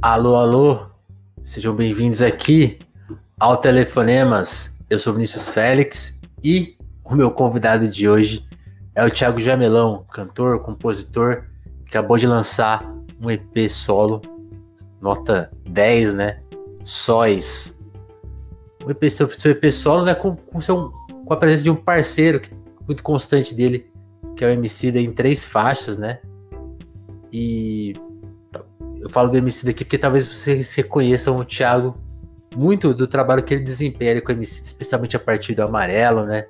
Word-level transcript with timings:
Alô, 0.00 0.36
alô, 0.36 0.86
sejam 1.42 1.74
bem-vindos 1.74 2.22
aqui 2.22 2.78
ao 3.36 3.56
Telefonemas. 3.56 4.78
Eu 4.88 4.96
sou 4.96 5.12
Vinícius 5.12 5.48
Félix 5.48 6.20
e 6.42 6.76
o 7.04 7.16
meu 7.16 7.32
convidado 7.32 7.88
de 7.88 8.08
hoje 8.08 8.46
é 8.94 9.04
o 9.04 9.10
Thiago 9.10 9.40
Jamelão, 9.40 10.06
cantor, 10.12 10.62
compositor, 10.62 11.46
que 11.84 11.98
acabou 11.98 12.16
de 12.16 12.28
lançar 12.28 12.88
um 13.20 13.28
EP 13.28 13.68
solo, 13.68 14.22
nota 15.00 15.50
10, 15.68 16.14
né? 16.14 16.42
Sóis. 16.84 17.76
O 18.84 18.92
EP, 18.92 19.10
seu, 19.10 19.28
seu 19.34 19.50
EP 19.50 19.68
solo 19.72 20.04
né, 20.04 20.14
com, 20.14 20.36
com, 20.36 20.60
seu, 20.60 20.92
com 21.26 21.34
a 21.34 21.36
presença 21.36 21.64
de 21.64 21.70
um 21.70 21.76
parceiro 21.76 22.38
que, 22.38 22.52
muito 22.86 23.02
constante 23.02 23.52
dele, 23.52 23.90
que 24.36 24.44
é 24.44 24.48
o 24.48 24.52
MC 24.52 24.96
em 24.96 25.12
três 25.12 25.44
faixas, 25.44 25.98
né? 25.98 26.20
E 27.32 27.94
eu 29.00 29.08
falo 29.08 29.30
do 29.30 29.36
MC 29.36 29.66
daqui 29.66 29.84
porque 29.84 29.98
talvez 29.98 30.26
vocês 30.26 30.74
reconheçam 30.74 31.36
o 31.38 31.44
Thiago 31.44 31.96
muito 32.56 32.92
do 32.94 33.06
trabalho 33.06 33.42
que 33.42 33.54
ele 33.54 33.62
desempenha 33.62 34.20
com 34.20 34.32
o 34.32 34.34
MC, 34.34 34.62
especialmente 34.64 35.16
a 35.16 35.20
partir 35.20 35.54
do 35.54 35.62
Amarelo, 35.62 36.24
né? 36.24 36.46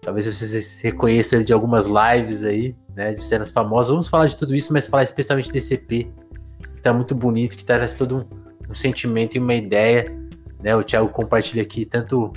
Talvez 0.00 0.26
vocês 0.26 0.80
reconheçam 0.80 1.38
ele 1.38 1.46
de 1.46 1.52
algumas 1.52 1.86
lives 1.86 2.44
aí, 2.44 2.76
né? 2.94 3.12
De 3.12 3.22
cenas 3.22 3.50
famosas. 3.50 3.90
Vamos 3.90 4.08
falar 4.08 4.26
de 4.26 4.36
tudo 4.36 4.54
isso, 4.54 4.72
mas 4.72 4.86
falar 4.86 5.02
especialmente 5.02 5.50
desse 5.50 5.74
EP, 5.74 5.88
que 5.88 6.82
tá 6.82 6.92
muito 6.92 7.14
bonito, 7.14 7.56
que 7.56 7.64
traz 7.64 7.94
todo 7.94 8.18
um, 8.18 8.70
um 8.70 8.74
sentimento 8.74 9.36
e 9.36 9.38
uma 9.38 9.54
ideia, 9.54 10.16
né? 10.62 10.74
O 10.74 10.82
Thiago 10.82 11.08
compartilha 11.08 11.62
aqui 11.62 11.84
tanto, 11.84 12.32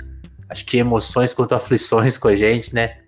acho 0.48 0.66
que 0.66 0.76
emoções 0.76 1.32
quanto 1.32 1.54
aflições 1.54 2.18
com 2.18 2.28
a 2.28 2.36
gente, 2.36 2.74
né? 2.74 2.98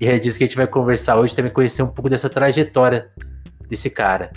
E 0.00 0.06
é 0.06 0.18
disso 0.18 0.38
que 0.38 0.44
a 0.44 0.46
gente 0.46 0.56
vai 0.56 0.66
conversar 0.66 1.16
hoje, 1.16 1.36
também 1.36 1.52
conhecer 1.52 1.82
um 1.82 1.88
pouco 1.88 2.08
dessa 2.08 2.28
trajetória 2.28 3.10
desse 3.68 3.88
cara. 3.88 4.32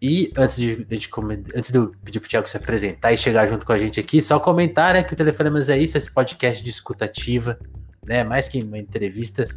E 0.00 0.32
antes 0.36 0.56
de, 0.56 0.84
de, 0.84 1.10
antes 1.56 1.70
de 1.72 1.78
eu 1.78 1.92
pedir 2.04 2.20
pro 2.20 2.28
Thiago 2.28 2.48
se 2.48 2.56
apresentar 2.56 3.12
e 3.12 3.16
chegar 3.16 3.46
junto 3.46 3.66
com 3.66 3.72
a 3.72 3.78
gente 3.78 3.98
aqui, 3.98 4.20
só 4.20 4.38
comentar 4.38 4.94
né, 4.94 5.02
que 5.02 5.12
o 5.12 5.16
Telefonemas 5.16 5.68
é 5.68 5.76
isso, 5.76 5.98
esse 5.98 6.10
podcast 6.10 6.62
de 6.62 6.70
escutativa, 6.70 7.58
né? 8.06 8.22
Mais 8.22 8.48
que 8.48 8.62
uma 8.62 8.78
entrevista, 8.78 9.48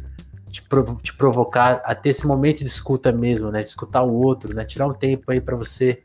te, 0.50 0.62
te 1.02 1.14
provocar 1.14 1.80
a 1.84 1.94
ter 1.94 2.10
esse 2.10 2.26
momento 2.26 2.58
de 2.58 2.64
escuta 2.64 3.12
mesmo, 3.12 3.52
né? 3.52 3.62
De 3.62 3.68
escutar 3.68 4.02
o 4.02 4.12
outro, 4.12 4.52
né? 4.52 4.64
Tirar 4.64 4.88
um 4.88 4.92
tempo 4.92 5.30
aí 5.30 5.40
para 5.40 5.54
você 5.54 6.02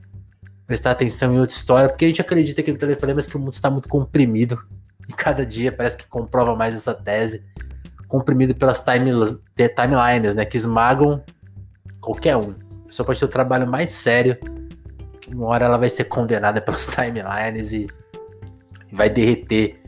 prestar 0.68 0.92
atenção 0.92 1.34
em 1.34 1.40
outra 1.40 1.56
história, 1.56 1.90
porque 1.90 2.06
a 2.06 2.08
gente 2.08 2.22
acredita 2.22 2.62
que 2.62 2.72
no 2.72 2.78
Telefonemas 2.78 3.26
que 3.26 3.36
o 3.36 3.40
mundo 3.40 3.54
está 3.54 3.72
muito 3.72 3.90
comprimido 3.90 4.62
e 5.10 5.14
cada 5.14 5.44
dia 5.46 5.72
parece 5.72 5.98
que 5.98 6.06
comprova 6.06 6.56
mais 6.56 6.76
essa 6.76 6.94
tese, 6.94 7.44
comprimido 8.08 8.54
pelas 8.54 8.80
time, 8.80 9.12
timelines, 9.56 10.36
né? 10.36 10.46
Que 10.46 10.58
esmagam 10.58 11.24
qualquer 12.00 12.38
um 12.38 12.67
pessoa 12.98 13.06
pode 13.06 13.20
ter 13.20 13.26
o 13.26 13.30
trabalho 13.30 13.68
mais 13.68 13.94
sério, 13.94 14.38
que 15.22 15.34
uma 15.34 15.48
hora 15.48 15.66
ela 15.66 15.78
vai 15.78 15.90
ser 15.90 16.06
condenada 16.06 16.62
pelas 16.62 16.88
timelines 16.88 17.72
e, 17.72 17.88
e 18.92 18.96
vai 18.96 19.10
derreter. 19.10 19.80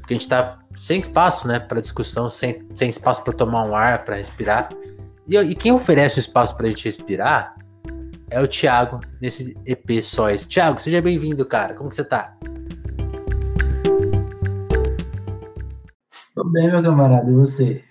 Porque 0.00 0.14
a 0.14 0.18
gente 0.18 0.28
tá 0.28 0.58
sem 0.74 0.98
espaço, 0.98 1.48
né, 1.48 1.58
para 1.58 1.80
discussão, 1.80 2.28
sem, 2.28 2.66
sem 2.74 2.88
espaço 2.88 3.22
para 3.22 3.32
tomar 3.32 3.64
um 3.64 3.74
ar, 3.74 4.04
para 4.04 4.16
respirar. 4.16 4.68
E, 5.26 5.36
e, 5.36 5.54
quem 5.54 5.72
oferece 5.72 6.18
o 6.18 6.20
espaço 6.20 6.56
para 6.56 6.66
a 6.66 6.68
gente 6.70 6.84
respirar 6.84 7.54
é 8.30 8.40
o 8.40 8.48
Thiago, 8.48 9.00
nesse 9.20 9.56
EP 9.64 10.02
Sóis. 10.02 10.46
Thiago, 10.46 10.80
seja 10.80 11.00
bem-vindo, 11.00 11.44
cara. 11.44 11.74
Como 11.74 11.90
que 11.90 11.96
você 11.96 12.04
tá? 12.04 12.36
Tô 16.34 16.44
bem, 16.44 16.70
meu 16.70 16.82
camarada. 16.82 17.30
E 17.30 17.34
você? 17.34 17.84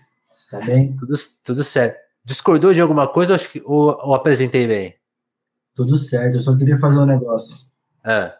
Tá 0.50 0.59
bem? 0.62 0.95
Tudo, 0.97 1.14
tudo 1.44 1.64
certo. 1.64 2.06
Discordou 2.28 2.73
de 2.73 2.81
alguma 2.81 3.08
coisa 3.08 3.38
ou, 3.64 3.97
ou 4.03 4.14
apresentei 4.14 4.67
bem? 4.67 4.94
Tudo 5.73 5.97
certo, 5.97 6.36
eu 6.36 6.42
só 6.42 6.58
queria 6.58 6.78
fazer 6.78 7.00
um 7.00 7.06
negócio. 7.06 7.66
É. 8.06 8.34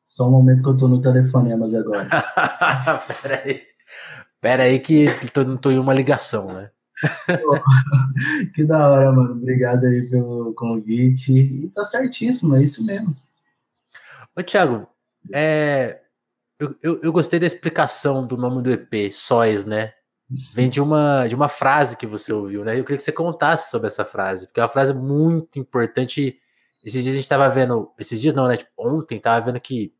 Só 0.00 0.26
um 0.26 0.30
momento 0.30 0.62
que 0.62 0.68
eu 0.70 0.76
tô 0.78 0.88
no 0.88 1.02
telefonemas 1.02 1.74
agora. 1.74 2.08
Pera 3.22 3.42
aí. 3.44 3.62
Pera 4.40 4.62
aí 4.62 4.80
que 4.80 5.06
tô, 5.34 5.44
não 5.44 5.58
tô 5.58 5.70
em 5.70 5.78
uma 5.78 5.92
ligação, 5.92 6.50
né? 6.50 6.70
que 8.54 8.64
da 8.64 8.88
hora, 8.88 9.12
mano. 9.12 9.32
Obrigado 9.32 9.84
aí 9.84 10.08
pelo 10.10 10.54
convite. 10.54 11.38
E 11.38 11.68
tá 11.74 11.84
certíssimo, 11.84 12.56
é 12.56 12.62
isso 12.62 12.86
mesmo. 12.86 13.14
Ô, 14.34 14.42
Thiago, 14.42 14.88
é, 15.30 16.00
eu, 16.58 16.74
eu, 16.82 17.00
eu, 17.02 17.12
gostei 17.12 17.38
da 17.38 17.46
explicação 17.46 18.26
do 18.26 18.38
nome 18.38 18.62
do 18.62 18.72
EP, 18.72 19.10
Sóis, 19.10 19.66
né? 19.66 19.92
Vem 20.52 20.70
de 20.70 20.80
uma, 20.80 21.26
de 21.26 21.34
uma 21.34 21.48
frase 21.48 21.96
que 21.96 22.06
você 22.06 22.32
ouviu, 22.32 22.64
né? 22.64 22.78
Eu 22.78 22.84
queria 22.84 22.96
que 22.96 23.02
você 23.02 23.12
contasse 23.12 23.70
sobre 23.70 23.88
essa 23.88 24.04
frase, 24.04 24.46
porque 24.46 24.60
é 24.60 24.62
uma 24.62 24.68
frase 24.68 24.94
muito 24.94 25.58
importante. 25.58 26.38
Esses 26.84 27.02
dias 27.02 27.14
a 27.14 27.16
gente 27.16 27.24
estava 27.24 27.48
vendo, 27.48 27.92
esses 27.98 28.20
dias 28.20 28.34
não, 28.34 28.46
né? 28.46 28.56
Tipo, 28.56 28.70
ontem 28.78 29.20
tava 29.20 29.44
vendo 29.46 29.60
que 29.60 29.92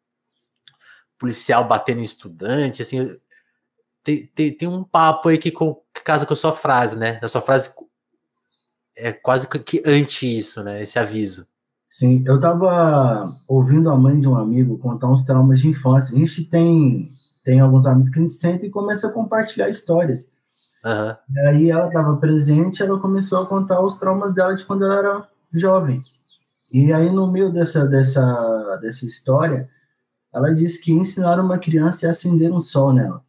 policial 1.18 1.66
batendo 1.66 2.00
em 2.00 2.04
estudante, 2.04 2.82
assim, 2.82 3.16
tem, 4.02 4.26
tem, 4.34 4.52
tem 4.52 4.68
um 4.68 4.84
papo 4.84 5.28
aí 5.28 5.38
que, 5.38 5.50
com, 5.50 5.74
que 5.94 6.02
casa 6.02 6.26
com 6.26 6.34
a 6.34 6.36
sua 6.36 6.52
frase, 6.52 6.98
né? 6.98 7.18
A 7.22 7.28
sua 7.28 7.40
frase 7.40 7.70
é 8.96 9.12
quase 9.12 9.48
que 9.48 9.82
anti 9.86 10.38
isso, 10.38 10.62
né? 10.62 10.82
Esse 10.82 10.98
aviso. 10.98 11.46
Sim, 11.90 12.24
eu 12.26 12.40
tava 12.40 13.24
ouvindo 13.48 13.88
a 13.88 13.96
mãe 13.96 14.18
de 14.18 14.28
um 14.28 14.36
amigo 14.36 14.78
contar 14.78 15.08
uns 15.08 15.24
traumas 15.24 15.60
de 15.60 15.68
infância. 15.68 16.14
A 16.14 16.18
gente 16.18 16.50
tem 16.50 17.08
tem 17.44 17.60
alguns 17.60 17.86
amigos 17.86 18.10
que 18.10 18.18
a 18.18 18.22
gente 18.22 18.32
senta 18.32 18.66
e 18.66 18.70
começa 18.70 19.08
a 19.08 19.12
compartilhar 19.12 19.68
histórias. 19.68 20.26
Uhum. 20.84 21.16
E 21.34 21.40
aí 21.40 21.70
ela 21.70 21.86
estava 21.86 22.16
presente, 22.16 22.82
ela 22.82 23.00
começou 23.00 23.38
a 23.38 23.48
contar 23.48 23.80
os 23.80 23.96
traumas 23.96 24.34
dela 24.34 24.54
de 24.54 24.64
quando 24.64 24.84
ela 24.84 24.98
era 24.98 25.28
jovem. 25.54 25.98
E 26.72 26.92
aí 26.92 27.10
no 27.10 27.30
meio 27.30 27.52
dessa 27.52 27.86
dessa 27.86 28.78
dessa 28.80 29.04
história, 29.04 29.68
ela 30.34 30.52
disse 30.52 30.80
que 30.80 30.92
ensinar 30.92 31.38
uma 31.38 31.58
criança 31.58 32.06
a 32.06 32.10
acender 32.10 32.50
um 32.52 32.60
sol 32.60 32.92
nela. 32.92 33.22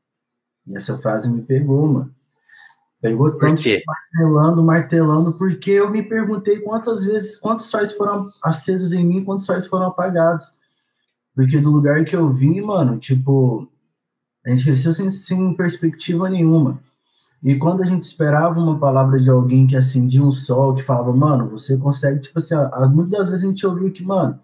E 0.66 0.76
essa 0.76 0.98
frase 0.98 1.30
me 1.30 1.42
pegou, 1.44 1.88
mano. 1.88 2.12
Pegou 3.02 3.38
tanto 3.38 3.62
martelando, 3.86 4.64
martelando, 4.64 5.38
porque 5.38 5.70
eu 5.72 5.92
me 5.92 6.02
perguntei 6.02 6.60
quantas 6.60 7.04
vezes, 7.04 7.38
quantos 7.38 7.68
sóis 7.68 7.92
foram 7.92 8.26
acesos 8.44 8.94
em 8.94 9.06
mim, 9.06 9.24
quantos 9.24 9.46
sóis 9.46 9.68
foram 9.68 9.88
apagados. 9.88 10.44
Porque 11.36 11.60
do 11.60 11.70
lugar 11.70 12.04
que 12.06 12.16
eu 12.16 12.28
vim, 12.30 12.62
mano, 12.62 12.98
tipo, 12.98 13.70
a 14.46 14.50
gente 14.50 14.64
cresceu 14.64 14.94
sem, 14.94 15.10
sem 15.10 15.54
perspectiva 15.56 16.30
nenhuma. 16.30 16.80
E 17.44 17.58
quando 17.58 17.82
a 17.82 17.86
gente 17.86 18.04
esperava 18.04 18.60
uma 18.60 18.80
palavra 18.80 19.20
de 19.20 19.30
alguém 19.30 19.68
que 19.68 19.76
acendia 19.76 20.24
um 20.24 20.32
sol, 20.32 20.76
que 20.76 20.84
falava, 20.84 21.14
mano, 21.14 21.50
você 21.50 21.78
consegue, 21.78 22.20
tipo 22.20 22.40
assim, 22.40 22.56
muitas 22.92 23.12
das 23.12 23.30
vezes 23.30 23.44
a 23.44 23.48
gente 23.48 23.68
ouviu 23.68 23.92
que, 23.92 24.04
mano, 24.04 24.40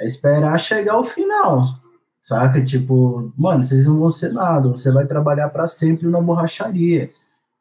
é 0.00 0.06
esperar 0.06 0.58
chegar 0.58 0.94
ao 0.94 1.04
final, 1.04 1.74
saca? 2.22 2.62
Tipo, 2.62 3.32
mano, 3.36 3.64
vocês 3.64 3.86
não 3.86 3.98
vão 3.98 4.10
ser 4.10 4.32
nada, 4.32 4.68
você 4.68 4.92
vai 4.92 5.06
trabalhar 5.06 5.48
para 5.48 5.66
sempre 5.66 6.06
na 6.08 6.20
borracharia. 6.20 7.08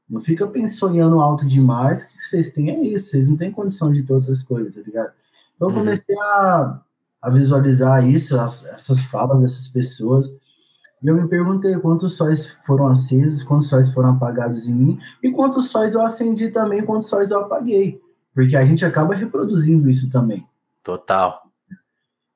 Não 0.10 0.22
fica 0.22 0.48
sonhando 0.70 1.20
alto 1.20 1.46
demais, 1.46 2.04
que 2.04 2.22
vocês 2.22 2.52
têm 2.52 2.70
é 2.70 2.80
isso, 2.80 3.10
vocês 3.10 3.28
não 3.28 3.36
têm 3.36 3.52
condição 3.52 3.92
de 3.92 4.04
ter 4.04 4.14
outras 4.14 4.44
coisas, 4.44 4.74
tá 4.74 4.82
ligado? 4.82 5.12
Então 5.56 5.70
eu 5.70 5.74
uhum. 5.74 5.80
comecei 5.80 6.16
a, 6.20 6.80
a 7.24 7.30
visualizar 7.30 8.08
isso, 8.08 8.40
as, 8.40 8.68
essas 8.68 9.02
falas 9.02 9.42
dessas 9.42 9.68
pessoas, 9.68 10.32
eu 11.04 11.16
me 11.16 11.28
perguntei 11.28 11.78
quantos 11.80 12.16
sóis 12.16 12.48
foram 12.66 12.88
acesos, 12.88 13.44
quantos 13.44 13.68
sóis 13.68 13.90
foram 13.90 14.10
apagados 14.10 14.68
em 14.68 14.76
mim, 14.76 15.00
e 15.24 15.32
quantos 15.32 15.70
sóis 15.70 15.94
eu 15.94 16.02
acendi 16.02 16.50
também, 16.50 16.86
quantos 16.86 17.08
sóis 17.08 17.32
eu 17.32 17.42
apaguei. 17.42 18.00
Porque 18.34 18.56
a 18.56 18.66
gente 18.66 18.86
acaba 18.86 19.16
reproduzindo 19.16 19.90
isso 19.90 20.12
também. 20.12 20.46
Total. 20.84 21.42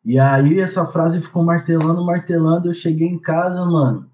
E 0.04 0.18
aí 0.18 0.60
essa 0.60 0.86
frase 0.88 1.22
ficou 1.22 1.44
martelando, 1.44 2.04
martelando. 2.04 2.68
Eu 2.68 2.74
cheguei 2.74 3.08
em 3.08 3.20
casa, 3.20 3.64
mano, 3.66 4.10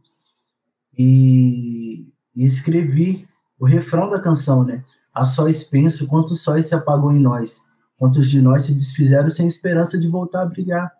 e, 0.97 2.05
e 2.35 2.45
escrevi 2.45 3.25
o 3.59 3.65
refrão 3.65 4.09
da 4.09 4.19
canção, 4.19 4.65
né? 4.65 4.81
A 5.15 5.25
sóis 5.25 5.63
penso 5.63 6.07
quantos 6.07 6.41
sóis 6.41 6.65
se 6.65 6.75
apagou 6.75 7.11
em 7.11 7.21
nós, 7.21 7.59
quantos 7.97 8.29
de 8.29 8.41
nós 8.41 8.63
se 8.63 8.73
desfizeram 8.73 9.29
sem 9.29 9.47
esperança 9.47 9.97
de 9.97 10.07
voltar 10.07 10.41
a 10.41 10.45
brilhar. 10.45 10.91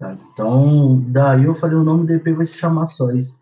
Sabe? 0.00 0.18
Então, 0.32 0.98
daí 1.08 1.44
eu 1.44 1.54
falei, 1.54 1.76
o 1.76 1.84
nome 1.84 2.06
do 2.06 2.14
EP 2.14 2.34
vai 2.34 2.46
se 2.46 2.56
chamar 2.56 2.86
Sóis. 2.86 3.38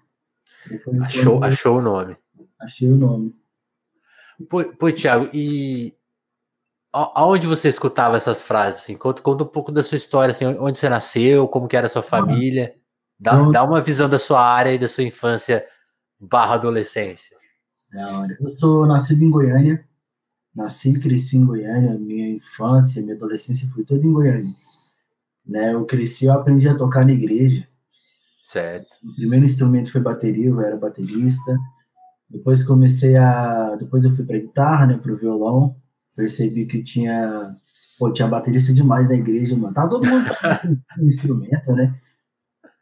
Achou, 1.04 1.42
achou 1.44 1.78
o 1.78 1.82
nome. 1.82 2.16
Achei 2.60 2.90
o 2.90 2.96
nome. 2.96 3.32
Pô, 4.50 4.64
pô 4.64 4.90
Thiago, 4.90 5.30
e 5.32 5.94
aonde 6.92 7.46
você 7.46 7.68
escutava 7.68 8.16
essas 8.16 8.42
frases? 8.42 8.80
Assim? 8.82 8.96
Conta, 8.96 9.22
conta, 9.22 9.44
um 9.44 9.46
pouco 9.48 9.70
da 9.70 9.84
sua 9.84 9.94
história, 9.94 10.32
assim, 10.32 10.46
onde 10.46 10.78
você 10.78 10.88
nasceu, 10.88 11.46
como 11.46 11.68
que 11.68 11.76
era 11.76 11.86
a 11.86 11.90
sua 11.90 12.02
família. 12.02 12.74
Dá, 13.20 13.34
eu... 13.34 13.52
dá 13.52 13.62
uma 13.62 13.80
visão 13.80 14.08
da 14.08 14.18
sua 14.18 14.44
área 14.44 14.74
e 14.74 14.78
da 14.78 14.88
sua 14.88 15.04
infância 15.04 15.64
barra 16.18 16.54
adolescência. 16.54 17.36
Eu 18.40 18.48
sou 18.48 18.84
nascido 18.84 19.22
em 19.22 19.30
Goiânia. 19.30 19.86
Nasci 20.56 20.90
e 20.90 21.00
cresci 21.00 21.36
em 21.36 21.46
Goiânia. 21.46 21.96
Minha 21.96 22.30
infância, 22.30 23.00
minha 23.00 23.14
adolescência 23.14 23.68
foi 23.72 23.84
toda 23.84 24.04
em 24.04 24.12
Goiânia. 24.12 24.50
Né? 25.48 25.72
Eu 25.74 25.84
cresci, 25.86 26.26
eu 26.26 26.32
aprendi 26.32 26.68
a 26.68 26.76
tocar 26.76 27.04
na 27.04 27.12
igreja. 27.12 27.66
Certo. 28.42 28.88
O 29.02 29.14
primeiro 29.14 29.44
instrumento 29.44 29.90
foi 29.90 30.00
bateria, 30.00 30.48
eu 30.48 30.60
era 30.60 30.76
baterista. 30.76 31.56
Depois 32.28 32.62
comecei 32.62 33.16
a, 33.16 33.76
depois 33.76 34.04
eu 34.04 34.14
fui 34.14 34.24
para 34.24 34.38
guitarra, 34.38 34.86
né, 34.86 34.98
para 34.98 35.12
o 35.12 35.16
violão. 35.16 35.76
Percebi 36.14 36.66
que 36.66 36.82
tinha 36.82 37.54
Pô, 37.98 38.12
tinha 38.12 38.28
baterista 38.28 38.72
demais 38.72 39.08
na 39.08 39.16
igreja, 39.16 39.56
mano. 39.56 39.74
Tava 39.74 39.90
todo 39.90 40.06
mundo 40.06 40.24
com 40.94 41.04
instrumento, 41.04 41.72
né? 41.72 41.98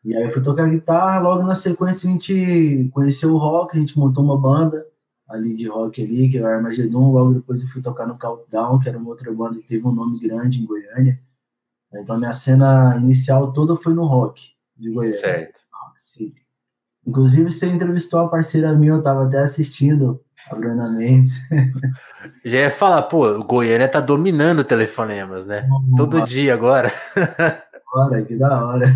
E 0.04 0.14
aí 0.14 0.24
eu 0.24 0.32
fui 0.32 0.42
tocar 0.42 0.68
guitarra, 0.68 1.20
logo 1.20 1.42
na 1.42 1.54
sequência 1.54 2.08
a 2.08 2.12
gente 2.12 2.90
conheceu 2.92 3.34
o 3.34 3.38
rock, 3.38 3.76
a 3.76 3.80
gente 3.80 3.98
montou 3.98 4.22
uma 4.22 4.38
banda 4.38 4.80
ali 5.28 5.54
de 5.56 5.66
rock 5.66 6.00
ali, 6.00 6.28
que 6.28 6.38
era 6.38 6.46
o 6.46 6.50
Armagedon, 6.50 7.10
logo 7.10 7.34
depois 7.34 7.62
eu 7.62 7.68
fui 7.68 7.82
tocar 7.82 8.06
no 8.06 8.16
Countdown, 8.16 8.78
que 8.78 8.88
era 8.88 8.98
uma 8.98 9.08
outra 9.08 9.32
banda 9.32 9.58
que 9.58 9.66
teve 9.66 9.84
um 9.84 9.92
nome 9.92 10.20
grande 10.20 10.62
em 10.62 10.66
Goiânia. 10.66 11.20
Então 11.94 12.18
minha 12.18 12.32
cena 12.32 12.96
inicial 12.96 13.52
toda 13.52 13.76
foi 13.76 13.94
no 13.94 14.06
rock 14.06 14.50
de 14.76 14.90
Goiânia. 14.90 15.18
Certo. 15.18 15.60
Sim. 15.96 16.34
Inclusive, 17.06 17.50
você 17.50 17.66
entrevistou 17.66 18.20
a 18.20 18.28
parceira 18.28 18.72
minha, 18.72 18.92
eu 18.92 19.02
tava 19.02 19.26
até 19.26 19.38
assistindo, 19.38 20.20
a 20.50 20.56
Bruna 20.56 20.90
Mendes. 20.90 21.38
Já 22.44 22.58
ia 22.58 22.70
falar, 22.70 23.02
pô, 23.02 23.28
o 23.28 23.44
Goiânia 23.44 23.88
tá 23.88 24.00
dominando 24.00 24.64
telefonemas, 24.64 25.46
né? 25.46 25.68
Todo 25.96 26.24
dia 26.24 26.52
agora. 26.52 26.92
Agora, 27.86 28.22
que 28.24 28.36
da 28.36 28.66
hora. 28.66 28.86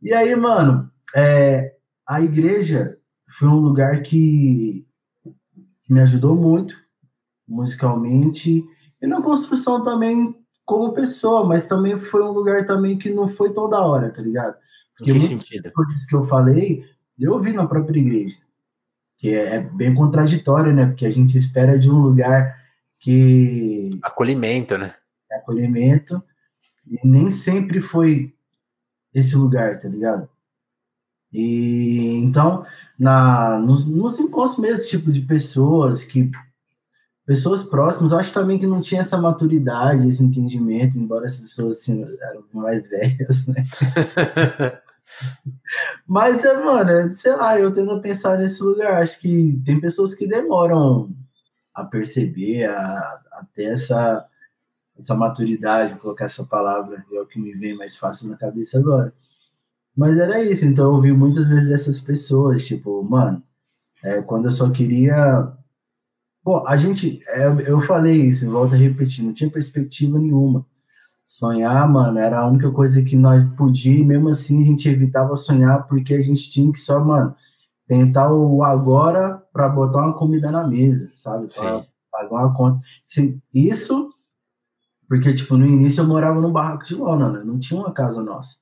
E 0.00 0.14
aí, 0.14 0.34
mano, 0.36 0.88
é, 1.14 1.74
a 2.06 2.22
igreja 2.22 2.96
foi 3.28 3.48
um 3.48 3.56
lugar 3.56 4.00
que 4.02 4.86
me 5.90 6.00
ajudou 6.00 6.36
muito 6.36 6.76
musicalmente 7.46 8.64
e 9.02 9.06
na 9.06 9.20
construção 9.22 9.82
também 9.82 10.37
como 10.68 10.92
pessoa, 10.92 11.46
mas 11.46 11.66
também 11.66 11.98
foi 11.98 12.22
um 12.22 12.30
lugar 12.30 12.66
também 12.66 12.98
que 12.98 13.08
não 13.08 13.26
foi 13.26 13.54
toda 13.54 13.80
hora, 13.80 14.10
tá 14.10 14.20
ligado? 14.20 14.54
Porque 14.94 15.14
que 15.14 15.20
sentido? 15.20 15.72
coisas 15.72 16.04
que 16.04 16.14
eu 16.14 16.26
falei, 16.26 16.84
eu 17.18 17.32
ouvi 17.32 17.54
na 17.54 17.66
própria 17.66 17.98
igreja, 17.98 18.36
que 19.18 19.30
é, 19.30 19.56
é 19.56 19.60
bem 19.62 19.94
contraditório, 19.94 20.70
né? 20.74 20.84
Porque 20.84 21.06
a 21.06 21.10
gente 21.10 21.38
espera 21.38 21.78
de 21.78 21.90
um 21.90 21.98
lugar 21.98 22.54
que 23.00 23.98
acolhimento, 24.02 24.76
né? 24.76 24.94
Acolhimento 25.32 26.22
e 26.86 27.00
nem 27.02 27.30
sempre 27.30 27.80
foi 27.80 28.34
esse 29.14 29.34
lugar, 29.36 29.78
tá 29.78 29.88
ligado? 29.88 30.28
E 31.32 32.20
então, 32.22 32.66
na, 32.98 33.58
nos, 33.58 33.86
nos 33.86 34.18
encontros 34.18 34.58
mesmo, 34.58 34.84
tipo 34.84 35.10
de 35.10 35.22
pessoas 35.22 36.04
que 36.04 36.30
pessoas 37.28 37.62
próximas, 37.62 38.10
acho 38.10 38.32
também 38.32 38.58
que 38.58 38.66
não 38.66 38.80
tinha 38.80 39.02
essa 39.02 39.18
maturidade, 39.18 40.08
esse 40.08 40.24
entendimento, 40.24 40.98
embora 40.98 41.26
essas 41.26 41.42
pessoas 41.42 41.76
assim, 41.76 42.02
eram 42.22 42.42
mais 42.54 42.88
velhas, 42.88 43.46
né? 43.48 43.62
Mas, 46.08 46.42
é, 46.42 46.64
mano, 46.64 47.10
sei 47.10 47.36
lá, 47.36 47.58
eu 47.60 47.70
tendo 47.70 47.90
a 47.92 48.00
pensar 48.00 48.38
nesse 48.38 48.62
lugar, 48.62 49.02
acho 49.02 49.20
que 49.20 49.60
tem 49.62 49.78
pessoas 49.78 50.14
que 50.14 50.26
demoram 50.26 51.10
a 51.74 51.84
perceber, 51.84 52.64
a, 52.64 52.78
a 52.78 53.46
ter 53.54 53.72
essa, 53.72 54.26
essa 54.98 55.14
maturidade, 55.14 56.00
colocar 56.00 56.24
essa 56.24 56.46
palavra, 56.46 57.04
é 57.12 57.20
o 57.20 57.26
que 57.26 57.38
me 57.38 57.52
vem 57.52 57.76
mais 57.76 57.94
fácil 57.94 58.30
na 58.30 58.38
cabeça 58.38 58.78
agora. 58.78 59.12
Mas 59.94 60.16
era 60.16 60.42
isso, 60.42 60.64
então 60.64 60.86
eu 60.86 60.92
ouvi 60.94 61.12
muitas 61.12 61.46
vezes 61.46 61.70
essas 61.70 62.00
pessoas, 62.00 62.66
tipo, 62.66 63.02
mano, 63.02 63.42
é, 64.02 64.22
quando 64.22 64.46
eu 64.46 64.50
só 64.50 64.70
queria. 64.70 65.52
Pô, 66.48 66.66
a 66.66 66.78
gente, 66.78 67.20
é, 67.28 67.70
eu 67.70 67.78
falei 67.78 68.22
isso, 68.22 68.50
volto 68.50 68.72
a 68.72 68.78
repetir, 68.78 69.22
não 69.22 69.34
tinha 69.34 69.50
perspectiva 69.50 70.18
nenhuma. 70.18 70.64
Sonhar, 71.26 71.86
mano, 71.86 72.18
era 72.18 72.38
a 72.38 72.48
única 72.48 72.70
coisa 72.70 73.02
que 73.02 73.14
nós 73.16 73.50
podíamos, 73.50 74.00
e 74.00 74.04
mesmo 74.06 74.30
assim 74.30 74.62
a 74.62 74.64
gente 74.64 74.88
evitava 74.88 75.36
sonhar 75.36 75.86
porque 75.86 76.14
a 76.14 76.22
gente 76.22 76.50
tinha 76.50 76.72
que 76.72 76.80
só, 76.80 77.04
mano, 77.04 77.36
tentar 77.86 78.32
o 78.32 78.62
agora 78.64 79.42
para 79.52 79.68
botar 79.68 80.06
uma 80.06 80.14
comida 80.14 80.50
na 80.50 80.66
mesa, 80.66 81.10
sabe? 81.16 81.48
Pra 81.54 81.84
pagar 82.10 82.46
uma 82.46 82.54
conta. 82.54 82.80
Isso 83.52 84.08
porque, 85.06 85.34
tipo, 85.34 85.54
no 85.54 85.66
início 85.66 86.00
eu 86.00 86.06
morava 86.08 86.40
no 86.40 86.50
barraco 86.50 86.82
de 86.82 86.94
lona, 86.94 87.30
né? 87.30 87.42
Não 87.44 87.58
tinha 87.58 87.78
uma 87.78 87.92
casa 87.92 88.22
nossa. 88.22 88.56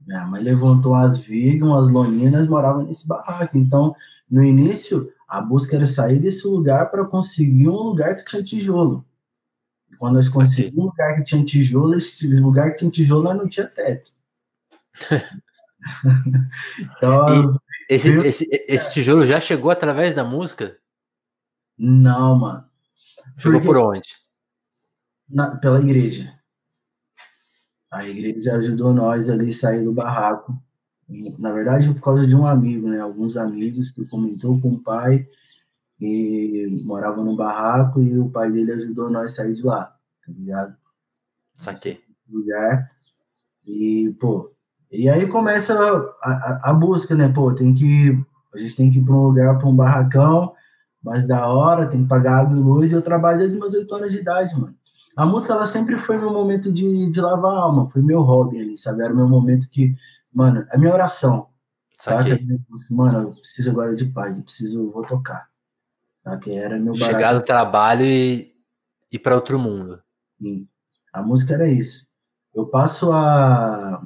Minha 0.00 0.26
mãe 0.26 0.42
levantou 0.42 0.94
as 0.94 1.18
vigas, 1.18 1.68
umas 1.68 1.90
loninhas, 1.90 2.48
morava 2.48 2.82
nesse 2.82 3.06
barraco. 3.06 3.58
Então, 3.58 3.94
no 4.30 4.42
início, 4.42 5.12
a 5.38 5.40
busca 5.40 5.76
era 5.76 5.86
sair 5.86 6.18
desse 6.18 6.46
lugar 6.46 6.90
para 6.90 7.04
conseguir 7.04 7.68
um 7.68 7.76
lugar 7.76 8.16
que 8.16 8.24
tinha 8.24 8.42
tijolo. 8.42 9.04
E 9.90 9.96
quando 9.96 10.14
nós 10.14 10.28
conseguimos 10.28 10.78
um 10.78 10.88
lugar 10.88 11.14
que 11.16 11.24
tinha 11.24 11.44
tijolo, 11.44 11.94
esse 11.94 12.26
lugar 12.38 12.72
que 12.72 12.78
tinha 12.78 12.90
tijolo, 12.90 13.24
nós 13.24 13.36
não 13.36 13.48
tinha 13.48 13.66
teto. 13.66 14.12
então, 16.78 17.58
esse, 17.88 18.10
esse, 18.18 18.48
esse 18.68 18.90
tijolo 18.90 19.24
já 19.24 19.40
chegou 19.40 19.70
através 19.70 20.14
da 20.14 20.24
música? 20.24 20.76
Não, 21.78 22.38
mano. 22.38 22.64
Chegou 23.36 23.60
Porque... 23.60 23.66
por 23.66 23.76
onde? 23.78 24.22
na, 25.32 25.56
pela 25.56 25.80
igreja. 25.80 26.38
A 27.90 28.06
igreja 28.06 28.56
ajudou 28.56 28.92
nós 28.92 29.28
ali 29.28 29.48
a 29.48 29.52
sair 29.52 29.84
do 29.84 29.92
barraco. 29.92 30.56
Na 31.38 31.52
verdade, 31.52 31.92
por 31.92 32.00
causa 32.00 32.26
de 32.26 32.34
um 32.34 32.46
amigo, 32.46 32.88
né? 32.88 33.00
Alguns 33.00 33.36
amigos 33.36 33.90
que 33.90 34.08
comentou 34.08 34.60
com 34.60 34.70
o 34.70 34.82
pai 34.82 35.26
que 35.98 36.66
morava 36.84 37.22
no 37.22 37.36
barraco 37.36 38.00
e 38.00 38.18
o 38.18 38.28
pai 38.28 38.50
dele 38.50 38.72
ajudou 38.72 39.08
nós 39.08 39.32
a 39.32 39.36
sair 39.36 39.52
de 39.52 39.62
lá, 39.62 39.84
tá 40.26 40.32
ligado? 40.32 40.76
Saquei. 41.56 42.00
Lugar. 42.28 42.76
E, 43.66 44.12
pô, 44.18 44.52
e 44.90 45.08
aí 45.08 45.26
começa 45.28 45.78
a, 45.78 46.28
a, 46.28 46.70
a, 46.70 46.72
busca, 46.74 47.14
né? 47.14 47.28
Pô, 47.28 47.54
tem 47.54 47.72
que. 47.72 48.18
A 48.52 48.58
gente 48.58 48.76
tem 48.76 48.90
que 48.90 48.98
ir 48.98 49.04
para 49.04 49.14
um 49.14 49.22
lugar, 49.22 49.58
para 49.58 49.68
um 49.68 49.76
barracão, 49.76 50.52
mais 51.02 51.26
da 51.26 51.46
hora, 51.46 51.86
tem 51.86 52.02
que 52.02 52.08
pagar 52.08 52.40
água 52.40 52.56
e 52.56 52.60
luz, 52.60 52.90
e 52.90 52.94
eu 52.94 53.00
trabalho 53.00 53.38
desde 53.38 53.58
meus 53.58 53.72
oito 53.72 53.94
anos 53.94 54.12
de 54.12 54.18
idade, 54.18 54.54
mano. 54.54 54.74
A 55.16 55.24
música, 55.24 55.54
ela 55.54 55.66
sempre 55.66 55.96
foi 55.98 56.18
meu 56.18 56.32
momento 56.32 56.72
de, 56.72 57.10
de 57.10 57.20
lavar 57.20 57.52
a 57.52 57.60
alma, 57.60 57.88
foi 57.88 58.02
meu 58.02 58.22
hobby 58.22 58.60
ali, 58.60 58.76
sabe? 58.76 59.02
Era 59.02 59.12
o 59.12 59.16
meu 59.16 59.28
momento 59.28 59.68
que, 59.70 59.94
mano, 60.32 60.66
a 60.70 60.78
minha 60.78 60.92
oração. 60.92 61.46
Sabe? 61.98 62.44
Mano, 62.90 63.28
eu 63.28 63.30
preciso 63.30 63.70
agora 63.70 63.94
de 63.94 64.12
paz, 64.12 64.36
eu 64.36 64.42
preciso, 64.42 64.90
vou 64.90 65.04
tocar. 65.04 65.48
Que 66.40 66.50
Era 66.50 66.78
meu 66.78 66.94
barato. 66.94 67.12
Chegar 67.12 67.32
do 67.34 67.42
trabalho 67.42 68.04
e 68.04 68.54
ir 69.10 69.18
para 69.18 69.34
outro 69.34 69.58
mundo. 69.58 70.02
Sim. 70.40 70.66
A 71.12 71.22
música 71.22 71.54
era 71.54 71.68
isso. 71.68 72.08
Eu 72.54 72.66
passo 72.66 73.12
a, 73.12 74.04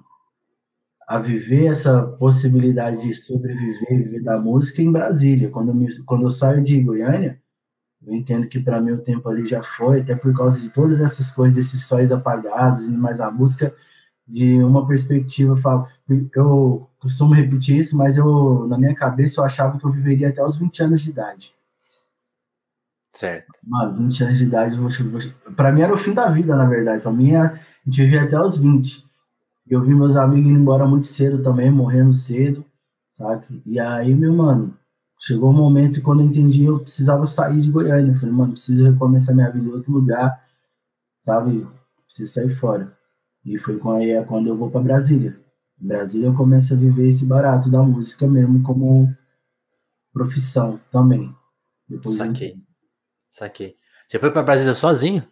a 1.07 1.19
viver 1.19 1.67
essa 1.67 2.03
possibilidade 2.19 3.03
de 3.03 3.15
sobreviver, 3.15 4.05
viver 4.05 4.23
da 4.23 4.39
música 4.39 4.83
em 4.83 4.91
Brasília. 4.91 5.51
Quando 5.51 5.69
eu, 5.69 5.75
me, 5.75 5.89
quando 6.05 6.25
eu 6.25 6.31
saio 6.31 6.63
de 6.63 6.81
Goiânia, 6.83 7.41
eu 8.07 8.15
entendo 8.15 8.49
que 8.49 8.61
para 8.61 8.81
mim 8.81 8.93
o 8.93 9.03
tempo 9.03 9.29
ali 9.29 9.45
já 9.45 9.63
foi, 9.63 10.01
até 10.01 10.15
por 10.15 10.35
causa 10.37 10.61
de 10.61 10.71
todas 10.71 11.01
essas 11.01 11.31
coisas, 11.31 11.57
desses 11.57 11.87
sóis 11.87 12.13
apagados, 12.13 12.89
mas 12.89 13.21
a 13.21 13.31
busca 13.31 13.75
de 14.27 14.63
uma 14.63 14.87
perspectiva, 14.87 15.53
eu 15.53 15.57
falo, 15.59 15.87
eu 16.35 16.89
costumo 16.99 17.35
repetir 17.35 17.79
isso, 17.79 17.97
mas 17.97 18.17
eu 18.17 18.67
na 18.67 18.77
minha 18.77 18.95
cabeça 18.95 19.41
eu 19.41 19.45
achava 19.45 19.79
que 19.79 19.85
eu 19.85 19.91
viveria 19.91 20.29
até 20.29 20.45
os 20.45 20.57
20 20.57 20.83
anos 20.83 21.01
de 21.03 21.11
idade. 21.11 21.55
Certo. 23.13 23.47
Mano, 23.65 23.97
20 23.97 24.25
anos 24.25 24.39
de 24.39 24.45
idade, 24.45 24.77
para 25.57 25.73
mim 25.73 25.81
era 25.81 25.95
o 25.95 25.97
fim 25.97 26.13
da 26.13 26.29
vida, 26.29 26.55
na 26.55 26.69
verdade. 26.69 27.03
Para 27.03 27.13
mim, 27.13 27.35
a 27.35 27.59
gente 27.87 28.03
vivia 28.03 28.25
até 28.25 28.39
os 28.39 28.59
20. 28.59 29.07
Eu 29.67 29.83
vi 29.83 29.95
meus 29.95 30.17
amigos 30.17 30.51
indo 30.51 30.61
embora 30.61 30.87
muito 30.87 31.07
cedo 31.07 31.43
também, 31.43 31.71
morrendo 31.71 32.13
cedo, 32.13 32.65
sabe? 33.13 33.47
E 33.65 33.81
aí, 33.81 34.15
meu 34.15 34.35
mano, 34.35 34.77
chegou 35.19 35.51
um 35.51 35.57
momento 35.57 36.03
quando 36.03 36.21
eu 36.21 36.27
entendi 36.27 36.65
eu 36.65 36.79
precisava 36.79 37.27
sair 37.27 37.61
de 37.61 37.71
Goiânia. 37.71 38.13
Eu 38.13 38.19
falei, 38.21 38.35
mano, 38.35 38.53
preciso 38.53 38.85
recomeçar 38.85 39.35
minha 39.35 39.51
vida 39.51 39.67
em 39.67 39.73
outro 39.73 39.91
lugar, 39.93 40.45
sabe? 41.19 41.67
Preciso 42.07 42.33
sair 42.33 42.55
fora. 42.57 42.96
E 43.47 43.59
foi 43.59 43.79
quando 43.79 44.49
eu 44.49 44.57
vou 44.57 44.69
para 44.69 44.81
Brasília. 44.81 45.41
Em 45.81 45.87
Brasília 45.87 46.27
eu 46.27 46.35
começo 46.35 46.75
a 46.75 46.77
viver 46.77 47.07
esse 47.07 47.25
barato 47.25 47.71
da 47.71 47.81
música 47.81 48.27
mesmo 48.27 48.61
como 48.65 49.07
profissão 50.13 50.81
também. 50.91 51.33
Depois 51.89 52.17
Saquei. 52.17 52.55
Eu... 52.55 52.57
Saquei. 53.31 53.77
Você 54.09 54.19
foi 54.19 54.33
para 54.33 54.43
Brasília 54.43 54.75
sozinho? 54.75 55.25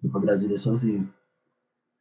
Fui 0.00 0.10
para 0.10 0.20
Brasília 0.20 0.56
sozinho. 0.56 1.12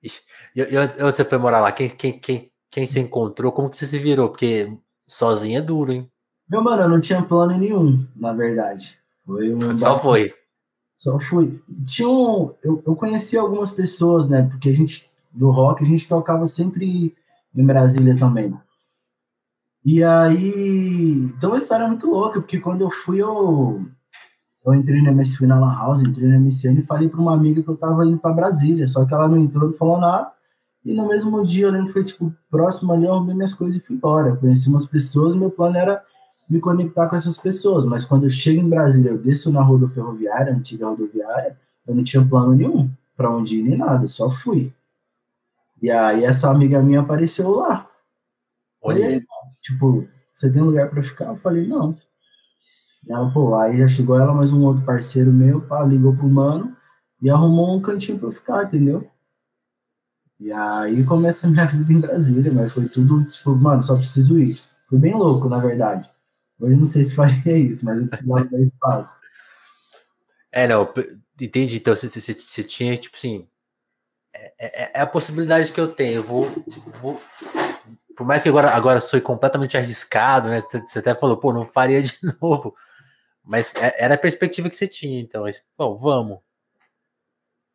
E, 0.01 0.09
e, 0.55 0.77
onde 0.77 1.17
você 1.17 1.25
foi 1.25 1.37
morar 1.37 1.59
lá? 1.59 1.71
Quem, 1.73 1.89
quem, 1.89 2.17
quem, 2.17 2.51
quem 2.69 2.87
se 2.87 2.99
encontrou? 2.99 3.51
Como 3.51 3.69
que 3.69 3.75
você 3.75 3.85
se 3.85 3.99
virou? 3.99 4.29
Porque 4.29 4.71
sozinho 5.05 5.57
é 5.57 5.61
duro, 5.61 5.91
hein? 5.91 6.09
Meu 6.49 6.63
mano, 6.63 6.83
eu 6.83 6.89
não 6.89 6.99
tinha 6.99 7.21
plano 7.21 7.57
nenhum, 7.57 8.07
na 8.15 8.33
verdade. 8.33 8.97
Foi 9.25 9.53
um 9.53 9.59
Só 9.77 9.99
foi. 9.99 10.33
Só 10.95 11.19
fui. 11.19 11.61
Tinha 11.85 12.07
um, 12.07 12.55
eu, 12.63 12.81
eu 12.85 12.95
conheci 12.95 13.37
algumas 13.37 13.71
pessoas, 13.71 14.29
né? 14.29 14.43
Porque 14.43 14.69
a 14.69 14.73
gente, 14.73 15.10
do 15.31 15.49
rock, 15.49 15.83
a 15.83 15.85
gente 15.85 16.07
tocava 16.07 16.45
sempre 16.45 17.15
em 17.55 17.65
Brasília 17.65 18.15
também. 18.17 18.53
E 19.83 20.03
aí. 20.03 21.31
Então 21.37 21.53
a 21.53 21.57
história 21.57 21.85
é 21.85 21.87
muito 21.87 22.09
louca, 22.09 22.39
porque 22.39 22.59
quando 22.59 22.81
eu 22.81 22.91
fui, 22.91 23.21
eu. 23.21 23.85
Eu 24.63 24.75
entrei 24.75 25.01
na 25.01 25.11
MS, 25.11 25.37
fui 25.37 25.47
na 25.47 25.59
La 25.59 25.73
House, 25.73 26.03
entrei 26.03 26.27
na 26.27 26.39
MSN 26.39 26.79
e 26.79 26.83
falei 26.83 27.09
para 27.09 27.19
uma 27.19 27.33
amiga 27.33 27.63
que 27.63 27.67
eu 27.67 27.75
tava 27.75 28.05
indo 28.05 28.19
para 28.19 28.33
Brasília. 28.33 28.87
Só 28.87 29.05
que 29.05 29.13
ela 29.13 29.27
não 29.27 29.39
entrou, 29.39 29.69
não 29.69 29.73
falou 29.73 29.99
nada. 29.99 30.31
E 30.85 30.93
no 30.93 31.07
mesmo 31.07 31.43
dia, 31.43 31.65
eu 31.65 31.71
lembro 31.71 31.87
que 31.87 31.93
foi 31.93 32.03
tipo 32.03 32.31
próximo 32.49 32.93
ali, 32.93 33.05
eu 33.05 33.13
arrumei 33.13 33.35
minhas 33.35 33.55
coisas 33.55 33.81
e 33.81 33.83
fui 33.83 33.95
embora. 33.95 34.35
Conheci 34.35 34.69
umas 34.69 34.85
pessoas, 34.85 35.35
meu 35.35 35.49
plano 35.49 35.77
era 35.77 36.03
me 36.47 36.59
conectar 36.59 37.09
com 37.09 37.15
essas 37.15 37.39
pessoas. 37.39 37.85
Mas 37.85 38.03
quando 38.05 38.23
eu 38.23 38.29
chego 38.29 38.61
em 38.61 38.69
Brasília, 38.69 39.09
eu 39.09 39.17
desço 39.17 39.51
na 39.51 39.63
rua 39.63 39.89
ferroviária, 39.89 40.53
antiga 40.53 40.87
rodoviária, 40.87 41.57
eu 41.87 41.95
não 41.95 42.03
tinha 42.03 42.23
plano 42.23 42.53
nenhum 42.53 42.89
pra 43.17 43.31
onde 43.31 43.59
ir 43.59 43.63
nem 43.63 43.77
nada, 43.77 44.05
só 44.05 44.29
fui. 44.29 44.71
E 45.81 45.89
aí 45.89 46.23
essa 46.23 46.49
amiga 46.49 46.81
minha 46.81 47.01
apareceu 47.01 47.49
lá. 47.51 47.89
Olha. 48.81 49.07
Aí, 49.07 49.25
tipo, 49.61 50.07
você 50.33 50.51
tem 50.51 50.61
lugar 50.61 50.89
pra 50.89 51.01
ficar? 51.01 51.25
Eu 51.25 51.37
falei, 51.37 51.67
não. 51.67 51.97
E 53.07 53.11
ela, 53.11 53.31
pô, 53.31 53.55
aí 53.55 53.77
já 53.77 53.87
chegou 53.87 54.19
ela, 54.19 54.33
mais 54.33 54.53
um 54.53 54.63
outro 54.63 54.85
parceiro 54.85 55.31
meu, 55.31 55.61
pá, 55.61 55.83
ligou 55.83 56.15
pro 56.15 56.29
mano 56.29 56.75
e 57.21 57.29
arrumou 57.29 57.75
um 57.75 57.81
cantinho 57.81 58.19
pra 58.19 58.27
eu 58.27 58.31
ficar, 58.31 58.63
entendeu? 58.65 59.09
E 60.39 60.51
aí 60.51 61.03
começa 61.05 61.47
a 61.47 61.49
minha 61.49 61.65
vida 61.67 61.93
em 61.93 61.99
Brasília, 61.99 62.51
mas 62.51 62.73
foi 62.73 62.87
tudo, 62.87 63.23
tipo, 63.25 63.55
mano, 63.55 63.81
só 63.81 63.95
preciso 63.95 64.39
ir. 64.39 64.59
Foi 64.87 64.99
bem 64.99 65.13
louco, 65.13 65.47
na 65.49 65.59
verdade. 65.59 66.09
Hoje 66.59 66.75
não 66.75 66.85
sei 66.85 67.05
se 67.05 67.13
faria 67.15 67.57
isso, 67.57 67.85
mas 67.85 67.99
eu 67.99 68.07
precisava 68.07 68.45
dar 68.45 68.59
espaço. 68.59 69.17
É, 70.51 70.67
não, 70.67 70.91
entendi. 71.39 71.77
Então 71.77 71.95
você, 71.95 72.09
você, 72.09 72.33
você 72.33 72.63
tinha, 72.63 72.97
tipo 72.97 73.15
assim. 73.15 73.47
É, 74.33 74.53
é- 74.59 74.91
é 74.95 75.01
a 75.01 75.07
possibilidade 75.07 75.71
que 75.71 75.79
eu 75.79 75.87
tenho. 75.93 76.15
Eu 76.17 76.23
vou, 76.23 76.43
vou- 77.01 77.21
Por 78.15 78.25
mais 78.25 78.43
que 78.43 78.49
agora, 78.49 78.69
agora 78.71 78.99
sou 79.01 79.19
completamente 79.21 79.77
arriscado, 79.77 80.49
né? 80.49 80.61
Você 80.61 80.99
até 80.99 81.15
falou, 81.15 81.37
pô, 81.37 81.51
não 81.51 81.65
faria 81.65 82.01
de 82.01 82.17
novo. 82.41 82.73
Mas 83.43 83.73
é- 83.75 84.03
era 84.03 84.15
a 84.15 84.17
perspectiva 84.17 84.69
que 84.69 84.75
você 84.75 84.87
tinha, 84.87 85.19
então. 85.19 85.45
Bom, 85.77 85.97
vamos. 85.97 86.39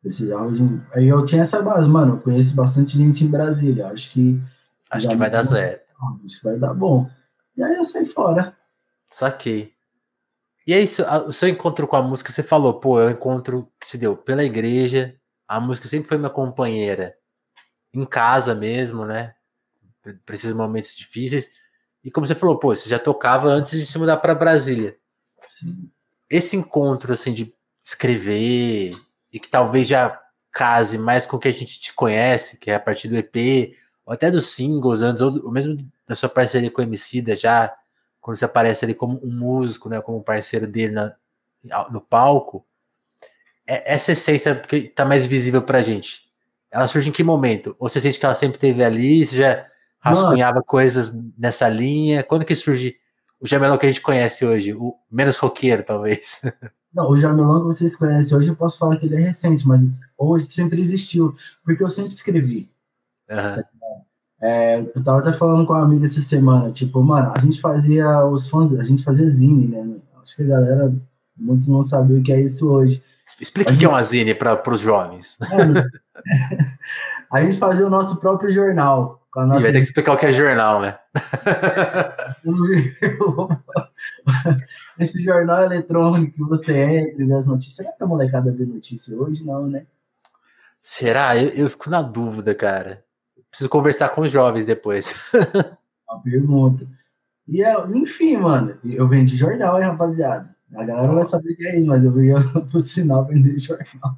Precisava 0.01 0.51
de 0.51 0.63
um... 0.63 0.81
Aí 0.93 1.07
eu 1.07 1.23
tinha 1.25 1.41
essa 1.41 1.61
base, 1.61 1.87
mano, 1.87 2.15
eu 2.15 2.21
conheço 2.21 2.55
bastante 2.55 2.97
gente 2.97 3.25
em 3.25 3.29
Brasília, 3.29 3.87
acho 3.87 4.11
que... 4.11 4.39
Acho 4.91 5.09
que 5.09 5.15
vai 5.15 5.29
dar 5.29 5.43
certo. 5.43 5.85
Acho 6.23 6.37
que 6.37 6.43
vai 6.43 6.57
dar 6.57 6.73
bom. 6.73 7.09
E 7.57 7.63
aí 7.63 7.75
eu 7.75 7.83
saí 7.83 8.05
fora. 8.05 8.55
Saquei. 9.09 9.73
E 10.65 10.73
é 10.73 10.79
isso, 10.79 11.03
o 11.27 11.33
seu 11.33 11.49
encontro 11.49 11.87
com 11.87 11.95
a 11.95 12.01
música, 12.01 12.31
você 12.31 12.43
falou, 12.43 12.79
pô, 12.79 13.01
é 13.01 13.07
um 13.07 13.09
encontro 13.09 13.69
que 13.79 13.87
se 13.87 13.97
deu 13.97 14.15
pela 14.15 14.43
igreja, 14.43 15.15
a 15.47 15.59
música 15.59 15.87
sempre 15.87 16.07
foi 16.09 16.17
minha 16.17 16.29
companheira, 16.29 17.17
em 17.93 18.05
casa 18.05 18.53
mesmo, 18.53 19.05
né? 19.05 19.35
Pra 20.25 20.35
esses 20.35 20.51
momentos 20.53 20.95
difíceis. 20.95 21.51
E 22.03 22.11
como 22.11 22.27
você 22.27 22.35
falou, 22.35 22.57
pô, 22.57 22.75
você 22.75 22.89
já 22.89 22.99
tocava 22.99 23.47
antes 23.47 23.79
de 23.79 23.85
se 23.85 23.97
mudar 23.97 24.17
para 24.17 24.35
Brasília. 24.35 24.97
Sim. 25.47 25.89
Esse 26.29 26.55
encontro, 26.55 27.13
assim, 27.13 27.33
de 27.33 27.53
escrever 27.83 28.91
e 29.31 29.39
que 29.39 29.49
talvez 29.49 29.87
já 29.87 30.21
case 30.51 30.97
mais 30.97 31.25
com 31.25 31.37
o 31.37 31.39
que 31.39 31.47
a 31.47 31.53
gente 31.53 31.79
te 31.79 31.93
conhece, 31.93 32.57
que 32.57 32.71
é 32.71 32.75
a 32.75 32.79
partir 32.79 33.07
do 33.07 33.15
EP, 33.15 33.75
ou 34.05 34.13
até 34.13 34.31
dos 34.31 34.47
singles 34.47 35.01
antes, 35.01 35.21
ou, 35.21 35.51
mesmo 35.51 35.77
da 36.05 36.15
sua 36.15 36.29
parceria 36.29 36.71
com 36.71 36.81
o 36.81 36.83
Emicida, 36.83 37.35
já 37.35 37.73
quando 38.19 38.37
você 38.37 38.45
aparece 38.45 38.83
ali 38.83 38.93
como 38.93 39.19
um 39.23 39.31
músico, 39.31 39.87
né, 39.87 40.01
como 40.01 40.23
parceiro 40.23 40.67
dele 40.67 40.93
na, 40.93 41.15
no 41.89 42.01
palco, 42.01 42.65
essa 43.67 44.13
essência 44.13 44.55
que 44.55 44.83
tá 44.83 45.03
mais 45.05 45.25
visível 45.25 45.61
pra 45.61 45.81
gente, 45.81 46.21
ela 46.71 46.87
surge 46.87 47.09
em 47.09 47.11
que 47.11 47.23
momento? 47.23 47.75
Ou 47.79 47.89
você 47.89 47.99
sente 47.99 48.19
que 48.19 48.25
ela 48.25 48.35
sempre 48.35 48.57
teve 48.57 48.83
ali, 48.83 49.25
você 49.25 49.37
já 49.37 49.65
rascunhava 49.99 50.63
coisas 50.63 51.13
nessa 51.37 51.67
linha? 51.67 52.23
Quando 52.23 52.45
que 52.45 52.55
surge 52.55 52.95
o 53.39 53.47
Jamelão 53.47 53.77
que 53.77 53.85
a 53.85 53.89
gente 53.89 54.01
conhece 54.01 54.45
hoje? 54.45 54.73
O 54.73 54.95
menos 55.11 55.37
roqueiro, 55.37 55.83
talvez. 55.83 56.41
Não, 56.93 57.11
o 57.11 57.17
Jamelão 57.17 57.59
que 57.59 57.67
vocês 57.67 57.95
conhecem 57.95 58.35
hoje, 58.35 58.49
eu 58.49 58.55
posso 58.55 58.77
falar 58.77 58.97
que 58.97 59.05
ele 59.05 59.15
é 59.15 59.19
recente, 59.19 59.67
mas 59.67 59.81
hoje 60.17 60.49
sempre 60.49 60.81
existiu, 60.81 61.35
porque 61.63 61.83
eu 61.83 61.89
sempre 61.89 62.13
escrevi. 62.13 62.69
Aham. 63.29 63.63
É, 64.41 64.79
eu 64.79 65.03
tava 65.03 65.19
até 65.19 65.33
falando 65.33 65.65
com 65.65 65.73
uma 65.73 65.83
amiga 65.83 66.05
essa 66.05 66.21
semana, 66.21 66.71
tipo, 66.71 67.01
mano, 67.01 67.31
a 67.35 67.39
gente 67.39 67.59
fazia 67.59 68.23
os 68.25 68.47
fãs, 68.47 68.73
a 68.73 68.83
gente 68.83 69.03
fazia 69.03 69.27
zine, 69.27 69.67
né? 69.67 69.95
Acho 70.21 70.35
que 70.35 70.43
a 70.43 70.47
galera, 70.47 70.93
muitos 71.35 71.67
não 71.67 71.81
sabem 71.81 72.19
o 72.19 72.23
que 72.23 72.31
é 72.31 72.41
isso 72.41 72.69
hoje. 72.69 73.03
Explica 73.39 73.71
o 73.71 73.77
que 73.77 73.85
é 73.85 73.89
uma 73.89 74.01
zine 74.01 74.33
para 74.33 74.71
os 74.71 74.81
jovens. 74.81 75.37
Mano, 75.49 75.83
a 77.31 77.41
gente 77.41 77.57
fazia 77.57 77.85
o 77.85 77.89
nosso 77.89 78.19
próprio 78.19 78.51
jornal. 78.51 79.21
Com 79.31 79.45
nossa 79.45 79.61
vai 79.61 79.71
ter 79.71 79.79
que 79.79 79.85
explicar 79.85 80.13
o 80.13 80.17
que 80.17 80.25
é 80.25 80.33
jornal, 80.33 80.81
né? 80.81 80.97
Esse 84.97 85.21
jornal 85.21 85.63
eletrônico 85.63 86.33
que 86.33 86.43
você 86.43 86.77
entra 86.77 87.21
e 87.21 87.25
vê 87.25 87.33
as 87.33 87.45
notícias. 87.45 87.75
Será 87.75 87.91
que 87.91 88.03
a 88.03 88.07
molecada 88.07 88.51
vê 88.51 88.65
notícia 88.65 89.15
hoje? 89.15 89.43
Não, 89.43 89.67
né? 89.67 89.85
Será? 90.81 91.37
Eu, 91.37 91.49
eu 91.49 91.69
fico 91.69 91.89
na 91.89 92.01
dúvida, 92.01 92.55
cara. 92.55 93.03
Preciso 93.51 93.69
conversar 93.69 94.09
com 94.09 94.21
os 94.21 94.31
jovens 94.31 94.65
depois. 94.65 95.13
Uma 96.09 96.21
pergunta. 96.21 96.87
E 97.47 97.63
é, 97.63 97.75
enfim, 97.93 98.37
mano, 98.37 98.77
eu 98.83 99.07
vendi 99.07 99.37
jornal, 99.37 99.79
hein, 99.79 99.87
rapaziada. 99.87 100.55
A 100.75 100.83
galera 100.83 101.13
vai 101.13 101.23
saber 101.23 101.53
o 101.53 101.55
que 101.55 101.65
é 101.67 101.77
isso, 101.77 101.87
mas 101.87 102.03
eu 102.03 102.23
ia 102.23 102.35
pro 102.69 102.81
sinal 102.81 103.25
vender 103.25 103.57
jornal. 103.57 104.17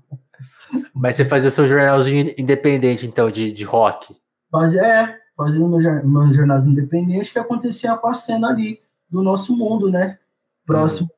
Mas 0.93 1.15
você 1.15 1.25
fazia 1.25 1.49
o 1.49 1.51
seu 1.51 1.67
jornalzinho 1.67 2.33
independente, 2.37 3.05
então, 3.05 3.29
de, 3.29 3.51
de 3.51 3.63
rock. 3.63 4.15
Fazia, 4.51 4.81
é, 4.81 5.19
fazia 5.35 5.59
jor- 5.59 6.05
meu 6.05 6.31
jornal 6.33 6.59
independente 6.61 7.31
que 7.31 7.39
acontecia 7.39 7.95
com 7.97 8.07
a 8.07 8.13
cena 8.13 8.49
ali 8.49 8.79
do 9.09 9.21
nosso 9.21 9.55
mundo, 9.55 9.89
né? 9.91 10.17
Próximo. 10.65 11.09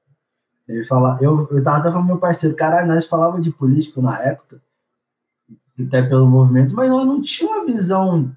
Ele 0.68 0.84
fala, 0.86 1.18
eu, 1.22 1.48
eu 1.52 1.64
tava 1.64 1.78
até 1.78 1.90
falando 1.90 2.04
com 2.04 2.14
meu 2.14 2.18
parceiro, 2.18 2.56
caralho, 2.56 2.88
nós 2.88 3.06
falava 3.06 3.42
de 3.42 3.52
político 3.52 4.02
na 4.02 4.22
época, 4.22 4.62
até 5.80 6.02
pelo 6.02 6.28
movimento, 6.28 6.74
mas 6.74 6.90
nós 6.90 7.06
não 7.06 7.22
tinha 7.22 7.50
uma 7.52 7.66
visão, 7.66 8.32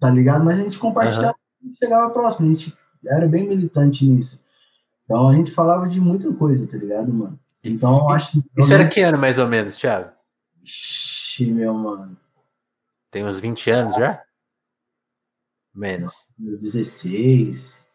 tá 0.00 0.08
ligado? 0.08 0.44
Mas 0.44 0.58
a 0.58 0.62
gente 0.62 0.78
compartilhava, 0.78 1.36
chegava 1.78 2.10
próximo, 2.10 2.46
a 2.46 2.50
gente 2.50 2.76
era 3.04 3.26
bem 3.26 3.46
militante 3.46 4.08
nisso. 4.08 4.40
Então 5.06 5.28
a 5.28 5.34
gente 5.34 5.52
falava 5.52 5.88
de 5.88 6.00
muita 6.00 6.32
coisa, 6.34 6.68
tá 6.68 6.76
ligado, 6.76 7.12
mano? 7.14 7.40
Então 7.64 8.10
acho 8.10 8.32
que. 8.32 8.50
Isso 8.58 8.74
era 8.74 8.88
que 8.88 9.00
ano, 9.00 9.16
mais 9.16 9.38
ou 9.38 9.46
menos, 9.46 9.76
Thiago? 9.76 10.10
Ixi, 10.62 11.52
meu 11.52 11.72
mano. 11.72 12.16
Tem 13.10 13.24
uns 13.24 13.38
20 13.38 13.70
anos 13.70 13.94
já? 13.94 14.22
Menos. 15.72 16.28
Meus 16.36 16.60
16, 16.60 17.86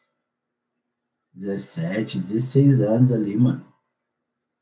17, 1.33 2.19
16 2.19 2.81
anos 2.81 3.11
ali, 3.11 3.35
mano. 3.35 3.65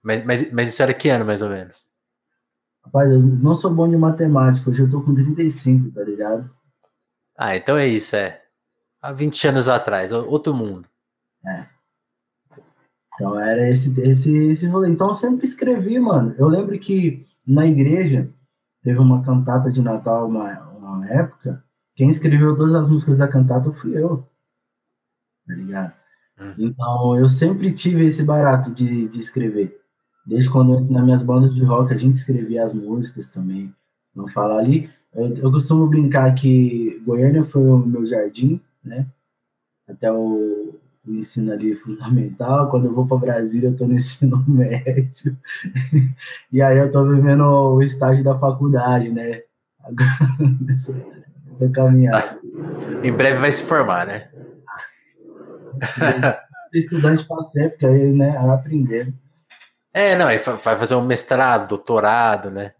Mas, 0.01 0.25
mas, 0.25 0.51
mas 0.51 0.69
isso 0.69 0.81
era 0.81 0.93
que 0.93 1.09
ano, 1.09 1.25
mais 1.25 1.41
ou 1.41 1.49
menos? 1.49 1.87
Rapaz, 2.83 3.11
eu 3.11 3.19
não 3.19 3.53
sou 3.53 3.73
bom 3.73 3.87
de 3.87 3.97
matemática, 3.97 4.69
hoje 4.69 4.81
eu 4.81 4.89
tô 4.89 5.01
com 5.01 5.13
35, 5.13 5.91
tá 5.91 6.03
ligado? 6.03 6.49
Ah, 7.37 7.55
então 7.55 7.77
é 7.77 7.87
isso, 7.87 8.15
é. 8.15 8.41
Há 9.01 9.11
20 9.11 9.47
anos 9.49 9.69
atrás, 9.69 10.11
outro 10.11 10.53
mundo. 10.53 10.89
Então 13.19 13.37
era 13.37 13.69
esse, 13.69 13.99
esse, 13.99 14.33
esse 14.47 14.65
rolê. 14.67 14.89
Então 14.89 15.09
eu 15.09 15.13
sempre 15.13 15.45
escrevi, 15.45 15.99
mano. 15.99 16.33
Eu 16.37 16.47
lembro 16.47 16.79
que 16.79 17.27
na 17.45 17.67
igreja 17.67 18.29
teve 18.81 18.97
uma 18.97 19.21
cantata 19.21 19.69
de 19.69 19.81
Natal, 19.81 20.29
uma, 20.29 20.57
uma 20.69 21.05
época. 21.09 21.61
Quem 21.95 22.07
escreveu 22.07 22.55
todas 22.55 22.73
as 22.73 22.89
músicas 22.89 23.17
da 23.17 23.27
cantata 23.27 23.73
fui 23.73 23.97
eu. 23.97 24.25
Tá 25.45 25.53
ligado? 25.53 25.93
Uhum. 26.39 26.53
Então 26.59 27.17
eu 27.17 27.27
sempre 27.27 27.73
tive 27.73 28.05
esse 28.05 28.23
barato 28.23 28.71
de, 28.71 29.09
de 29.09 29.19
escrever. 29.19 29.77
Desde 30.25 30.49
quando 30.49 30.75
eu, 30.75 30.81
nas 30.81 31.03
minhas 31.03 31.21
bandas 31.21 31.53
de 31.53 31.65
rock 31.65 31.93
a 31.93 31.97
gente 31.97 32.15
escrevia 32.15 32.63
as 32.63 32.73
músicas 32.73 33.27
também. 33.27 33.75
Não 34.15 34.29
falar 34.29 34.59
ali. 34.59 34.89
Eu, 35.13 35.35
eu 35.35 35.51
costumo 35.51 35.87
brincar 35.87 36.33
que 36.35 37.01
Goiânia 37.05 37.43
foi 37.43 37.63
o 37.63 37.79
meu 37.79 38.05
jardim, 38.05 38.61
né? 38.81 39.05
Até 39.89 40.09
o, 40.09 40.79
o 41.05 41.13
ensino 41.13 41.51
ali 41.51 41.75
fundamental. 41.75 42.69
Quando 42.69 42.85
eu 42.85 42.93
vou 42.93 43.07
para 43.07 43.17
Brasília, 43.17 43.69
eu 43.69 43.75
tô 43.75 43.87
no 43.87 43.95
ensino 43.95 44.43
médio. 44.47 45.37
e 46.51 46.61
aí 46.61 46.77
eu 46.77 46.91
tô 46.91 47.05
vivendo 47.07 47.43
o 47.43 47.81
estágio 47.81 48.23
da 48.23 48.37
faculdade, 48.37 49.11
né? 49.11 49.43
Agora, 49.83 50.09
nessa, 50.61 50.93
nessa 51.45 51.69
caminhada. 51.71 52.39
Em 53.03 53.11
breve 53.11 53.39
vai 53.39 53.51
se 53.51 53.63
formar, 53.63 54.05
né? 54.07 54.29
Estudante 56.73 57.25
para 57.25 57.41
sempre, 57.43 57.85
aí, 57.85 58.11
né? 58.11 58.37
Aprender. 58.37 59.13
É, 59.91 60.15
não, 60.15 60.25
vai 60.25 60.77
fazer 60.77 60.95
um 60.95 61.05
mestrado, 61.05 61.67
doutorado, 61.67 62.51
né? 62.51 62.73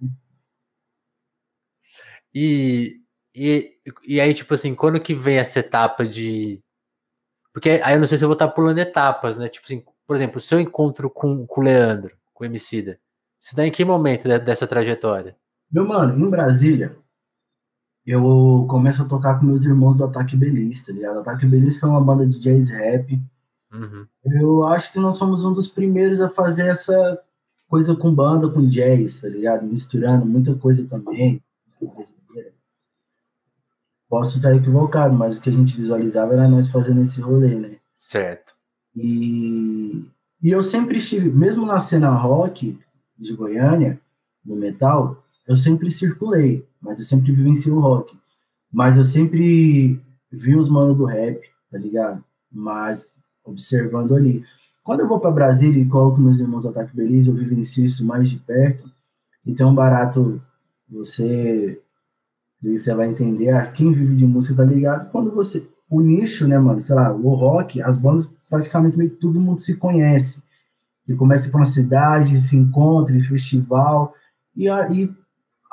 E, 2.34 3.02
e, 3.36 3.74
e 4.06 4.22
aí, 4.22 4.34
tipo 4.34 4.54
assim, 4.54 4.76
quando 4.76 5.00
que 5.00 5.14
vem 5.14 5.38
essa 5.38 5.60
etapa 5.60 6.06
de. 6.06 6.62
Porque 7.60 7.82
aí 7.84 7.96
eu 7.96 8.00
não 8.00 8.08
sei 8.08 8.18
se 8.18 8.24
eu 8.24 8.30
vou 8.30 8.36
estar 8.36 8.48
pulando 8.48 8.78
etapas, 8.80 9.38
né? 9.38 9.50
Tipo 9.50 9.66
assim, 9.66 9.84
por 10.08 10.16
exemplo, 10.16 10.38
o 10.38 10.40
seu 10.40 10.62
encontro 10.62 11.10
com, 11.10 11.46
com 11.46 11.60
o 11.60 11.64
Leandro, 11.66 12.16
com 12.34 12.46
o 12.46 12.48
Emicida, 12.48 12.98
se 13.38 13.54
dá 13.54 13.68
em 13.68 13.72
que 13.72 13.84
momento 13.84 14.30
de- 14.30 14.40
dessa 14.40 14.66
trajetória? 14.66 15.36
Meu 15.70 15.86
mano, 15.86 16.26
em 16.26 16.30
Brasília, 16.30 16.96
eu 18.06 18.66
começo 18.70 19.02
a 19.02 19.06
tocar 19.06 19.38
com 19.38 19.46
meus 19.46 19.66
irmãos 19.66 19.98
do 19.98 20.06
Ataque 20.06 20.38
Belis, 20.38 20.86
tá 20.86 20.94
ligado? 20.94 21.20
Ataque 21.20 21.46
Belis 21.46 21.78
foi 21.78 21.90
uma 21.90 22.00
banda 22.00 22.26
de 22.26 22.40
jazz 22.40 22.70
rap. 22.70 23.22
Uhum. 23.74 24.08
Eu 24.24 24.66
acho 24.66 24.94
que 24.94 25.00
nós 25.00 25.20
fomos 25.20 25.44
um 25.44 25.52
dos 25.52 25.68
primeiros 25.68 26.22
a 26.22 26.30
fazer 26.30 26.66
essa 26.68 27.22
coisa 27.68 27.94
com 27.94 28.16
banda, 28.16 28.50
com 28.50 28.66
jazz, 28.70 29.20
tá 29.20 29.28
ligado? 29.28 29.66
Misturando 29.66 30.26
muita 30.26 30.56
coisa 30.56 30.88
também. 30.88 31.44
música 31.66 31.86
brasileira. 31.88 32.54
Posso 34.10 34.38
estar 34.38 34.56
equivocado, 34.56 35.16
mas 35.16 35.38
o 35.38 35.42
que 35.42 35.50
a 35.50 35.54
gente 35.54 35.78
visualizava 35.78 36.34
era 36.34 36.48
nós 36.48 36.70
fazendo 36.70 37.02
esse 37.02 37.22
rolê, 37.22 37.56
né? 37.56 37.76
Certo. 37.96 38.56
E, 38.96 40.04
e 40.42 40.50
eu 40.50 40.64
sempre 40.64 40.98
estive, 40.98 41.30
mesmo 41.30 41.66
na 41.66 41.80
cena 41.80 42.10
rock 42.10 42.78
de 43.18 43.34
Goiânia, 43.36 44.00
no 44.44 44.56
metal, 44.56 45.24
eu 45.48 45.56
sempre 45.56 45.92
circulei, 45.92 46.68
mas 46.82 46.98
eu 46.98 47.06
sempre 47.06 47.32
vivenciei 47.32 47.74
o 47.74 47.80
rock. 47.80 48.18
Mas 48.72 48.98
eu 48.98 49.04
sempre 49.04 50.02
vi 50.32 50.56
os 50.56 50.70
manos 50.70 50.98
do 50.98 51.06
rap, 51.06 51.42
tá 51.72 51.78
ligado? 51.78 52.24
Mas 52.52 53.12
observando 53.44 54.16
ali. 54.16 54.44
Quando 54.84 55.02
eu 55.02 55.08
vou 55.08 55.20
para 55.20 55.32
Brasília 55.32 55.82
e 55.82 55.88
coloco 55.88 56.20
meus 56.20 56.40
irmãos 56.40 56.66
Ataque 56.66 56.96
Belize, 56.96 57.30
eu 57.30 57.36
vivencio 57.36 57.86
isso 57.86 58.06
mais 58.06 58.30
de 58.30 58.38
perto. 58.38 58.90
Então, 59.46 59.74
barato, 59.74 60.42
você 60.88 61.82
você 62.62 62.94
vai 62.94 63.10
entender, 63.10 63.50
ah, 63.50 63.66
quem 63.72 63.94
vive 63.94 64.16
de 64.16 64.26
música 64.26 64.56
tá 64.56 64.64
ligado, 64.64 65.10
quando 65.12 65.32
você, 65.32 65.68
o 65.90 66.02
nicho, 66.02 66.48
né, 66.48 66.58
mano, 66.60 66.80
sei 66.80 66.96
lá, 66.96 67.14
o 67.14 67.34
rock, 67.34 67.82
as 67.82 68.00
bandas, 68.00 68.34
praticamente 68.50 68.98
meio 68.98 69.12
que 69.12 69.20
todo 69.20 69.40
mundo 69.40 69.62
se 69.62 69.78
conhece, 69.78 70.44
e 71.08 71.16
começa 71.16 71.50
para 71.50 71.60
uma 71.60 71.66
cidade, 71.66 72.40
se 72.40 72.56
encontra 72.56 73.16
em 73.16 73.24
festival, 73.24 74.14
e 74.56 74.70
aí 74.70 75.10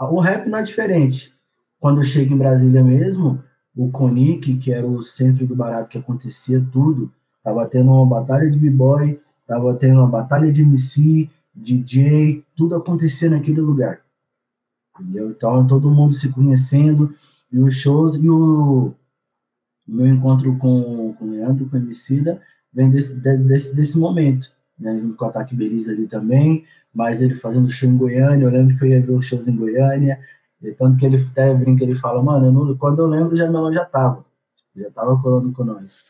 o 0.01 0.21
rap 0.21 0.49
não 0.49 0.59
é 0.59 0.63
diferente. 0.63 1.35
Quando 1.79 1.99
eu 1.99 2.05
chego 2.05 2.35
em 2.35 2.39
Brasília 2.39 2.83
mesmo, 2.83 3.43
o 3.75 3.91
Conic, 3.91 4.57
que 4.57 4.73
era 4.73 4.87
o 4.87 5.03
centro 5.03 5.47
do 5.47 5.55
barato 5.55 5.91
que 5.91 5.99
acontecia 5.99 6.65
tudo, 6.73 7.13
tava 7.45 7.67
tendo 7.67 7.93
uma 7.93 8.07
batalha 8.07 8.51
de 8.51 8.59
b-boy, 8.59 9.21
tava 9.47 9.75
tendo 9.75 10.01
uma 10.01 10.09
batalha 10.09 10.51
de 10.51 10.63
MC, 10.63 11.29
DJ, 11.55 12.45
tudo 12.57 12.75
acontecia 12.75 13.29
naquele 13.29 13.61
lugar. 13.61 14.01
Entendeu? 14.99 15.31
Então, 15.31 15.67
todo 15.67 15.91
mundo 15.91 16.13
se 16.13 16.33
conhecendo, 16.33 17.15
e 17.53 17.59
os 17.59 17.75
shows, 17.75 18.17
e 18.17 18.29
o, 18.29 18.95
meu 19.87 20.07
encontro 20.07 20.57
com, 20.59 21.15
com 21.15 21.25
o 21.25 21.31
Leandro, 21.31 21.67
com 21.69 21.77
o 21.77 21.81
Emicida, 21.81 22.41
vem 22.73 22.91
desse, 22.91 23.19
desse, 23.21 23.75
desse 23.77 23.99
momento, 23.99 24.49
né, 24.79 25.01
com 25.17 25.25
o 25.25 25.29
Ataque 25.29 25.55
Belize 25.55 25.91
ali 25.91 26.07
também, 26.07 26.65
mas 26.93 27.23
ele 27.23 27.35
fazendo 27.35 27.71
show 27.71 27.89
em 27.89 27.97
Goiânia, 27.97 28.45
eu 28.45 28.51
lembro 28.51 28.77
que 28.77 28.85
eu 28.85 28.89
ia 28.89 29.01
ver 29.01 29.13
os 29.13 29.25
shows 29.25 29.47
em 29.47 29.57
Goiânia, 29.57 30.19
e 30.63 30.73
tanto 30.73 30.97
que 30.97 31.07
ele 31.07 31.27
até 31.31 31.55
brinca, 31.55 31.85
ele 31.85 31.95
fala, 31.95 32.23
mano, 32.23 32.47
eu 32.47 32.53
não, 32.53 32.77
quando 32.77 33.01
eu 33.01 33.07
lembro, 33.07 33.37
já 33.37 33.47
Melão 33.47 33.73
já 33.73 33.85
tava, 33.85 34.25
já 34.75 34.91
tava 34.91 35.21
colando 35.21 35.53
com 35.53 35.65
nós. 35.65 36.03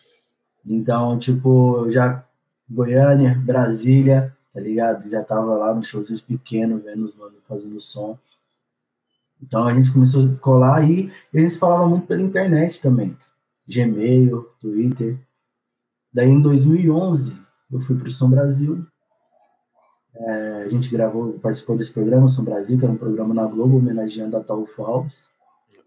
Então, 0.64 1.18
tipo, 1.18 1.88
já 1.90 2.24
Goiânia, 2.68 3.34
Brasília, 3.44 4.34
tá 4.52 4.60
ligado? 4.60 5.08
Já 5.08 5.22
tava 5.22 5.54
lá 5.54 5.74
nos 5.74 5.86
shows 5.86 6.20
pequenos, 6.20 6.82
vendo 6.82 7.04
os 7.04 7.16
fazendo 7.46 7.78
som. 7.78 8.18
Então 9.42 9.66
a 9.66 9.74
gente 9.74 9.92
começou 9.92 10.24
a 10.24 10.36
colar 10.38 10.78
aí, 10.78 11.10
e 11.32 11.38
eles 11.38 11.56
falavam 11.56 11.90
muito 11.90 12.06
pela 12.06 12.22
internet 12.22 12.80
também. 12.80 13.16
Gmail, 13.68 14.48
Twitter. 14.60 15.18
Daí 16.12 16.28
em 16.28 16.40
2011, 16.40 17.38
eu 17.70 17.80
fui 17.80 17.96
para 17.96 18.08
o 18.08 18.10
São 18.10 18.30
Brasil. 18.30 18.86
É, 20.14 20.62
a 20.64 20.68
gente 20.68 20.90
gravou, 20.90 21.34
participou 21.34 21.76
desse 21.76 21.92
programa, 21.92 22.28
São 22.28 22.44
Brasil, 22.44 22.78
que 22.78 22.84
era 22.84 22.92
um 22.92 22.98
programa 22.98 23.34
na 23.34 23.44
Globo, 23.44 23.76
homenageando 23.76 24.36
a 24.36 24.42
Taufo 24.42 24.82
Alves. 24.82 25.30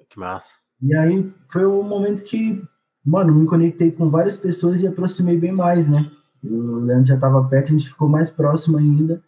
Que 0.08 0.20
massa. 0.20 0.58
E 0.82 0.96
aí 0.96 1.32
foi 1.50 1.66
o 1.66 1.80
um 1.80 1.84
momento 1.84 2.24
que, 2.24 2.62
mano, 3.04 3.34
me 3.34 3.46
conectei 3.48 3.92
com 3.92 4.10
várias 4.10 4.38
pessoas 4.38 4.82
e 4.82 4.88
aproximei 4.88 5.38
bem 5.38 5.52
mais, 5.52 5.90
né? 5.90 6.12
O 6.44 6.76
Leandro 6.76 7.06
já 7.06 7.16
estava 7.16 7.44
perto, 7.44 7.68
a 7.68 7.72
gente 7.72 7.90
ficou 7.90 8.08
mais 8.08 8.30
próximo 8.30 8.78
ainda. 8.78 9.22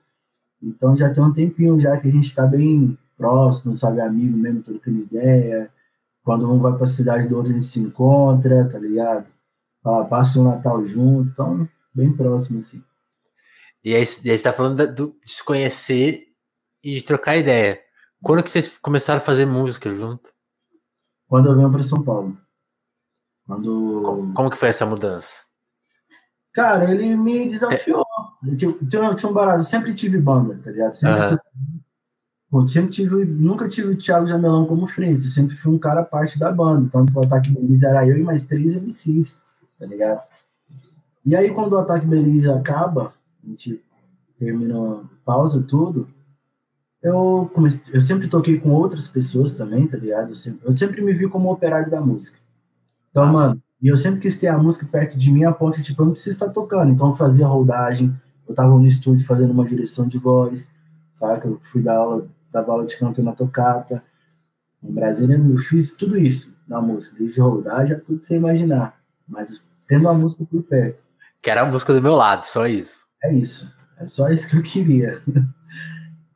Então 0.61 0.95
já 0.95 1.11
tem 1.11 1.23
um 1.23 1.33
tempinho 1.33 1.79
já 1.79 1.97
que 1.97 2.07
a 2.07 2.11
gente 2.11 2.27
está 2.27 2.45
bem 2.45 2.97
próximo, 3.21 3.75
sabe, 3.75 4.01
amigo 4.01 4.35
mesmo, 4.35 4.63
trocando 4.63 4.99
ideia. 4.99 5.71
Quando 6.23 6.51
um 6.51 6.59
vai 6.59 6.73
para 6.73 6.83
a 6.83 6.87
cidade 6.87 7.27
do 7.27 7.37
outro, 7.37 7.51
a 7.51 7.53
gente 7.53 7.65
se 7.65 7.79
encontra, 7.79 8.67
tá 8.67 8.79
ligado? 8.79 9.27
passa 10.09 10.39
o 10.39 10.43
Natal 10.43 10.83
junto, 10.85 11.29
então, 11.29 11.69
bem 11.93 12.11
próximo, 12.11 12.59
assim. 12.59 12.83
E 13.83 13.95
aí, 13.95 14.05
você 14.05 14.29
está 14.31 14.53
falando 14.53 14.87
do, 14.93 15.15
de 15.25 15.31
se 15.31 15.43
conhecer 15.43 16.27
e 16.83 16.95
de 16.95 17.03
trocar 17.03 17.37
ideia. 17.37 17.79
Quando 18.21 18.43
que 18.43 18.51
vocês 18.51 18.77
começaram 18.79 19.19
a 19.19 19.23
fazer 19.23 19.45
música 19.45 19.91
junto? 19.91 20.31
Quando 21.27 21.49
eu 21.49 21.55
venho 21.55 21.71
para 21.71 21.81
São 21.81 22.03
Paulo. 22.03 22.37
Quando... 23.47 24.01
Como, 24.03 24.33
como, 24.33 24.49
que 24.49 24.57
foi 24.57 24.69
essa 24.69 24.85
mudança? 24.85 25.45
Cara, 26.53 26.91
ele 26.91 27.15
me 27.15 27.47
desafiou. 27.47 28.05
É. 28.47 28.55
Tinha, 28.55 28.73
tinha, 28.87 29.29
um 29.29 29.33
barato, 29.33 29.59
eu 29.59 29.63
sempre 29.63 29.93
tive 29.93 30.19
banda, 30.19 30.59
tá 30.63 30.69
ligado? 30.69 30.93
Sempre 30.93 31.39
eu 32.53 32.67
sempre 32.67 32.91
tive, 32.91 33.23
nunca 33.23 33.67
tive 33.67 33.89
o 33.89 33.97
Thiago 33.97 34.27
Jamelão 34.27 34.65
como 34.65 34.85
frente, 34.85 35.23
eu 35.23 35.29
sempre 35.29 35.55
fui 35.55 35.71
um 35.73 35.79
cara 35.79 36.03
parte 36.03 36.37
da 36.37 36.51
banda. 36.51 36.85
Então, 36.85 37.05
o 37.15 37.19
Ataque 37.25 37.49
Belize 37.49 37.85
era 37.85 38.05
eu 38.05 38.17
e 38.17 38.23
mais 38.23 38.45
três 38.45 38.75
MCs, 38.75 39.41
tá 39.79 39.85
ligado? 39.85 40.21
E 41.25 41.33
aí, 41.33 41.51
quando 41.51 41.73
o 41.73 41.77
Ataque 41.77 42.05
Belize 42.05 42.49
acaba, 42.49 43.13
a 43.41 43.47
gente 43.47 43.81
termina, 44.37 45.01
pausa 45.23 45.63
tudo, 45.63 46.09
eu, 47.01 47.49
comecei, 47.53 47.93
eu 47.93 48.01
sempre 48.01 48.27
toquei 48.27 48.59
com 48.59 48.71
outras 48.71 49.07
pessoas 49.07 49.55
também, 49.55 49.87
tá 49.87 49.97
ligado? 49.97 50.29
Eu 50.29 50.35
sempre, 50.35 50.67
eu 50.67 50.73
sempre 50.73 51.01
me 51.01 51.13
vi 51.13 51.29
como 51.29 51.51
operário 51.51 51.89
da 51.89 52.01
música. 52.01 52.37
Então, 53.11 53.31
Nossa. 53.31 53.47
mano, 53.47 53.63
e 53.81 53.87
eu 53.87 53.95
sempre 53.95 54.19
quis 54.19 54.37
ter 54.37 54.47
a 54.47 54.57
música 54.57 54.85
perto 54.85 55.17
de 55.17 55.31
mim 55.31 55.45
a 55.45 55.53
ponto 55.53 55.77
de, 55.77 55.83
tipo, 55.83 56.01
eu 56.01 56.05
não 56.05 56.11
preciso 56.11 56.35
estar 56.35 56.49
tocando. 56.49 56.91
Então, 56.91 57.09
eu 57.09 57.15
fazia 57.15 57.47
rodagem, 57.47 58.13
eu 58.47 58.53
tava 58.53 58.77
no 58.77 58.85
estúdio 58.85 59.25
fazendo 59.25 59.51
uma 59.51 59.63
direção 59.63 60.05
de 60.07 60.17
voz, 60.17 60.71
sabe? 61.13 61.45
Eu 61.45 61.59
fui 61.63 61.81
dar 61.81 61.95
aula 61.95 62.27
dava 62.51 62.71
aula 62.71 62.85
de 62.85 62.97
canto 62.97 63.23
na 63.23 63.31
tocata. 63.33 64.03
Em 64.83 64.91
Brasília, 64.91 65.35
eu 65.37 65.57
fiz 65.57 65.95
tudo 65.95 66.17
isso 66.17 66.55
na 66.67 66.81
música, 66.81 67.17
desde 67.17 67.39
rodagem 67.39 67.95
a 67.95 67.99
tudo 67.99 68.23
sem 68.23 68.37
imaginar. 68.37 68.99
Mas 69.27 69.63
tendo 69.87 70.09
a 70.09 70.13
música 70.13 70.45
por 70.45 70.63
perto. 70.63 70.99
Que 71.41 71.49
era 71.49 71.61
a 71.61 71.65
música 71.65 71.93
do 71.93 72.01
meu 72.01 72.15
lado, 72.15 72.45
só 72.45 72.67
isso. 72.67 73.05
É 73.23 73.33
isso. 73.33 73.73
É 73.97 74.07
só 74.07 74.29
isso 74.29 74.49
que 74.49 74.57
eu 74.57 74.63
queria. 74.63 75.21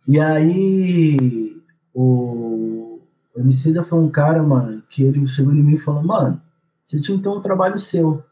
E 0.07 0.19
aí, 0.19 1.59
o, 1.91 3.01
o 3.33 3.39
Emicida 3.39 3.83
foi 3.83 3.97
um 3.97 4.07
cara, 4.07 4.43
mano, 4.43 4.83
que 4.87 5.01
ele 5.01 5.25
chegou 5.25 5.51
em 5.51 5.63
mim 5.63 5.73
e 5.73 5.79
falou, 5.79 6.03
mano, 6.03 6.39
você 6.85 6.99
tinha 6.99 7.17
então 7.17 7.37
um 7.37 7.41
trabalho 7.41 7.79
seu. 7.79 8.23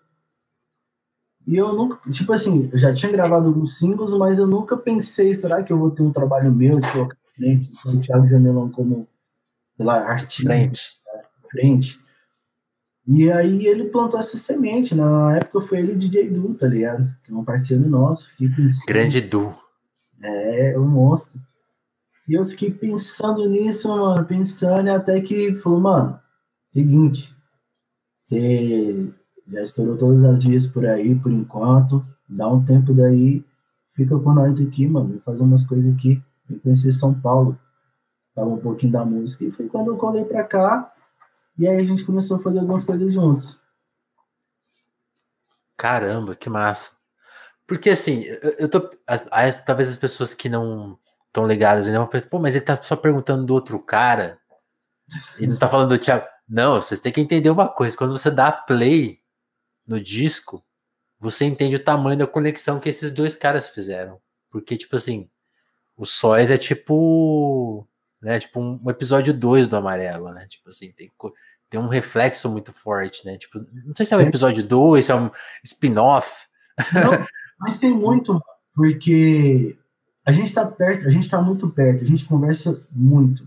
E 1.48 1.56
eu 1.56 1.74
nunca, 1.74 2.00
tipo 2.12 2.32
assim, 2.32 2.70
eu 2.72 2.78
já 2.78 2.94
tinha 2.94 3.12
gravado 3.12 3.48
alguns 3.48 3.80
singles, 3.80 4.14
mas 4.14 4.38
eu 4.38 4.46
nunca 4.46 4.78
pensei, 4.78 5.34
será 5.34 5.64
que 5.64 5.74
eu 5.74 5.80
vou 5.80 5.90
ter 5.90 6.04
um 6.04 6.14
trabalho 6.14 6.54
meu 6.54 6.80
de 6.80 6.92
colocar 6.92 7.18
frente, 7.36 7.74
então, 7.74 7.94
o 7.94 8.00
Thiago 8.00 8.28
Jamelão 8.28 8.70
como, 8.70 9.08
sei 9.76 9.86
lá, 9.86 10.00
artista. 10.00 10.44
Frente. 10.44 10.82
frente. 11.50 12.04
E 13.06 13.30
aí 13.32 13.68
ele 13.68 13.86
plantou 13.86 14.20
essa 14.20 14.38
semente. 14.38 14.96
Na 14.96 15.38
época 15.38 15.62
foi 15.62 15.80
ele 15.80 15.94
o 15.94 15.98
DJ 15.98 16.30
Du, 16.30 16.54
tá 16.54 16.68
ligado? 16.68 17.14
Que 17.24 17.32
é 17.32 17.36
um 17.36 17.44
parceiro 17.44 17.88
nosso. 17.88 18.30
Grande 18.88 19.22
Du. 19.22 19.54
É, 20.22 20.74
é 20.74 20.80
um 20.80 20.88
monstro. 20.88 21.40
E 22.28 22.34
eu 22.34 22.46
fiquei 22.46 22.72
pensando 22.72 23.48
nisso, 23.50 23.90
mano, 23.90 24.26
pensando, 24.26 24.90
até 24.90 25.20
que 25.20 25.56
falou, 25.56 25.82
mano, 25.82 26.20
seguinte, 26.64 27.36
você 28.22 29.12
já 29.46 29.62
estourou 29.62 29.98
todas 29.98 30.24
as 30.24 30.44
vias 30.44 30.68
por 30.68 30.86
aí, 30.86 31.14
por 31.16 31.34
enquanto, 31.34 32.06
dá 32.30 32.48
um 32.48 32.64
tempo 32.64 32.94
daí, 32.94 33.44
fica 33.94 34.18
com 34.18 34.34
nós 34.34 34.62
aqui, 34.62 34.88
mano, 34.88 35.20
fazer 35.26 35.44
umas 35.44 35.68
coisas 35.68 35.94
aqui. 35.94 36.22
Eu 36.50 36.60
conheci 36.60 36.92
São 36.92 37.20
Paulo, 37.20 37.60
falava 38.36 38.56
um 38.56 38.62
pouquinho 38.62 38.92
da 38.92 39.06
música, 39.06 39.46
e 39.46 39.52
foi 39.52 39.68
quando 39.68 39.88
eu 39.92 39.98
colei 39.98 40.26
pra 40.26 40.44
cá, 40.44 40.92
e 41.58 41.68
aí 41.68 41.78
a 41.78 41.84
gente 41.84 42.06
começou 42.06 42.38
a 42.38 42.42
fazer 42.42 42.60
algumas 42.60 42.84
coisas 42.84 43.14
juntos. 43.14 43.62
Caramba, 45.78 46.36
que 46.36 46.50
massa. 46.50 46.92
Porque 47.68 47.90
assim, 47.90 48.24
eu, 48.24 48.52
eu 48.60 48.70
tô. 48.70 48.90
As, 49.08 49.64
talvez 49.64 49.90
as 49.90 49.96
pessoas 49.96 50.34
que 50.34 50.50
não 50.50 50.98
estão 51.28 51.48
ligadas 51.48 51.86
ainda 51.86 52.00
vão 52.00 52.08
pensar, 52.08 52.30
pô, 52.30 52.40
mas 52.40 52.56
ele 52.56 52.66
tá 52.66 52.82
só 52.82 52.96
perguntando 52.96 53.46
do 53.46 53.54
outro 53.54 53.80
cara. 53.80 54.40
Ele 55.38 55.48
não 55.48 55.58
tá 55.58 55.68
falando 55.68 55.90
do 55.90 56.00
Thiago. 56.00 56.26
Não, 56.48 56.82
vocês 56.82 57.00
têm 57.00 57.12
que 57.12 57.22
entender 57.22 57.50
uma 57.50 57.68
coisa. 57.68 57.98
Quando 57.98 58.18
você 58.18 58.30
dá 58.30 58.52
play 58.52 59.20
no 59.88 60.00
disco, 60.00 60.64
você 61.20 61.46
entende 61.46 61.76
o 61.76 61.84
tamanho 61.84 62.18
da 62.18 62.28
conexão 62.28 62.80
que 62.80 62.90
esses 62.90 63.12
dois 63.12 63.36
caras 63.36 63.70
fizeram. 63.70 64.22
Porque, 64.50 64.78
tipo 64.78 64.96
assim, 64.96 65.30
o 65.98 66.06
Sóis 66.06 66.52
é 66.52 66.58
tipo. 66.58 67.88
Né, 68.22 68.40
tipo 68.40 68.58
um, 68.58 68.90
episódio 68.90 69.34
2 69.34 69.68
do 69.68 69.76
Amarelo, 69.76 70.32
né? 70.32 70.46
Tipo 70.48 70.70
assim, 70.70 70.94
tem, 70.94 71.12
tem 71.70 71.78
um 71.78 71.90
reflexo 71.90 72.50
muito 72.50 72.72
forte, 72.72 73.26
né? 73.26 73.38
Tipo, 73.38 73.60
não 73.86 73.94
sei 73.94 74.06
se 74.06 74.14
é 74.14 74.18
um 74.18 74.22
episódio 74.22 74.66
2, 74.66 75.04
se 75.04 75.12
é 75.12 75.16
um 75.16 75.30
spin-off. 75.62 76.48
Mas 77.60 77.80
tem 77.80 77.92
muito, 77.92 78.42
porque 78.74 79.78
a 80.26 80.32
gente 80.32 80.54
tá 80.54 80.66
perto, 80.66 81.06
a 81.06 81.10
gente 81.10 81.30
tá 81.30 81.42
muito 81.42 81.70
perto, 81.70 82.02
a 82.02 82.08
gente 82.08 82.26
conversa 82.26 82.82
muito. 82.90 83.44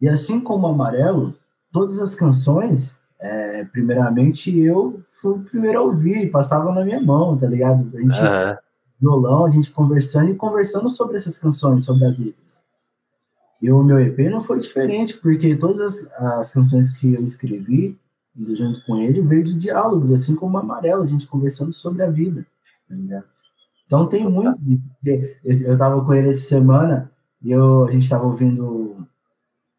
E 0.00 0.08
assim 0.08 0.38
como 0.38 0.68
o 0.68 0.70
Amarelo, 0.70 1.36
todas 1.72 1.98
as 1.98 2.14
canções, 2.14 2.96
é, 3.18 3.64
primeiramente 3.64 4.56
eu 4.56 4.92
fui 5.20 5.32
o 5.32 5.42
primeiro 5.42 5.80
a 5.80 5.82
ouvir, 5.82 6.30
passava 6.30 6.72
na 6.72 6.84
minha 6.84 7.00
mão, 7.00 7.36
tá 7.36 7.48
ligado? 7.48 7.90
A 7.92 8.00
gente, 8.00 8.20
uhum 8.20 8.65
violão, 9.00 9.44
a 9.44 9.50
gente 9.50 9.70
conversando 9.72 10.30
e 10.30 10.34
conversando 10.34 10.88
sobre 10.90 11.16
essas 11.16 11.38
canções, 11.38 11.84
sobre 11.84 12.04
as 12.04 12.18
letras. 12.18 12.64
E 13.60 13.70
o 13.70 13.82
meu 13.82 13.98
EP 13.98 14.18
não 14.30 14.42
foi 14.42 14.58
diferente, 14.58 15.18
porque 15.18 15.56
todas 15.56 15.80
as, 15.80 16.12
as 16.20 16.52
canções 16.52 16.92
que 16.92 17.14
eu 17.14 17.22
escrevi, 17.22 17.98
junto 18.36 18.84
com 18.84 18.96
ele, 18.98 19.22
veio 19.22 19.44
de 19.44 19.56
diálogos, 19.56 20.12
assim 20.12 20.36
como 20.36 20.56
o 20.56 20.60
Amarelo, 20.60 21.02
a 21.02 21.06
gente 21.06 21.26
conversando 21.26 21.72
sobre 21.72 22.02
a 22.02 22.10
vida. 22.10 22.46
Tá 22.88 23.24
então 23.86 24.08
tem 24.08 24.28
muito. 24.28 24.58
Eu 25.44 25.72
estava 25.72 26.04
com 26.04 26.12
ele 26.12 26.28
essa 26.28 26.48
semana 26.48 27.10
e 27.42 27.50
eu, 27.50 27.86
a 27.86 27.90
gente 27.90 28.02
estava 28.02 28.26
ouvindo 28.26 29.06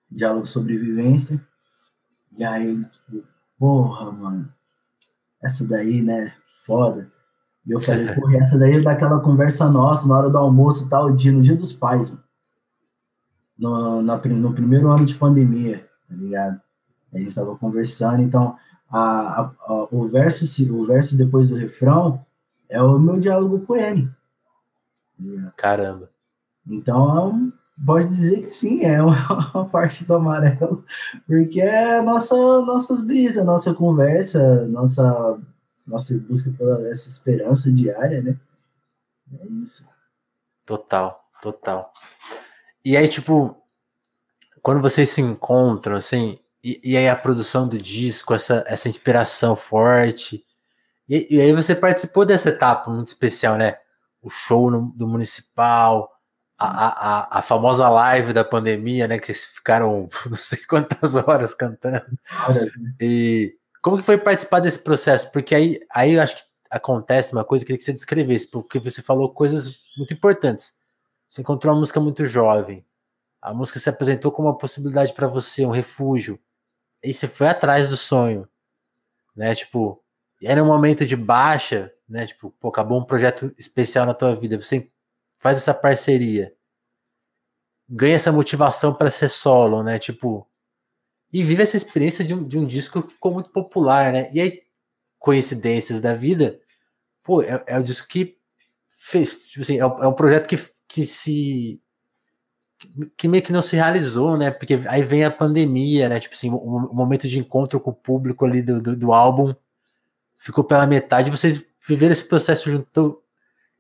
diálogo 0.09 0.45
sobre 0.45 0.77
vivência. 0.77 1.41
E 2.37 2.43
aí, 2.43 2.83
tipo, 2.85 3.27
porra, 3.59 4.11
mano, 4.11 4.51
essa 5.41 5.67
daí, 5.67 6.01
né, 6.01 6.33
foda. 6.65 7.07
E 7.67 7.71
eu 7.73 7.81
falei, 7.81 8.07
porra, 8.15 8.37
essa 8.37 8.57
daí 8.57 8.77
é 8.77 8.81
daquela 8.81 9.19
conversa 9.19 9.69
nossa 9.69 10.07
na 10.07 10.17
hora 10.17 10.29
do 10.29 10.37
almoço 10.37 10.87
e 10.87 10.89
tal, 10.89 11.11
dia, 11.11 11.33
no 11.33 11.41
dia 11.41 11.55
dos 11.55 11.73
pais, 11.73 12.09
mano. 12.09 12.23
No, 13.59 14.01
na, 14.01 14.15
no 14.17 14.53
primeiro 14.53 14.89
ano 14.89 15.03
de 15.03 15.15
pandemia, 15.15 15.85
tá 16.07 16.15
ligado? 16.15 16.61
A 17.13 17.17
gente 17.17 17.35
tava 17.35 17.55
conversando, 17.57 18.21
então 18.21 18.55
a, 18.89 19.41
a, 19.41 19.51
a, 19.65 19.87
o, 19.91 20.07
verso, 20.07 20.73
o 20.73 20.85
verso 20.85 21.17
depois 21.17 21.49
do 21.49 21.55
refrão 21.55 22.23
é 22.69 22.81
o 22.81 22.97
meu 22.97 23.19
diálogo 23.19 23.59
com 23.65 23.75
ele. 23.75 24.09
Caramba. 25.57 26.09
Então, 26.65 27.51
pode 27.85 28.07
dizer 28.07 28.41
que 28.41 28.45
sim, 28.45 28.83
é 28.83 29.01
uma, 29.01 29.65
parte 29.71 30.05
do 30.05 30.15
amarelo, 30.15 30.85
porque 31.25 31.59
é 31.59 32.01
nossa, 32.01 32.35
nossas 32.61 33.03
brisas, 33.03 33.45
nossa 33.45 33.73
conversa, 33.73 34.65
nossa, 34.67 35.39
nossa 35.87 36.17
busca 36.19 36.51
pela 36.51 36.87
essa 36.89 37.07
esperança 37.07 37.71
diária, 37.71 38.21
né? 38.21 38.37
É 39.39 39.45
isso. 39.63 39.87
Total, 40.65 41.23
total. 41.41 41.93
E 42.83 42.95
aí, 42.95 43.07
tipo, 43.07 43.55
quando 44.61 44.81
vocês 44.81 45.09
se 45.09 45.21
encontram, 45.21 45.95
assim, 45.95 46.39
e, 46.63 46.79
e 46.83 46.97
aí 46.97 47.07
a 47.07 47.15
produção 47.15 47.67
do 47.67 47.77
disco, 47.77 48.33
essa, 48.33 48.63
essa 48.67 48.89
inspiração 48.89 49.55
forte, 49.55 50.43
e, 51.07 51.37
e 51.37 51.41
aí 51.41 51.53
você 51.53 51.75
participou 51.75 52.25
dessa 52.25 52.49
etapa 52.49 52.89
muito 52.91 53.07
especial, 53.07 53.57
né? 53.57 53.77
O 54.21 54.29
show 54.29 54.69
no, 54.69 54.91
do 54.93 55.07
Municipal, 55.07 56.11
a, 56.57 57.37
a, 57.37 57.39
a, 57.39 57.41
famosa 57.41 57.87
live 57.87 58.33
da 58.33 58.43
pandemia, 58.43 59.07
né? 59.07 59.19
Que 59.19 59.27
vocês 59.27 59.45
ficaram 59.45 60.09
não 60.25 60.33
sei 60.33 60.59
quantas 60.67 61.15
horas 61.15 61.53
cantando. 61.53 62.05
E 62.99 63.55
como 63.81 63.97
que 63.97 64.03
foi 64.03 64.17
participar 64.17 64.59
desse 64.59 64.79
processo? 64.79 65.31
Porque 65.31 65.55
aí, 65.55 65.79
aí 65.93 66.13
eu 66.13 66.21
acho 66.21 66.37
que 66.37 66.43
acontece 66.69 67.33
uma 67.33 67.45
coisa 67.45 67.63
que 67.63 67.71
eu 67.71 67.75
queria 67.75 67.79
que 67.79 67.83
você 67.85 67.93
descrevesse, 67.93 68.47
porque 68.47 68.79
você 68.79 69.01
falou 69.01 69.33
coisas 69.33 69.73
muito 69.97 70.13
importantes. 70.13 70.77
Você 71.29 71.41
encontrou 71.41 71.73
uma 71.73 71.79
música 71.79 71.99
muito 71.99 72.25
jovem. 72.25 72.85
A 73.41 73.53
música 73.53 73.79
se 73.79 73.89
apresentou 73.89 74.31
como 74.31 74.47
uma 74.47 74.57
possibilidade 74.57 75.13
para 75.13 75.27
você, 75.27 75.65
um 75.65 75.71
refúgio. 75.71 76.39
E 77.03 77.13
você 77.13 77.27
foi 77.27 77.47
atrás 77.47 77.87
do 77.87 77.95
sonho, 77.95 78.47
né? 79.35 79.53
Tipo, 79.55 80.03
era 80.41 80.61
um 80.63 80.67
momento 80.67 81.05
de 81.05 81.15
baixa, 81.15 81.93
né? 82.07 82.25
Tipo, 82.25 82.51
pô, 82.59 82.69
acabou 82.69 82.99
um 82.99 83.05
projeto 83.05 83.53
especial 83.57 84.05
na 84.05 84.13
tua 84.13 84.35
vida. 84.35 84.59
Você 84.59 84.89
faz 85.39 85.57
essa 85.57 85.73
parceria, 85.73 86.53
ganha 87.87 88.15
essa 88.15 88.31
motivação 88.31 88.93
para 88.93 89.11
ser 89.11 89.29
solo, 89.29 89.83
né? 89.83 89.99
Tipo, 89.99 90.47
e 91.31 91.43
vive 91.43 91.63
essa 91.63 91.77
experiência 91.77 92.23
de 92.23 92.33
um, 92.33 92.43
de 92.43 92.57
um 92.57 92.65
disco 92.65 93.03
que 93.03 93.13
ficou 93.13 93.33
muito 93.33 93.49
popular, 93.49 94.13
né? 94.13 94.29
E 94.33 94.39
aí, 94.39 94.61
coincidências 95.19 95.99
da 95.99 96.13
vida, 96.13 96.59
pô, 97.23 97.41
é, 97.41 97.63
é 97.67 97.79
o 97.79 97.83
disco 97.83 98.07
que 98.07 98.37
fez, 98.89 99.49
tipo 99.49 99.61
assim, 99.61 99.75
é, 99.75 99.81
é 99.81 100.07
um 100.07 100.13
projeto 100.13 100.47
que, 100.47 100.57
que 100.87 101.05
se 101.05 101.81
que 103.17 103.27
meio 103.27 103.43
que 103.43 103.51
não 103.51 103.61
se 103.61 103.75
realizou, 103.75 104.37
né? 104.37 104.51
Porque 104.51 104.79
aí 104.87 105.01
vem 105.01 105.23
a 105.23 105.31
pandemia, 105.31 106.07
né? 106.09 106.19
Tipo 106.19 106.35
assim, 106.35 106.49
o, 106.49 106.57
o 106.57 106.95
momento 106.95 107.27
de 107.27 107.39
encontro 107.39 107.79
com 107.79 107.89
o 107.89 107.95
público 107.95 108.45
ali 108.45 108.61
do, 108.61 108.79
do, 108.79 108.95
do, 108.95 109.13
álbum 109.13 109.55
ficou 110.37 110.63
pela 110.63 110.85
metade. 110.85 111.31
Vocês 111.31 111.65
viveram 111.87 112.13
esse 112.13 112.27
processo 112.27 112.69
junto 112.69 113.21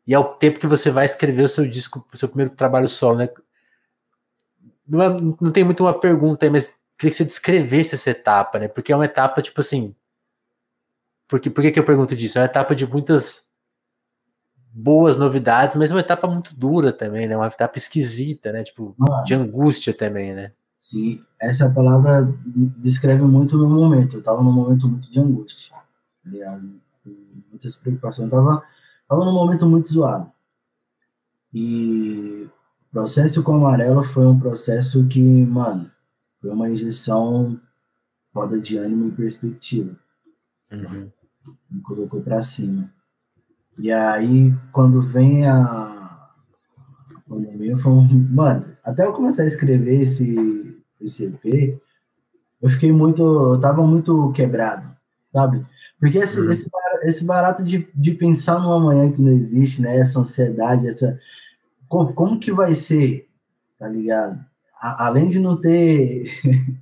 e 0.05 0.13
é 0.13 0.19
o 0.19 0.23
tempo 0.23 0.59
que 0.59 0.65
você 0.65 0.89
vai 0.89 1.05
escrever 1.05 1.43
o 1.43 1.49
seu 1.49 1.69
disco, 1.69 2.07
o 2.11 2.17
seu 2.17 2.27
primeiro 2.27 2.55
trabalho 2.55 2.87
solo, 2.87 3.19
né? 3.19 3.29
Não, 4.87 5.01
é, 5.01 5.09
não 5.41 5.51
tem 5.51 5.63
muito 5.63 5.83
uma 5.83 5.93
pergunta 5.93 6.45
aí, 6.45 6.49
mas 6.49 6.75
queria 6.97 7.11
que 7.11 7.17
você 7.17 7.25
descrevesse 7.25 7.95
essa 7.95 8.09
etapa, 8.09 8.59
né? 8.59 8.67
Porque 8.67 8.91
é 8.91 8.95
uma 8.95 9.05
etapa, 9.05 9.41
tipo 9.41 9.61
assim. 9.61 9.95
Porque, 11.27 11.49
por 11.49 11.61
que, 11.61 11.71
que 11.71 11.79
eu 11.79 11.85
pergunto 11.85 12.15
disso? 12.15 12.37
É 12.37 12.41
uma 12.41 12.47
etapa 12.47 12.73
de 12.75 12.87
muitas 12.87 13.47
boas 14.71 15.17
novidades, 15.17 15.75
mas 15.75 15.91
é 15.91 15.93
uma 15.93 15.99
etapa 15.99 16.27
muito 16.27 16.55
dura 16.55 16.93
também, 16.93 17.27
né? 17.27 17.35
Uma 17.35 17.47
etapa 17.47 17.77
esquisita, 17.77 18.51
né? 18.51 18.63
Tipo, 18.63 18.95
ah, 19.09 19.23
de 19.23 19.33
angústia 19.33 19.93
também, 19.93 20.33
né? 20.33 20.53
Sim, 20.79 21.21
essa 21.39 21.69
palavra 21.69 22.33
descreve 22.77 23.23
muito 23.23 23.55
o 23.55 23.59
meu 23.59 23.69
momento. 23.69 24.17
Eu 24.17 24.23
tava 24.23 24.41
num 24.41 24.51
momento 24.51 24.87
muito 24.87 25.11
de 25.11 25.19
angústia, 25.19 25.75
tá 26.23 26.61
Muitas 27.49 27.75
preocupações. 27.75 28.31
Eu 28.31 28.37
tava 28.37 28.63
Tava 29.07 29.23
num 29.23 29.33
momento 29.33 29.65
muito 29.65 29.91
zoado. 29.91 30.29
E 31.53 32.45
o 32.45 32.91
processo 32.91 33.41
com 33.41 33.53
o 33.53 33.55
amarelo 33.55 34.03
foi 34.03 34.25
um 34.25 34.39
processo 34.39 35.07
que, 35.07 35.21
mano, 35.21 35.89
foi 36.41 36.49
uma 36.51 36.69
injeção 36.69 37.59
foda 38.33 38.59
de 38.59 38.77
ânimo 38.77 39.07
e 39.07 39.11
perspectiva. 39.11 39.95
Uhum. 40.71 41.09
Me 41.69 41.81
colocou 41.81 42.21
pra 42.21 42.43
cima. 42.43 42.91
E 43.79 43.91
aí, 43.91 44.53
quando 44.71 45.01
vem 45.01 45.47
a 45.47 46.29
pandemia, 47.27 47.77
foi 47.77 47.91
um... 47.91 48.07
Mano, 48.29 48.65
até 48.83 49.05
eu 49.05 49.13
começar 49.13 49.43
a 49.43 49.47
escrever 49.47 50.01
esse, 50.01 50.77
esse 50.99 51.25
EP, 51.25 51.79
eu 52.61 52.69
fiquei 52.69 52.91
muito. 52.91 53.23
Eu 53.23 53.59
tava 53.59 53.85
muito 53.85 54.31
quebrado, 54.31 54.89
sabe? 55.31 55.65
Porque 55.99 56.17
esse, 56.17 56.39
uhum. 56.39 56.49
esse, 56.49 56.69
esse 57.03 57.25
barato 57.25 57.63
de, 57.63 57.87
de 57.93 58.11
pensar 58.13 58.59
no 58.59 58.71
amanhã 58.71 59.11
que 59.11 59.21
não 59.21 59.31
existe, 59.31 59.81
né? 59.81 59.97
Essa 59.97 60.19
ansiedade, 60.19 60.87
essa. 60.87 61.19
Como, 61.87 62.13
como 62.13 62.39
que 62.39 62.51
vai 62.51 62.75
ser, 62.75 63.27
tá 63.77 63.87
ligado? 63.87 64.43
A, 64.79 65.07
além 65.07 65.27
de 65.27 65.39
não 65.39 65.59
ter. 65.59 66.25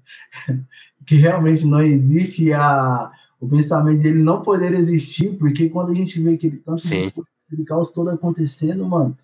que 1.05 1.15
realmente 1.15 1.65
não 1.65 1.81
existe 1.81 2.51
a, 2.51 3.11
o 3.39 3.47
pensamento 3.47 4.01
dele 4.01 4.23
não 4.23 4.41
poder 4.41 4.73
existir, 4.73 5.37
porque 5.37 5.69
quando 5.69 5.91
a 5.91 5.93
gente 5.93 6.19
vê 6.19 6.33
aquele 6.33 6.57
tanto 6.57 6.81
Sim. 6.81 7.11
de 7.51 7.63
caos 7.63 7.91
todo 7.91 8.09
acontecendo, 8.09 8.85
mano, 8.85 9.15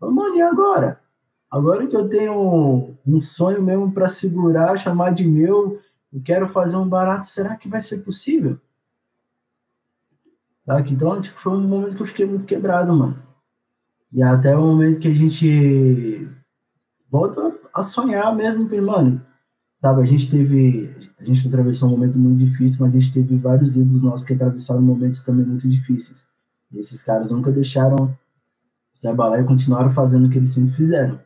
mano, 0.00 0.34
e 0.34 0.40
agora? 0.40 1.00
Agora 1.50 1.86
que 1.86 1.96
eu 1.96 2.08
tenho 2.08 2.96
um 3.06 3.18
sonho 3.18 3.62
mesmo 3.62 3.92
para 3.92 4.08
segurar, 4.08 4.76
chamar 4.76 5.10
de 5.10 5.26
meu, 5.26 5.80
eu 6.12 6.22
quero 6.24 6.48
fazer 6.48 6.76
um 6.76 6.88
barato, 6.88 7.26
será 7.26 7.56
que 7.56 7.68
vai 7.68 7.82
ser 7.82 7.98
possível? 7.98 8.58
Sabe? 10.62 10.92
Então, 10.92 11.20
tipo, 11.20 11.38
foi 11.38 11.52
um 11.52 11.60
momento 11.60 11.96
que 11.96 12.02
eu 12.02 12.06
fiquei 12.06 12.26
muito 12.26 12.44
quebrado, 12.44 12.92
mano. 12.92 13.16
E 14.12 14.22
até 14.22 14.56
o 14.56 14.60
momento 14.60 15.00
que 15.00 15.08
a 15.08 15.14
gente 15.14 16.28
volta 17.08 17.55
a 17.76 17.82
sonhar 17.82 18.34
mesmo, 18.34 18.68
mano, 18.82 19.20
sabe? 19.76 20.02
A 20.02 20.04
gente 20.04 20.30
teve, 20.30 20.94
a 21.18 21.24
gente 21.24 21.46
atravessou 21.46 21.88
um 21.88 21.92
momento 21.92 22.18
muito 22.18 22.38
difícil, 22.38 22.84
mas 22.84 22.94
a 22.94 22.98
gente 22.98 23.12
teve 23.12 23.36
vários 23.36 23.76
ídolos 23.76 24.02
nossos 24.02 24.26
que 24.26 24.34
atravessaram 24.34 24.82
momentos 24.82 25.22
também 25.22 25.46
muito 25.46 25.68
difíceis. 25.68 26.24
E 26.72 26.78
esses 26.78 27.02
caras 27.02 27.30
nunca 27.30 27.52
deixaram 27.52 28.16
se 28.94 29.06
abalar 29.06 29.40
e 29.40 29.44
continuaram 29.44 29.92
fazendo 29.92 30.26
o 30.26 30.30
que 30.30 30.38
eles 30.38 30.52
sempre 30.52 30.74
fizeram. 30.74 31.20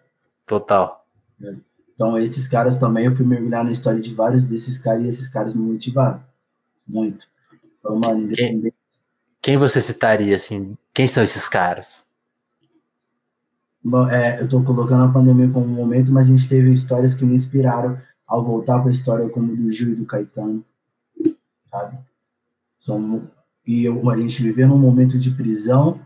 Total. 0.47 1.07
É. 1.43 1.55
Então, 1.95 2.19
esses 2.19 2.49
caras 2.49 2.79
também, 2.79 3.07
eu 3.07 3.15
fui 3.15 3.27
mergulhar 3.27 3.63
na 3.63 3.71
história 3.71 4.01
de 4.01 4.15
vários 4.15 4.49
desses 4.49 4.81
caras 4.81 5.05
e 5.05 5.09
esses 5.09 5.29
caras 5.29 5.55
me 5.55 5.63
motivaram. 5.63 6.23
Muito. 6.87 7.27
Então, 7.79 7.97
mano, 7.97 8.23
independente 8.23 8.75
quem 9.43 9.57
você 9.57 9.81
citaria, 9.81 10.37
assim? 10.37 10.77
Quem 10.93 11.07
são 11.07 11.23
esses 11.23 11.49
caras? 11.49 12.07
É, 14.11 14.41
eu 14.41 14.45
estou 14.45 14.63
colocando 14.63 15.05
a 15.05 15.13
pandemia 15.13 15.49
como 15.49 15.65
um 15.65 15.75
momento, 15.75 16.13
mas 16.13 16.27
a 16.27 16.31
gente 16.31 16.49
teve 16.49 16.71
histórias 16.71 17.15
que 17.15 17.25
me 17.25 17.35
inspiraram 17.35 17.99
ao 18.27 18.45
voltar 18.45 18.79
para 18.79 18.91
a 18.91 18.93
história 18.93 19.29
como 19.29 19.57
do 19.57 19.71
Gil 19.71 19.93
e 19.93 19.95
do 19.95 20.05
Caetano, 20.05 20.65
sabe? 21.71 21.99
Somos, 22.79 23.23
e 23.67 23.85
eu, 23.85 24.09
a 24.11 24.17
gente 24.17 24.43
viveu 24.43 24.69
num 24.69 24.79
momento 24.79 25.19
de 25.19 25.31
prisão, 25.31 26.01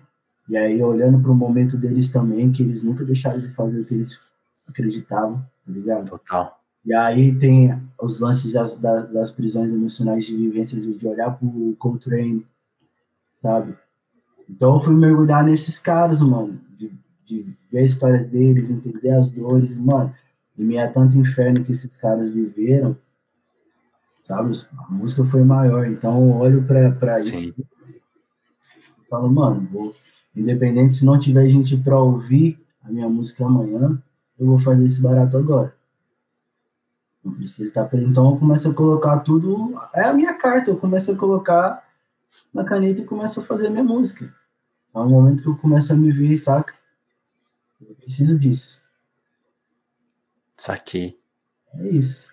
e 0.49 0.57
aí 0.57 0.83
olhando 0.83 1.21
para 1.21 1.31
o 1.31 1.35
momento 1.35 1.77
deles 1.77 2.13
também, 2.13 2.53
que 2.53 2.63
eles 2.63 2.83
nunca 2.83 3.05
deixaram 3.05 3.41
de 3.41 3.49
fazer 3.49 3.81
o 3.81 3.85
que 3.85 3.95
eles 3.95 4.21
acreditavam, 4.69 5.39
tá 5.39 5.73
ligado? 5.73 6.11
Total. 6.11 6.61
E 6.85 6.95
aí 6.95 7.35
tem 7.35 7.81
os 8.01 8.21
lances 8.21 8.53
das, 8.53 8.77
das, 8.77 9.11
das 9.11 9.31
prisões 9.31 9.73
emocionais 9.73 10.25
de 10.25 10.37
vivências, 10.37 10.85
de 10.85 11.09
olhar 11.09 11.31
para 11.31 11.47
o 11.47 11.75
Coltrane, 11.79 12.47
sabe? 13.37 13.75
Então 14.49 14.75
eu 14.75 14.81
fui 14.81 14.95
mergulhar 14.95 15.43
nesses 15.43 15.79
caras, 15.79 16.21
mano, 16.21 16.61
de, 16.77 16.93
de 17.25 17.57
ver 17.71 17.79
a 17.79 17.83
história 17.83 18.23
deles, 18.23 18.71
entender 18.71 19.11
as 19.11 19.31
dores, 19.31 19.77
mano, 19.77 20.15
e 20.57 20.63
me 20.63 20.77
é 20.77 20.87
tanto 20.87 21.17
inferno 21.17 21.65
que 21.65 21.73
esses 21.73 21.97
caras 21.97 22.29
viveram, 22.29 22.97
sabe? 24.23 24.53
A 24.79 24.93
música 24.93 25.25
foi 25.25 25.43
maior, 25.43 25.87
então 25.87 26.27
eu 26.27 26.35
olho 26.35 26.65
pra, 26.65 26.93
pra 26.93 27.19
isso 27.19 27.37
e 27.37 27.55
falo, 29.09 29.31
mano, 29.31 29.67
vou, 29.71 29.93
independente 30.35 30.93
se 30.93 31.05
não 31.05 31.19
tiver 31.19 31.47
gente 31.47 31.77
pra 31.77 31.99
ouvir 31.99 32.59
a 32.83 32.91
minha 32.91 33.09
música 33.09 33.45
amanhã, 33.45 34.01
eu 34.39 34.47
vou 34.47 34.59
fazer 34.59 34.85
esse 34.85 35.01
barato 35.01 35.37
agora. 35.37 35.75
Não 37.25 37.33
precisa 37.33 37.65
estar 37.65 37.85
preso. 37.87 38.11
Então 38.11 38.33
eu 38.33 38.37
começo 38.37 38.71
a 38.71 38.75
colocar 38.75 39.21
tudo. 39.21 39.75
É 39.95 40.05
a 40.05 40.13
minha 40.13 40.35
carta, 40.35 40.71
eu 40.71 40.77
começo 40.77 41.11
a 41.11 41.17
colocar 41.17 41.83
na 42.53 42.65
caneta 42.65 43.01
e 43.01 43.05
começo 43.05 43.41
a 43.41 43.45
fazer 43.45 43.69
a 43.69 43.71
minha 43.71 43.85
música. 43.85 44.31
É 44.95 44.99
um 44.99 45.09
momento 45.09 45.43
que 45.43 45.49
eu 45.49 45.57
começo 45.57 45.93
a 45.93 45.97
me 45.97 46.13
ver, 46.13 46.37
saca? 46.37 46.75
Preciso 48.05 48.38
disso. 48.38 48.81
Saquei. 50.57 51.19
É 51.75 51.88
isso. 51.88 52.33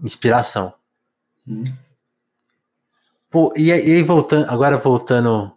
inspiração. 0.00 0.72
Sim. 1.36 1.76
Pô, 3.30 3.52
e, 3.56 3.70
aí 3.70 4.02
voltando, 4.02 4.48
agora 4.48 4.78
voltando, 4.78 5.52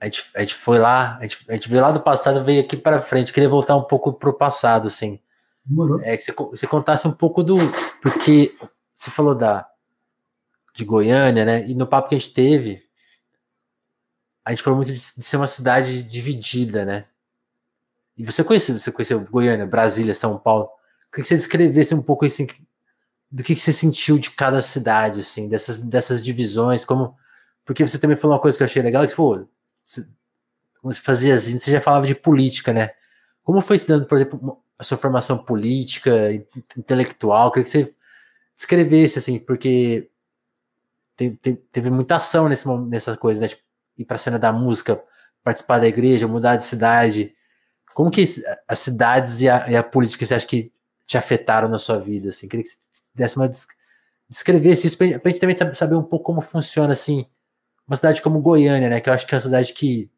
a 0.00 0.06
gente, 0.06 0.24
a 0.34 0.40
gente 0.40 0.54
foi 0.54 0.78
lá, 0.78 1.16
a 1.18 1.22
gente, 1.22 1.44
a 1.48 1.52
gente 1.52 1.68
veio 1.68 1.82
lá 1.82 1.92
do 1.92 2.00
passado, 2.00 2.42
veio 2.42 2.60
aqui 2.60 2.76
para 2.76 3.00
frente, 3.00 3.32
queria 3.32 3.48
voltar 3.48 3.76
um 3.76 3.84
pouco 3.84 4.12
pro 4.12 4.34
passado, 4.34 4.88
assim. 4.88 5.20
Demorou. 5.64 6.00
É 6.00 6.16
que 6.16 6.22
você, 6.24 6.32
você 6.32 6.66
contasse 6.66 7.06
um 7.06 7.12
pouco 7.12 7.42
do, 7.42 7.56
porque 8.02 8.56
você 8.94 9.10
falou 9.10 9.34
da, 9.34 9.68
de 10.74 10.84
Goiânia, 10.84 11.44
né, 11.44 11.66
e 11.68 11.74
no 11.74 11.86
papo 11.86 12.08
que 12.08 12.16
a 12.16 12.18
gente 12.18 12.34
teve, 12.34 12.82
a 14.44 14.50
gente 14.50 14.62
falou 14.62 14.78
muito 14.78 14.92
de, 14.92 15.00
de 15.00 15.22
ser 15.22 15.36
uma 15.36 15.46
cidade 15.46 16.02
dividida, 16.02 16.84
né, 16.84 17.06
e 18.16 18.24
você 18.24 18.44
conheceu, 18.44 18.78
você 18.78 18.92
conheceu 18.92 19.20
Goiânia, 19.20 19.66
Brasília, 19.66 20.14
São 20.14 20.38
Paulo, 20.38 20.68
queria 21.10 21.22
que 21.22 21.28
você 21.28 21.36
descrevesse 21.36 21.94
um 21.94 22.02
pouco 22.02 22.24
assim, 22.24 22.46
do 23.30 23.42
que, 23.42 23.56
você 23.56 23.72
sentiu 23.72 24.18
de 24.18 24.30
cada 24.30 24.62
cidade, 24.62 25.20
assim, 25.20 25.48
dessas, 25.48 25.82
dessas 25.82 26.22
divisões, 26.22 26.84
como. 26.84 27.16
Porque 27.64 27.86
você 27.86 27.98
também 27.98 28.16
falou 28.16 28.36
uma 28.36 28.42
coisa 28.42 28.56
que 28.56 28.62
eu 28.62 28.66
achei 28.66 28.82
legal, 28.82 29.06
que, 29.06 29.14
pô, 29.14 29.44
você, 29.84 30.06
você 30.82 31.00
fazia 31.00 31.34
assim, 31.34 31.58
você 31.58 31.72
já 31.72 31.80
falava 31.80 32.06
de 32.06 32.14
política, 32.14 32.72
né? 32.72 32.90
Como 33.42 33.60
foi 33.60 33.78
se 33.78 33.88
dando, 33.88 34.06
por 34.06 34.16
exemplo, 34.16 34.62
a 34.78 34.84
sua 34.84 34.96
formação 34.96 35.38
política, 35.38 36.32
intelectual? 36.76 37.50
Queria 37.50 37.64
que 37.64 37.70
você 37.70 37.94
descrevesse, 38.54 39.18
assim, 39.18 39.38
porque 39.38 40.08
teve, 41.16 41.36
teve 41.72 41.90
muita 41.90 42.16
ação 42.16 42.48
nesse, 42.48 42.68
nessa 42.88 43.16
coisa, 43.16 43.40
né? 43.40 43.48
Tipo, 43.48 43.62
ir 43.98 44.04
pra 44.04 44.18
cena 44.18 44.38
da 44.38 44.52
música, 44.52 45.02
participar 45.42 45.80
da 45.80 45.88
igreja, 45.88 46.28
mudar 46.28 46.56
de 46.56 46.64
cidade. 46.64 47.34
Como 47.94 48.10
que 48.10 48.24
as 48.68 48.78
cidades 48.78 49.40
e 49.40 49.48
a, 49.48 49.70
e 49.70 49.76
a 49.76 49.82
política 49.82 50.26
você 50.26 50.34
acha 50.34 50.46
que 50.46 50.72
te 51.06 51.16
afetaram 51.16 51.68
na 51.68 51.78
sua 51.78 51.98
vida? 51.98 52.28
Assim? 52.28 52.48
Queria 52.48 52.64
que 52.64 52.68
você 52.68 52.78
desse 53.14 53.36
uma 53.36 53.50
descrevesse 54.28 54.86
isso 54.86 54.98
para 54.98 55.06
a 55.06 55.28
gente 55.28 55.40
também 55.40 55.74
saber 55.74 55.94
um 55.94 56.02
pouco 56.02 56.24
como 56.24 56.40
funciona 56.40 56.92
assim 56.92 57.26
uma 57.86 57.96
cidade 57.96 58.22
como 58.22 58.40
Goiânia, 58.40 58.88
né? 58.88 59.00
Que 59.00 59.08
eu 59.08 59.12
acho 59.12 59.26
que 59.26 59.34
é 59.34 59.36
uma 59.36 59.42
cidade 59.42 59.72
que, 59.72 60.10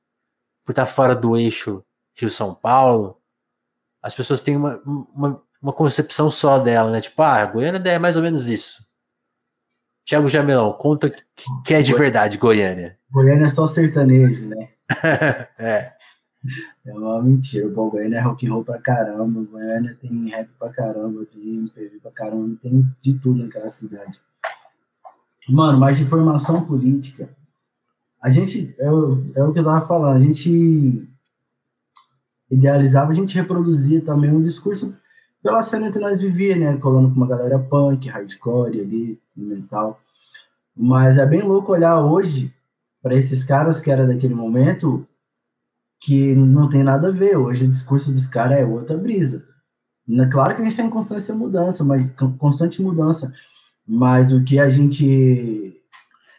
por 0.65 0.73
estar 0.73 0.87
fora 0.87 1.15
do 1.15 1.37
eixo 1.37 1.85
Rio-São 2.15 2.55
Paulo, 2.55 3.21
as 4.03 4.15
pessoas 4.15 4.41
têm 4.41 4.57
uma, 4.57 4.81
uma, 4.85 5.43
uma, 5.61 5.73
concepção 5.73 6.31
só 6.31 6.59
dela, 6.59 6.91
né? 6.91 7.01
Tipo, 7.01 7.23
ah, 7.23 7.45
Goiânia 7.45 7.91
é 7.91 7.99
mais 7.99 8.17
ou 8.17 8.23
menos 8.23 8.49
isso. 8.49 8.87
Tiago 10.05 10.29
Jamelão, 10.29 10.73
conta 10.73 11.11
que, 11.11 11.23
que 11.65 11.75
é 11.75 11.83
de 11.83 11.93
verdade 11.93 12.39
Goiânia. 12.39 12.97
Goiânia 13.11 13.47
é 13.47 13.51
só 13.51 13.67
sertanejo, 13.67 14.49
né? 14.49 14.69
é. 15.59 15.93
É 16.85 16.93
uma 16.93 17.23
mentira. 17.23 17.67
O 17.69 17.91
Goiânia 17.91 18.19
é 18.19 18.21
rock 18.21 18.47
and 18.47 18.53
roll 18.53 18.65
pra 18.65 18.79
caramba. 18.79 19.41
O 19.41 19.45
Goiânia 19.45 19.97
tem 20.01 20.29
rap 20.29 20.49
pra 20.59 20.71
caramba, 20.71 21.27
tem 21.27 21.43
MPV 21.43 22.01
pra 22.01 22.11
caramba, 22.11 22.57
tem 22.63 22.87
de 23.01 23.15
tudo 23.19 23.43
naquela 23.43 23.71
cidade. 23.71 24.21
Mano, 25.49 25.79
mas 25.79 25.97
de 25.97 26.05
formação 26.05 26.65
política, 26.67 27.29
a 28.21 28.31
gente, 28.31 28.75
é 28.79 28.87
é 28.87 28.91
o 29.45 29.53
que 29.53 29.61
eu 29.61 29.65
tava 29.65 29.87
falando, 29.87 30.17
a 30.17 30.21
gente 30.21 31.09
idealizava, 32.51 33.11
a 33.11 33.15
gente 33.15 33.37
reproduzia 33.37 34.01
também 34.01 34.31
um 34.31 34.43
discurso 34.43 34.97
pela 35.43 35.63
cena 35.63 35.93
que 35.93 35.99
nós 35.99 36.21
vivíamos, 36.21 36.65
né? 36.65 36.77
Colando 36.79 37.11
com 37.11 37.17
uma 37.17 37.27
galera 37.27 37.59
punk, 37.59 38.09
hardcore 38.09 38.81
ali, 38.81 39.21
mental. 39.37 40.01
Mas 40.77 41.19
é 41.19 41.27
bem 41.27 41.43
louco 41.43 41.73
olhar 41.73 42.01
hoje 42.01 42.53
para 43.01 43.15
esses 43.15 43.45
caras 43.45 43.81
que 43.81 43.91
era 43.91 44.07
daquele 44.07 44.35
momento 44.35 45.07
que 46.01 46.35
não 46.35 46.69
tem 46.69 46.83
nada 46.83 47.09
a 47.09 47.13
ver. 47.13 47.37
Hoje 47.37 47.65
o 47.65 47.71
discurso 47.71 48.13
dos 48.13 48.27
caras 48.27 48.59
é 48.59 48.65
outra 48.65 48.97
brisa. 48.97 49.45
Claro 50.31 50.55
que 50.55 50.61
a 50.61 50.65
gente 50.65 50.73
está 50.73 50.85
em 50.85 50.91
constante 50.91 51.33
mudança, 51.33 51.85
mas 51.85 52.09
constante 52.39 52.81
mudança. 52.81 53.33
Mas 53.87 54.33
o 54.33 54.43
que 54.45 54.59
a 54.59 54.69
gente. 54.69 55.81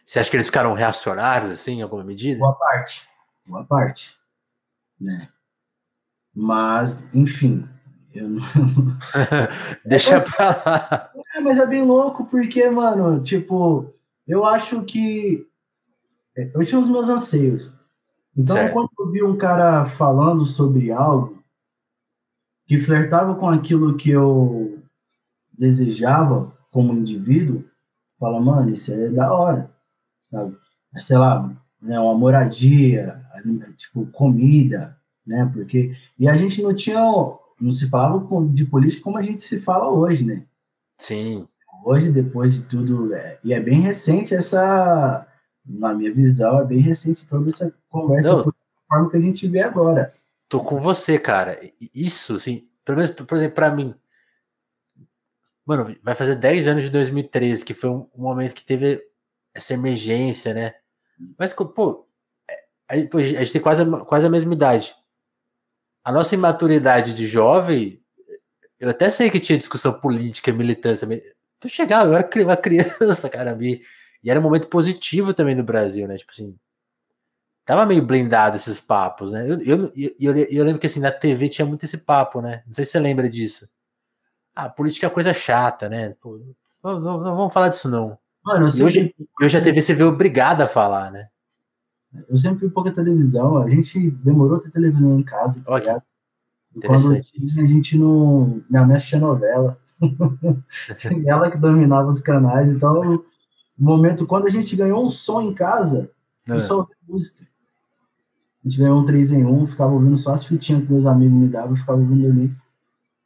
Você 0.04 0.18
acha 0.18 0.30
que 0.30 0.36
eles 0.36 0.46
ficaram 0.46 0.72
reacionários, 0.72 1.52
assim, 1.52 1.78
em 1.78 1.82
alguma 1.82 2.04
medida? 2.04 2.38
Boa 2.38 2.54
parte. 2.54 3.08
Boa 3.46 3.64
parte. 3.64 4.16
Né? 5.00 5.28
Mas, 6.34 7.06
enfim. 7.12 7.68
Eu 8.14 8.28
não... 8.28 8.42
Deixa 9.84 10.16
é, 10.16 10.20
pra 10.20 10.48
lá. 10.48 11.12
É, 11.34 11.40
mas 11.40 11.58
é 11.58 11.66
bem 11.66 11.82
louco, 11.82 12.26
porque, 12.26 12.68
mano, 12.70 13.22
tipo, 13.22 13.94
eu 14.26 14.44
acho 14.44 14.82
que. 14.84 15.46
Eu 16.34 16.64
tinha 16.64 16.80
os 16.80 16.88
meus 16.88 17.08
anseios. 17.08 17.72
Então, 18.36 18.56
certo. 18.56 18.72
quando 18.72 18.90
eu 18.98 19.10
vi 19.10 19.22
um 19.22 19.36
cara 19.36 19.86
falando 19.86 20.44
sobre 20.46 20.92
algo 20.92 21.42
que 22.66 22.78
flertava 22.78 23.34
com 23.34 23.48
aquilo 23.48 23.96
que 23.96 24.10
eu 24.10 24.82
desejava 25.58 26.52
como 26.70 26.92
indivíduo, 26.92 27.64
fala, 28.18 28.40
mano, 28.40 28.70
isso 28.70 28.92
é 28.92 29.08
da 29.10 29.32
hora, 29.32 29.70
sabe? 30.30 30.56
É, 30.94 31.00
sei 31.00 31.16
lá, 31.16 31.48
né, 31.80 31.98
uma 31.98 32.14
moradia, 32.14 33.24
tipo, 33.76 34.06
comida, 34.06 34.96
né? 35.26 35.50
Porque 35.52 35.94
e 36.18 36.28
a 36.28 36.36
gente 36.36 36.62
não 36.62 36.74
tinha, 36.74 37.00
não 37.60 37.70
se 37.70 37.88
falava 37.88 38.24
de 38.48 38.64
política 38.64 39.04
como 39.04 39.18
a 39.18 39.22
gente 39.22 39.42
se 39.42 39.60
fala 39.60 39.88
hoje, 39.90 40.26
né? 40.26 40.44
Sim. 40.98 41.46
Hoje, 41.84 42.10
depois 42.10 42.54
de 42.54 42.66
tudo, 42.66 43.14
é, 43.14 43.38
e 43.44 43.52
é 43.52 43.60
bem 43.60 43.80
recente 43.80 44.34
essa 44.34 45.26
na 45.68 45.92
minha 45.92 46.12
visão, 46.12 46.60
é 46.60 46.64
bem 46.64 46.80
recente 46.80 47.28
toda 47.28 47.48
essa 47.48 47.72
conversa 47.90 48.28
Não, 48.28 48.54
forma 48.88 49.10
que 49.10 49.16
a 49.16 49.20
gente 49.20 49.46
vê 49.46 49.60
agora. 49.60 50.14
Tô 50.48 50.60
com 50.60 50.80
você, 50.80 51.18
cara. 51.18 51.60
Isso, 51.94 52.36
assim, 52.36 52.66
pelo 52.84 52.96
menos, 52.98 53.10
por 53.10 53.36
exemplo, 53.36 53.54
para 53.54 53.70
mim. 53.70 53.94
Mano, 55.66 55.94
vai 56.02 56.14
fazer 56.14 56.34
10 56.34 56.66
anos 56.66 56.84
de 56.84 56.90
2013, 56.90 57.64
que 57.64 57.74
foi 57.74 57.90
um, 57.90 58.08
momento 58.16 58.54
que 58.54 58.64
teve 58.64 59.04
essa 59.54 59.74
emergência, 59.74 60.54
né? 60.54 60.74
Mas, 61.38 61.52
pô, 61.52 62.08
é, 62.50 62.64
a, 62.88 62.96
gente 62.96 63.52
tem 63.52 63.60
quase, 63.60 63.84
quase 64.06 64.26
a 64.26 64.30
mesma 64.30 64.54
idade. 64.54 64.96
A 66.02 66.10
nossa 66.10 66.34
imaturidade 66.34 67.12
de 67.12 67.26
jovem, 67.26 68.02
eu 68.80 68.88
até 68.88 69.10
sei 69.10 69.30
que 69.30 69.38
tinha 69.38 69.58
discussão 69.58 69.92
política, 70.00 70.50
militância. 70.50 71.06
Eu 71.62 71.68
chegava, 71.68 72.12
eu 72.12 72.16
era 72.16 72.44
uma 72.44 72.56
criança, 72.56 73.28
cara, 73.28 73.54
me, 73.54 73.82
e 74.22 74.30
era 74.30 74.40
um 74.40 74.42
momento 74.42 74.68
positivo 74.68 75.32
também 75.32 75.54
no 75.54 75.62
Brasil, 75.62 76.06
né? 76.08 76.16
Tipo 76.16 76.32
assim, 76.32 76.56
tava 77.64 77.86
meio 77.86 78.04
blindado 78.04 78.56
esses 78.56 78.80
papos, 78.80 79.30
né? 79.30 79.48
Eu, 79.48 79.58
eu, 79.60 79.92
eu, 80.18 80.36
eu, 80.36 80.64
lembro 80.64 80.80
que 80.80 80.86
assim, 80.86 81.00
na 81.00 81.12
TV 81.12 81.48
tinha 81.48 81.66
muito 81.66 81.84
esse 81.84 81.98
papo, 81.98 82.40
né? 82.40 82.62
Não 82.66 82.74
sei 82.74 82.84
se 82.84 82.92
você 82.92 83.00
lembra 83.00 83.28
disso. 83.28 83.68
Ah, 84.54 84.68
política 84.68 85.06
é 85.06 85.10
coisa 85.10 85.32
chata, 85.32 85.88
né? 85.88 86.14
Pô, 86.20 86.40
não, 86.82 87.00
não, 87.00 87.20
não, 87.20 87.36
vamos 87.36 87.52
falar 87.52 87.68
disso, 87.68 87.88
não. 87.88 88.18
Mano, 88.44 88.66
eu 88.66 88.70
sempre... 88.70 88.86
hoje, 88.86 89.14
hoje 89.40 89.58
a 89.58 89.62
TV 89.62 89.82
se 89.82 89.94
vê 89.94 90.02
obrigada 90.02 90.64
a 90.64 90.68
falar, 90.68 91.12
né? 91.12 91.28
Eu 92.28 92.38
sempre 92.38 92.66
vi 92.66 92.72
pouca 92.72 92.90
televisão, 92.90 93.58
a 93.58 93.68
gente 93.68 94.10
demorou 94.10 94.56
a 94.56 94.60
ter 94.60 94.70
televisão 94.70 95.18
em 95.18 95.22
casa, 95.22 95.62
tá 95.62 95.74
okay. 95.74 95.94
Quando 96.86 97.12
a 97.12 97.66
gente 97.66 97.98
não. 97.98 98.62
Minha 98.68 98.86
mãe 98.86 98.96
assistia 98.96 99.18
novela. 99.18 99.78
ela 101.26 101.50
que 101.50 101.58
dominava 101.58 102.08
os 102.08 102.20
canais, 102.20 102.72
então 102.72 103.24
momento, 103.84 104.26
quando 104.26 104.46
a 104.46 104.50
gente 104.50 104.74
ganhou 104.76 105.04
um 105.04 105.10
som 105.10 105.40
em 105.40 105.54
casa, 105.54 106.10
é. 106.48 106.60
só 106.60 106.86
música. 107.08 107.46
A 108.64 108.68
gente 108.68 108.78
ganhou 108.78 109.00
um 109.00 109.04
3 109.04 109.32
em 109.32 109.44
1, 109.44 109.66
ficava 109.68 109.92
ouvindo 109.92 110.16
só 110.16 110.34
as 110.34 110.44
fitinhas 110.44 110.82
que 110.82 110.92
meus 110.92 111.06
amigos 111.06 111.38
me 111.38 111.48
davam, 111.48 111.70
eu 111.70 111.76
ficava 111.76 111.98
ouvindo 111.98 112.26
ali. 112.26 112.54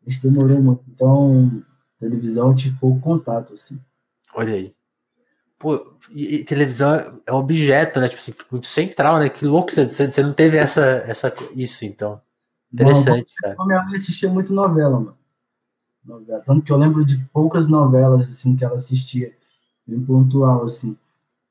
A 0.07 0.11
gente 0.11 0.29
demorou 0.29 0.61
muito. 0.61 0.91
Então, 0.91 1.63
televisão 1.99 2.55
tive 2.55 2.77
pouco 2.79 3.01
contato, 3.01 3.55
assim. 3.55 3.81
Olha 4.35 4.55
aí. 4.55 4.73
Pô, 5.59 5.95
e, 6.11 6.37
e, 6.37 6.45
televisão 6.45 7.21
é 7.25 7.33
objeto, 7.33 8.01
né? 8.01 8.09
Tipo 8.09 8.21
assim, 8.21 8.35
muito 8.51 8.67
central, 8.67 9.21
né? 9.21 9.29
Que 9.29 9.45
louco 9.45 9.71
você, 9.71 9.87
você 9.87 10.23
não 10.23 10.33
teve 10.33 10.57
essa, 10.57 10.83
essa, 11.07 11.33
isso, 11.55 11.85
então. 11.85 12.21
Interessante, 12.73 13.33
não, 13.43 13.55
cara. 13.55 13.67
Minha 13.67 13.83
mãe 13.85 13.95
assistia 13.95 14.29
muito 14.29 14.53
novela, 14.53 14.99
mano. 14.99 15.17
Novela. 16.05 16.43
Tanto 16.45 16.63
que 16.63 16.73
eu 16.73 16.77
lembro 16.77 17.05
de 17.05 17.19
poucas 17.33 17.69
novelas, 17.69 18.29
assim, 18.29 18.57
que 18.57 18.65
ela 18.65 18.75
assistia 18.75 19.33
bem 19.87 20.03
pontual, 20.05 20.65
assim. 20.65 20.97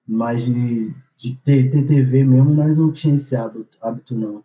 Mas 0.07 0.45
de, 0.45 0.93
de 1.17 1.35
ter, 1.37 1.69
ter 1.71 1.85
TV 1.85 2.23
mesmo, 2.23 2.53
nós 2.53 2.75
não 2.77 2.91
tinha 2.91 3.15
esse 3.15 3.35
hábito, 3.35 3.77
hábito, 3.81 4.15
não. 4.15 4.43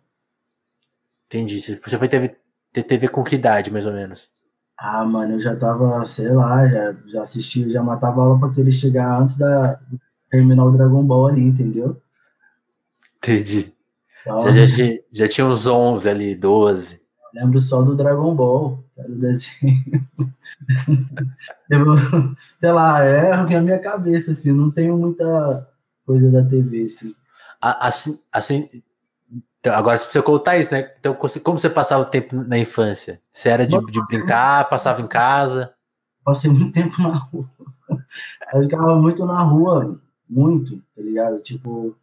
Entendi. 1.25 1.59
Você 1.59 1.97
foi 1.97 2.07
ter, 2.07 2.39
ter 2.71 2.83
TV 2.83 3.07
com 3.09 3.23
que 3.23 3.35
idade, 3.35 3.71
mais 3.71 3.85
ou 3.85 3.93
menos? 3.93 4.31
Ah, 4.77 5.03
mano, 5.03 5.33
eu 5.33 5.39
já 5.39 5.55
tava, 5.55 6.05
sei 6.05 6.29
lá, 6.29 6.67
já, 6.67 6.93
já 7.07 7.21
assistia, 7.21 7.69
já 7.69 7.81
matava 7.81 8.21
aula 8.21 8.39
pra 8.39 8.53
querer 8.53 8.71
chegar 8.71 9.19
antes 9.19 9.37
da 9.37 9.79
terminar 10.29 10.65
o 10.65 10.71
Dragon 10.71 11.03
Ball 11.03 11.27
ali, 11.27 11.41
entendeu? 11.41 11.99
Entendi. 13.17 13.73
Então, 14.21 14.41
Você 14.41 14.65
já, 14.65 14.93
já 15.11 15.27
tinha 15.27 15.47
uns 15.47 15.65
11 15.65 16.09
ali, 16.09 16.35
12. 16.35 17.01
Lembro 17.37 17.61
só 17.61 17.83
do 17.83 17.95
Dragon 17.95 18.33
Ball, 18.33 18.83
era 18.97 19.11
o 19.11 19.15
desenho. 19.15 19.83
eu, 21.69 21.85
sei 22.59 22.71
lá, 22.71 23.03
é 23.03 23.31
a 23.33 23.61
minha 23.61 23.77
cabeça, 23.77 24.31
assim, 24.31 24.51
não 24.51 24.71
tenho 24.71 24.97
muita 24.97 25.69
coisa 26.03 26.31
da 26.31 26.43
TV, 26.43 26.81
assim. 26.81 27.15
Assim, 27.61 28.19
assim 28.31 28.69
então, 29.59 29.73
agora 29.75 29.97
você 29.97 30.05
precisa 30.05 30.23
contar 30.23 30.57
isso, 30.57 30.73
né? 30.73 30.91
Então, 30.99 31.13
como 31.13 31.59
você 31.59 31.69
passava 31.69 32.01
o 32.01 32.05
tempo 32.05 32.35
na 32.35 32.57
infância? 32.57 33.21
Você 33.31 33.49
era 33.49 33.67
de, 33.67 33.77
de 33.85 33.99
brincar, 34.07 34.67
passava 34.67 35.01
em 35.01 35.07
casa? 35.07 35.73
Passei 36.23 36.49
muito 36.49 36.71
tempo 36.71 36.99
na 37.01 37.17
rua. 37.17 37.49
ela 38.51 38.63
ficava 38.63 38.95
muito 38.95 39.25
na 39.25 39.41
rua, 39.43 39.99
muito, 40.27 40.77
tá 40.95 41.01
ligado? 41.01 41.39
Tipo, 41.41 41.95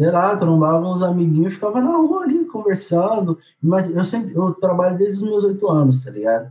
sei 0.00 0.10
lá, 0.10 0.34
trombava 0.34 0.88
uns 0.88 1.02
amiguinhos 1.02 1.52
e 1.52 1.56
ficava 1.56 1.78
na 1.78 1.94
rua 1.94 2.22
ali 2.22 2.46
conversando. 2.46 3.38
Mas 3.62 3.94
eu 3.94 4.02
sempre, 4.02 4.34
eu 4.34 4.54
trabalho 4.54 4.96
desde 4.96 5.22
os 5.22 5.28
meus 5.28 5.44
oito 5.44 5.68
anos, 5.68 6.02
tá 6.02 6.10
ligado? 6.10 6.50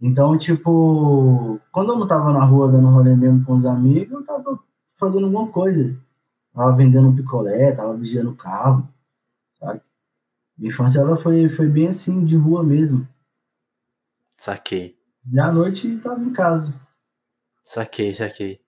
Então, 0.00 0.38
tipo, 0.38 1.58
quando 1.72 1.92
eu 1.92 1.98
não 1.98 2.06
tava 2.06 2.32
na 2.32 2.44
rua 2.44 2.70
dando 2.70 2.86
rolê 2.86 3.16
mesmo 3.16 3.44
com 3.44 3.54
os 3.54 3.66
amigos, 3.66 4.12
eu 4.12 4.24
tava 4.24 4.60
fazendo 4.94 5.26
alguma 5.26 5.48
coisa. 5.48 5.98
Tava 6.52 6.76
vendendo 6.76 7.08
um 7.08 7.16
picolé, 7.16 7.72
tava 7.72 7.92
vigiando 7.94 8.30
o 8.30 8.36
carro, 8.36 8.88
sabe? 9.58 9.80
Minha 10.56 10.70
infância 10.70 11.00
ela 11.00 11.16
foi, 11.16 11.48
foi 11.48 11.66
bem 11.66 11.88
assim, 11.88 12.24
de 12.24 12.36
rua 12.36 12.62
mesmo. 12.62 13.04
Saquei. 14.36 14.96
E 15.28 15.40
à 15.40 15.50
noite 15.50 15.96
tava 15.98 16.22
em 16.22 16.32
casa. 16.32 16.72
Saquei, 17.64 18.14
saquei. 18.14 18.60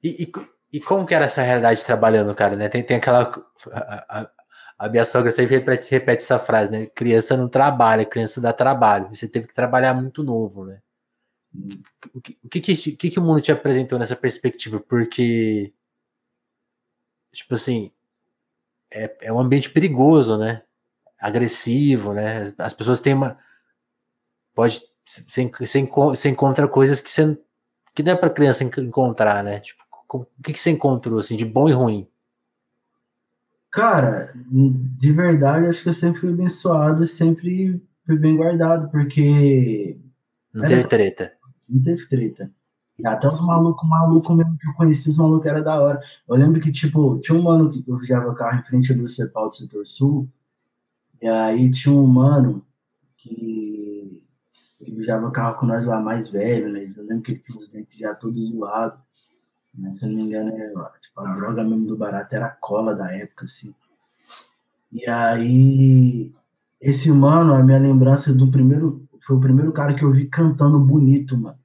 E, 0.00 0.22
e, 0.22 0.32
e 0.74 0.80
como 0.80 1.06
que 1.06 1.14
era 1.14 1.26
essa 1.26 1.40
realidade 1.40 1.84
trabalhando, 1.84 2.34
cara, 2.34 2.56
né? 2.56 2.68
Tem, 2.68 2.82
tem 2.82 2.96
aquela. 2.96 3.32
A, 3.70 4.20
a, 4.22 4.30
a 4.76 4.88
minha 4.88 5.04
sogra 5.04 5.30
sempre 5.30 5.54
repete, 5.54 5.88
repete, 5.88 6.24
essa 6.24 6.36
frase, 6.36 6.68
né? 6.68 6.86
Criança 6.86 7.36
não 7.36 7.48
trabalha, 7.48 8.04
criança 8.04 8.40
dá 8.40 8.52
trabalho. 8.52 9.08
Você 9.14 9.28
teve 9.28 9.46
que 9.46 9.54
trabalhar 9.54 9.94
muito 9.94 10.24
novo, 10.24 10.64
né? 10.64 10.80
O 12.12 12.20
que, 12.20 12.36
o 12.42 12.48
que, 12.48 12.60
que, 12.60 13.10
que 13.10 13.18
o 13.20 13.22
mundo 13.22 13.40
te 13.40 13.52
apresentou 13.52 14.00
nessa 14.00 14.16
perspectiva? 14.16 14.80
Porque, 14.80 15.72
tipo 17.32 17.54
assim, 17.54 17.92
é, 18.92 19.16
é 19.28 19.32
um 19.32 19.38
ambiente 19.38 19.70
perigoso, 19.70 20.36
né? 20.36 20.62
Agressivo, 21.20 22.12
né? 22.12 22.52
As 22.58 22.74
pessoas 22.74 22.98
têm 22.98 23.14
uma. 23.14 23.38
Pode. 24.52 24.82
Você, 25.06 26.28
encontra 26.28 26.66
coisas 26.66 27.00
que, 27.00 27.08
você, 27.10 27.38
que 27.94 28.02
não 28.02 28.12
é 28.12 28.16
para 28.16 28.30
criança 28.30 28.64
encontrar, 28.64 29.44
né? 29.44 29.60
Tipo, 29.60 29.83
o 30.18 30.42
que, 30.42 30.52
que 30.52 30.58
você 30.58 30.70
encontrou, 30.70 31.18
assim, 31.18 31.36
de 31.36 31.44
bom 31.44 31.68
e 31.68 31.72
ruim? 31.72 32.08
Cara, 33.70 34.32
de 34.34 35.12
verdade, 35.12 35.66
acho 35.66 35.82
que 35.82 35.88
eu 35.88 35.92
sempre 35.92 36.20
fui 36.20 36.30
abençoado 36.30 37.02
e 37.02 37.06
sempre 37.06 37.82
fui 38.06 38.16
bem 38.16 38.36
guardado, 38.36 38.88
porque. 38.90 39.98
Não 40.52 40.68
teve 40.68 40.86
treta. 40.86 41.32
Não 41.68 41.82
teve 41.82 42.06
treta. 42.06 42.50
E 42.96 43.06
até 43.06 43.26
os 43.26 43.40
malucos, 43.40 43.88
malucos 43.88 44.36
mesmo 44.36 44.56
que 44.56 44.68
eu 44.68 44.74
conheci, 44.74 45.10
os 45.10 45.16
malucos 45.16 45.46
era 45.46 45.60
da 45.60 45.80
hora. 45.80 46.00
Eu 46.28 46.36
lembro 46.36 46.60
que, 46.60 46.70
tipo, 46.70 47.18
tinha 47.18 47.36
um 47.36 47.42
mano 47.42 47.68
que 47.68 47.82
eu 47.86 47.96
viajava 47.96 48.34
carro 48.34 48.60
em 48.60 48.62
frente 48.62 48.94
do 48.94 49.08
Cepal 49.08 49.48
do 49.48 49.54
setor 49.56 49.84
sul, 49.84 50.28
e 51.20 51.26
aí 51.26 51.70
tinha 51.72 51.94
um 51.94 52.06
mano 52.06 52.64
que 53.16 54.22
ele 54.80 54.96
viajava 54.96 55.30
carro 55.32 55.58
com 55.58 55.66
nós 55.66 55.84
lá 55.84 56.00
mais 56.00 56.28
velho, 56.28 56.68
né? 56.68 56.86
Eu 56.96 57.04
lembro 57.04 57.22
que 57.22 57.32
ele 57.32 57.40
tinha 57.40 57.58
os 57.58 57.68
dentes 57.68 57.98
já 57.98 58.14
todos 58.14 58.50
zoados. 58.50 58.98
Né? 59.76 59.92
Se 59.92 60.04
eu 60.04 60.10
não 60.10 60.16
me 60.16 60.22
engano, 60.24 60.50
é, 60.50 60.72
tipo, 61.00 61.20
a 61.20 61.34
droga 61.34 61.64
mesmo 61.64 61.86
do 61.86 61.96
barato 61.96 62.34
era 62.34 62.46
a 62.46 62.50
cola 62.50 62.94
da 62.94 63.12
época, 63.12 63.44
assim. 63.44 63.74
E 64.92 65.08
aí, 65.08 66.32
esse 66.80 67.10
mano, 67.10 67.54
a 67.54 67.62
minha 67.62 67.78
lembrança 67.78 68.32
do 68.32 68.50
primeiro, 68.50 69.06
foi 69.20 69.36
o 69.36 69.40
primeiro 69.40 69.72
cara 69.72 69.94
que 69.94 70.04
eu 70.04 70.12
vi 70.12 70.26
cantando 70.26 70.78
bonito, 70.78 71.36
mano. 71.36 71.58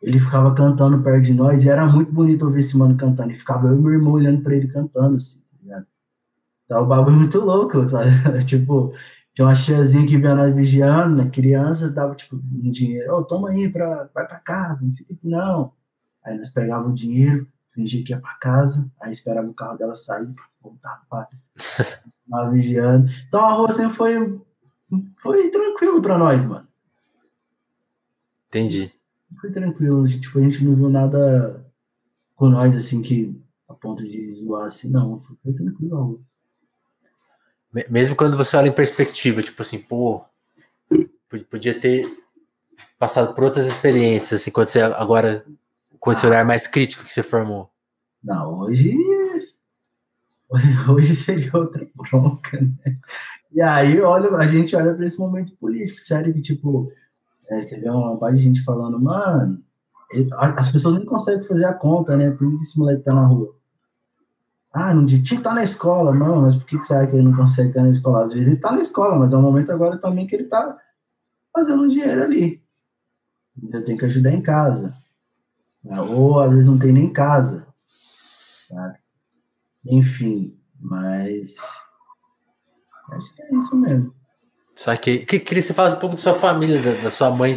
Ele 0.00 0.20
ficava 0.20 0.54
cantando 0.54 1.02
perto 1.02 1.24
de 1.24 1.34
nós 1.34 1.64
e 1.64 1.68
era 1.68 1.84
muito 1.86 2.12
bonito 2.12 2.44
ouvir 2.44 2.60
esse 2.60 2.76
mano 2.76 2.96
cantando. 2.96 3.32
E 3.32 3.34
ficava 3.34 3.68
eu 3.68 3.76
e 3.76 3.80
meu 3.80 3.92
irmão 3.92 4.12
olhando 4.14 4.42
pra 4.42 4.54
ele 4.54 4.68
cantando, 4.68 5.16
assim, 5.16 5.40
tá 5.40 5.56
ligado? 5.62 5.86
Então, 6.64 6.82
o 6.82 6.86
bagulho 6.86 7.16
muito 7.16 7.40
louco, 7.40 7.88
sabe? 7.88 8.10
tipo, 8.46 8.92
tinha 9.34 9.46
uma 9.46 9.54
tiazinha 9.54 10.06
que 10.06 10.16
via 10.16 10.34
nós 10.34 10.54
vigiando, 10.54 11.16
né? 11.16 11.30
Criança, 11.30 11.90
dava, 11.90 12.14
tipo, 12.14 12.36
um 12.36 12.70
dinheiro. 12.70 13.14
Ô, 13.14 13.18
oh, 13.18 13.24
toma 13.24 13.50
aí, 13.50 13.68
pra, 13.68 14.08
vai 14.14 14.26
pra 14.26 14.38
casa, 14.38 14.84
não 14.84 14.92
fica 14.92 15.12
aqui 15.12 15.28
não. 15.28 15.72
Aí 16.26 16.36
nós 16.36 16.50
pegávamos 16.50 16.90
o 16.90 16.94
dinheiro, 16.94 17.46
fingia 17.72 18.02
que 18.04 18.12
ia 18.12 18.20
para 18.20 18.34
casa, 18.34 18.90
aí 19.00 19.12
esperava 19.12 19.46
o 19.46 19.54
carro 19.54 19.78
dela 19.78 19.94
sair, 19.94 20.34
voltava 20.60 21.00
para 21.08 21.28
lá 22.28 22.50
vigiando. 22.50 23.08
Então 23.28 23.44
a 23.44 23.52
rua 23.52 23.72
sempre 23.72 23.94
foi, 23.94 24.40
foi 25.22 25.50
tranquilo 25.50 26.02
para 26.02 26.18
nós, 26.18 26.44
mano. 26.44 26.66
Entendi. 28.48 28.92
Foi 29.40 29.52
tranquilo, 29.52 30.04
tipo, 30.04 30.38
a 30.40 30.42
gente 30.42 30.64
não 30.64 30.74
viu 30.74 30.90
nada 30.90 31.64
com 32.34 32.48
nós 32.48 32.74
assim 32.74 33.02
que 33.02 33.40
a 33.68 33.74
ponto 33.74 34.02
de 34.02 34.28
zoar 34.32 34.66
assim, 34.66 34.90
não, 34.90 35.20
foi 35.20 35.52
tranquilo 35.52 35.96
a 35.96 36.00
rua. 36.00 36.20
Mesmo 37.88 38.16
quando 38.16 38.36
você 38.36 38.56
olha 38.56 38.68
em 38.68 38.72
perspectiva, 38.72 39.42
tipo 39.42 39.60
assim, 39.62 39.78
pô, 39.78 40.24
podia 41.50 41.78
ter 41.78 42.04
passado 42.98 43.34
por 43.34 43.44
outras 43.44 43.66
experiências, 43.66 44.40
assim, 44.40 44.50
quando 44.50 44.70
você 44.70 44.80
agora 44.80 45.44
com 46.06 46.12
esse 46.12 46.24
olhar 46.24 46.44
mais 46.44 46.68
crítico 46.68 47.04
que 47.04 47.12
você 47.12 47.20
formou? 47.20 47.68
Não, 48.22 48.60
hoje. 48.60 48.96
Hoje 50.88 51.16
seria 51.16 51.50
outra 51.52 51.84
bronca, 51.92 52.60
né? 52.60 52.96
E 53.50 53.60
aí, 53.60 54.00
olha, 54.00 54.30
a 54.36 54.46
gente 54.46 54.76
olha 54.76 54.94
para 54.94 55.04
esse 55.04 55.18
momento 55.18 55.56
político, 55.56 55.98
sério, 55.98 56.32
que 56.32 56.40
tipo, 56.40 56.92
é, 57.48 57.60
você 57.60 57.80
vê 57.80 57.90
uma 57.90 58.16
parte 58.16 58.36
de 58.36 58.44
gente 58.44 58.62
falando, 58.62 59.00
mano, 59.00 59.60
as 60.56 60.70
pessoas 60.70 60.94
nem 60.94 61.04
conseguem 61.04 61.42
fazer 61.42 61.64
a 61.64 61.74
conta, 61.74 62.16
né? 62.16 62.30
Por 62.30 62.48
que 62.48 62.54
esse 62.62 62.78
moleque 62.78 63.02
tá 63.02 63.12
na 63.12 63.26
rua? 63.26 63.56
Ah, 64.72 64.94
não 64.94 65.04
tinha 65.04 65.20
que 65.20 65.34
estar 65.34 65.54
na 65.54 65.64
escola, 65.64 66.14
não, 66.14 66.42
mas 66.42 66.54
por 66.54 66.66
que, 66.66 66.78
que 66.78 66.86
será 66.86 67.04
que 67.04 67.16
ele 67.16 67.24
não 67.24 67.34
consegue 67.34 67.70
estar 67.70 67.82
na 67.82 67.90
escola? 67.90 68.22
Às 68.22 68.32
vezes 68.32 68.52
ele 68.52 68.60
tá 68.60 68.70
na 68.70 68.80
escola, 68.80 69.16
mas 69.16 69.32
é 69.32 69.36
um 69.36 69.42
momento 69.42 69.72
agora 69.72 69.98
também 69.98 70.28
que 70.28 70.36
ele 70.36 70.44
tá 70.44 70.78
fazendo 71.52 71.82
um 71.82 71.88
dinheiro 71.88 72.22
ali. 72.22 72.62
Eu 73.72 73.84
tenho 73.84 73.98
que 73.98 74.04
ajudar 74.04 74.30
em 74.30 74.40
casa. 74.40 74.94
Né? 75.86 76.00
Ou 76.00 76.40
às 76.40 76.52
vezes 76.52 76.68
não 76.68 76.78
tem 76.78 76.92
nem 76.92 77.12
casa. 77.12 77.66
Sabe? 78.68 78.98
Enfim, 79.84 80.58
mas 80.80 81.54
acho 83.12 83.34
que 83.34 83.42
é 83.42 83.54
isso 83.54 83.76
mesmo. 83.76 84.14
Saquei. 84.74 85.24
Que, 85.24 85.38
queria 85.38 85.62
que 85.62 85.68
você 85.68 85.74
falasse 85.74 85.96
um 85.96 86.00
pouco 86.00 86.16
da 86.16 86.22
sua 86.22 86.34
família, 86.34 86.82
da, 86.82 87.02
da 87.02 87.10
sua 87.10 87.30
mãe. 87.30 87.54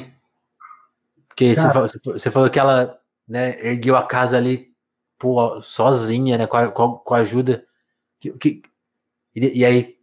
Porque 1.28 1.56
você, 1.56 1.74
falou, 1.74 1.88
você, 1.88 2.32
falou, 2.32 2.50
que 2.50 2.60
ela 2.60 3.00
né, 3.28 3.60
ergueu 3.66 3.96
a 3.96 4.04
casa 4.04 4.38
ali 4.38 4.70
pô, 5.18 5.62
sozinha, 5.62 6.38
né? 6.38 6.48
Com 6.48 6.58
a, 6.58 6.72
com 6.72 7.14
a 7.14 7.18
ajuda. 7.18 7.66
Que, 8.20 8.32
que, 8.34 8.62
e, 9.36 9.60
e 9.60 9.66
aí, 9.66 9.98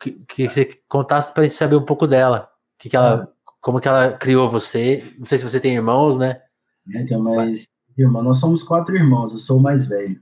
que, 0.00 0.12
que 0.26 0.48
você 0.48 0.64
contasse 0.88 1.32
pra 1.32 1.44
gente 1.44 1.54
saber 1.54 1.76
um 1.76 1.84
pouco 1.84 2.06
dela. 2.06 2.50
Que 2.76 2.90
que 2.90 2.96
ela, 2.96 3.22
ah. 3.22 3.34
Como 3.60 3.80
que 3.80 3.88
ela 3.88 4.12
criou 4.12 4.50
você? 4.50 5.14
Não 5.18 5.24
sei 5.24 5.38
se 5.38 5.44
você 5.44 5.58
tem 5.58 5.74
irmãos, 5.74 6.18
né? 6.18 6.42
Né? 6.86 7.04
Tem 7.04 7.18
mais 7.18 7.68
irmã. 7.96 8.22
Nós 8.22 8.38
somos 8.38 8.62
quatro 8.62 8.94
irmãos, 8.96 9.32
eu 9.32 9.38
sou 9.38 9.58
o 9.58 9.62
mais 9.62 9.86
velho, 9.86 10.20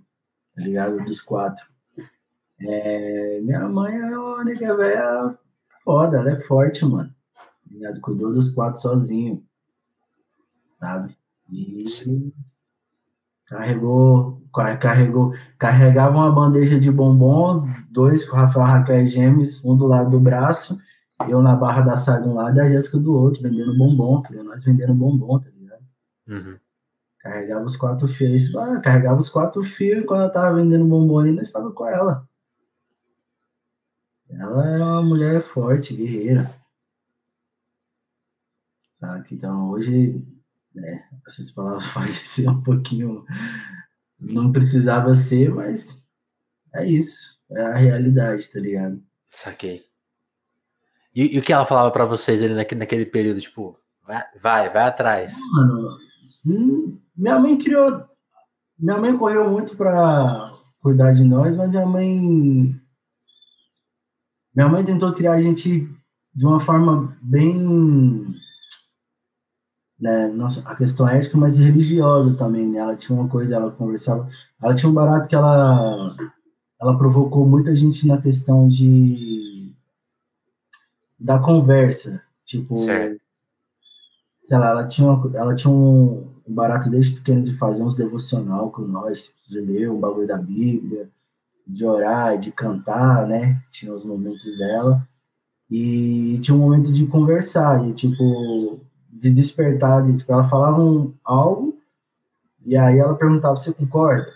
tá 0.54 0.62
ligado? 0.62 1.04
Dos 1.04 1.20
quatro. 1.20 1.64
É, 2.60 3.40
minha 3.40 3.68
mãe 3.68 3.96
é 3.96 4.18
uma 4.18 4.44
nega 4.44 4.76
velha 4.76 5.38
foda, 5.84 6.18
ela 6.18 6.30
é 6.30 6.40
forte, 6.40 6.84
mano. 6.84 7.12
Tá 7.34 7.70
ligado? 7.70 8.00
Cuidou 8.00 8.32
dos 8.32 8.50
quatro 8.50 8.80
sozinho, 8.80 9.42
sabe? 10.78 11.16
E 11.50 11.84
carregou, 13.46 14.42
carregou, 14.80 15.34
carregava 15.58 16.16
uma 16.16 16.32
bandeja 16.32 16.80
de 16.80 16.90
bombom, 16.90 17.66
dois 17.90 18.26
Rafael 18.28 18.66
Raquel 18.66 19.06
Gêmeos, 19.06 19.62
um 19.64 19.76
do 19.76 19.86
lado 19.86 20.10
do 20.10 20.20
braço, 20.20 20.78
eu 21.28 21.42
na 21.42 21.54
barra 21.54 21.82
da 21.82 21.96
saia 21.96 22.22
de 22.22 22.28
um 22.28 22.34
lado 22.34 22.56
e 22.56 22.60
a 22.60 22.68
Jéssica 22.68 22.98
do 22.98 23.14
outro, 23.14 23.42
vendendo 23.42 23.76
bombom, 23.76 24.22
nós 24.44 24.64
vendendo 24.64 24.94
bombom, 24.94 25.38
tá 25.38 25.50
Uhum. 26.26 26.58
Carregava 27.18 27.64
os 27.64 27.76
quatro 27.76 28.08
fios. 28.08 28.54
Ah, 28.56 28.80
carregava 28.80 29.20
os 29.20 29.28
quatro 29.28 29.62
fios 29.62 30.02
e 30.02 30.06
quando 30.06 30.24
eu 30.24 30.32
tava 30.32 30.56
vendendo 30.56 30.84
bombom 30.84 31.20
ainda 31.20 31.42
estava 31.42 31.70
com 31.70 31.86
ela. 31.86 32.28
Ela 34.28 34.68
é 34.70 34.78
uma 34.78 35.02
mulher 35.02 35.42
forte, 35.42 35.94
guerreira. 35.94 36.52
Sabe? 38.94 39.28
Então 39.32 39.70
hoje, 39.70 40.24
né, 40.74 41.08
essas 41.26 41.50
palavras 41.50 41.86
fazem 41.92 42.24
ser 42.24 42.48
um 42.48 42.62
pouquinho. 42.62 43.24
Não 44.18 44.50
precisava 44.50 45.14
ser, 45.14 45.52
mas 45.54 46.04
é 46.74 46.86
isso. 46.86 47.40
É 47.50 47.62
a 47.62 47.74
realidade, 47.74 48.50
tá 48.50 48.58
ligado? 48.58 49.02
Saquei. 49.30 49.84
E, 51.14 51.36
e 51.36 51.38
o 51.38 51.42
que 51.42 51.52
ela 51.52 51.66
falava 51.66 51.90
para 51.90 52.06
vocês 52.06 52.42
ali 52.42 52.54
naquele, 52.54 52.80
naquele 52.80 53.06
período? 53.06 53.40
Tipo, 53.40 53.78
vai, 54.02 54.24
vai, 54.40 54.70
vai 54.70 54.82
atrás. 54.84 55.36
Mano, 55.52 55.98
minha 56.44 57.38
mãe 57.38 57.58
criou. 57.58 58.04
Minha 58.78 58.98
mãe 58.98 59.16
correu 59.16 59.50
muito 59.50 59.76
para 59.76 60.50
cuidar 60.80 61.12
de 61.12 61.24
nós, 61.24 61.56
mas 61.56 61.70
minha 61.70 61.86
mãe. 61.86 62.80
Minha 64.54 64.68
mãe 64.68 64.84
tentou 64.84 65.12
criar 65.12 65.34
a 65.34 65.40
gente 65.40 65.88
de 66.34 66.46
uma 66.46 66.60
forma 66.60 67.16
bem. 67.22 68.34
Né, 70.00 70.26
nossa, 70.28 70.68
a 70.68 70.74
questão 70.74 71.08
ética, 71.08 71.38
mas 71.38 71.58
religiosa 71.58 72.34
também, 72.34 72.68
né? 72.68 72.78
Ela 72.78 72.96
tinha 72.96 73.16
uma 73.16 73.28
coisa, 73.28 73.54
ela 73.54 73.70
conversava. 73.70 74.28
Ela 74.60 74.74
tinha 74.74 74.90
um 74.90 74.94
barato 74.94 75.28
que 75.28 75.36
ela. 75.36 76.16
Ela 76.80 76.98
provocou 76.98 77.46
muita 77.46 77.74
gente 77.76 78.06
na 78.08 78.20
questão 78.20 78.66
de. 78.66 79.72
da 81.18 81.38
conversa. 81.38 82.20
Tipo, 82.44 82.76
certo 82.76 83.22
sei 84.42 84.58
lá, 84.58 84.70
ela 84.70 84.86
tinha, 84.86 85.08
uma, 85.08 85.36
ela 85.36 85.54
tinha 85.54 85.72
um 85.72 86.26
barato 86.46 86.90
desde 86.90 87.16
pequeno 87.16 87.42
de 87.42 87.56
fazer 87.56 87.82
uns 87.82 87.96
devocional 87.96 88.70
com 88.70 88.82
nós, 88.82 89.34
de 89.48 89.60
ler 89.60 89.90
um 89.90 90.00
bagulho 90.00 90.26
da 90.26 90.38
Bíblia, 90.38 91.10
de 91.66 91.86
orar, 91.86 92.38
de 92.38 92.50
cantar, 92.52 93.26
né? 93.26 93.62
Tinha 93.70 93.94
os 93.94 94.04
momentos 94.04 94.56
dela. 94.58 95.06
E 95.70 96.38
tinha 96.40 96.54
um 96.54 96.60
momento 96.60 96.92
de 96.92 97.06
conversar, 97.06 97.82
de 97.82 97.94
tipo, 97.94 98.80
de 99.10 99.30
despertar, 99.30 100.02
de, 100.02 100.18
tipo, 100.18 100.32
ela 100.32 100.44
falava 100.44 100.82
um, 100.82 101.14
algo, 101.24 101.78
e 102.64 102.76
aí 102.76 102.98
ela 102.98 103.14
perguntava, 103.14 103.56
você 103.56 103.72
concorda? 103.72 104.26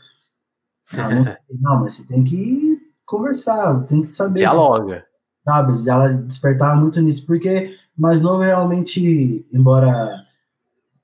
Não, 0.92 1.24
não, 1.60 1.80
mas 1.82 1.94
você 1.94 2.04
tem 2.04 2.24
que 2.24 2.80
conversar, 3.04 3.84
tem 3.84 4.02
que 4.02 4.08
saber. 4.08 4.40
Dialoga. 4.40 5.00
Se, 5.00 5.44
sabe? 5.44 5.88
Ela 5.88 6.08
despertava 6.14 6.80
muito 6.80 7.00
nisso, 7.00 7.26
porque 7.26 7.76
mais 7.96 8.20
novo 8.20 8.42
realmente, 8.42 9.46
embora 9.52 10.24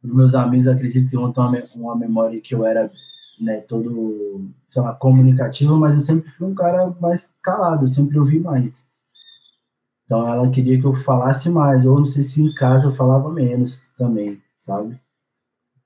meus 0.03 0.35
amigos 0.35 0.67
acreditem 0.67 1.09
que 1.09 1.17
vão 1.17 1.33
ter 1.33 1.41
uma, 1.75 1.97
memória 1.97 2.41
que 2.41 2.55
eu 2.55 2.67
era 2.67 2.91
né, 3.41 3.61
todo, 3.61 4.51
sei 4.69 4.83
lá, 4.83 4.95
comunicativo, 4.95 5.77
mas 5.77 5.95
eu 5.95 6.01
sempre 6.01 6.31
fui 6.31 6.49
um 6.49 6.55
cara 6.55 6.93
mais 7.01 7.33
calado, 7.43 7.85
eu 7.85 7.89
sempre 7.89 8.19
ouvi 8.19 8.39
mais. 8.39 8.87
Então 10.05 10.27
ela 10.27 10.51
queria 10.51 10.79
que 10.79 10.87
eu 10.87 10.95
falasse 10.95 11.49
mais, 11.49 11.87
ou 11.87 11.99
não 11.99 12.05
sei 12.05 12.23
se 12.23 12.43
em 12.43 12.55
casa 12.55 12.89
eu 12.89 12.95
falava 12.95 13.31
menos 13.31 13.89
também, 13.97 14.43
sabe? 14.59 15.01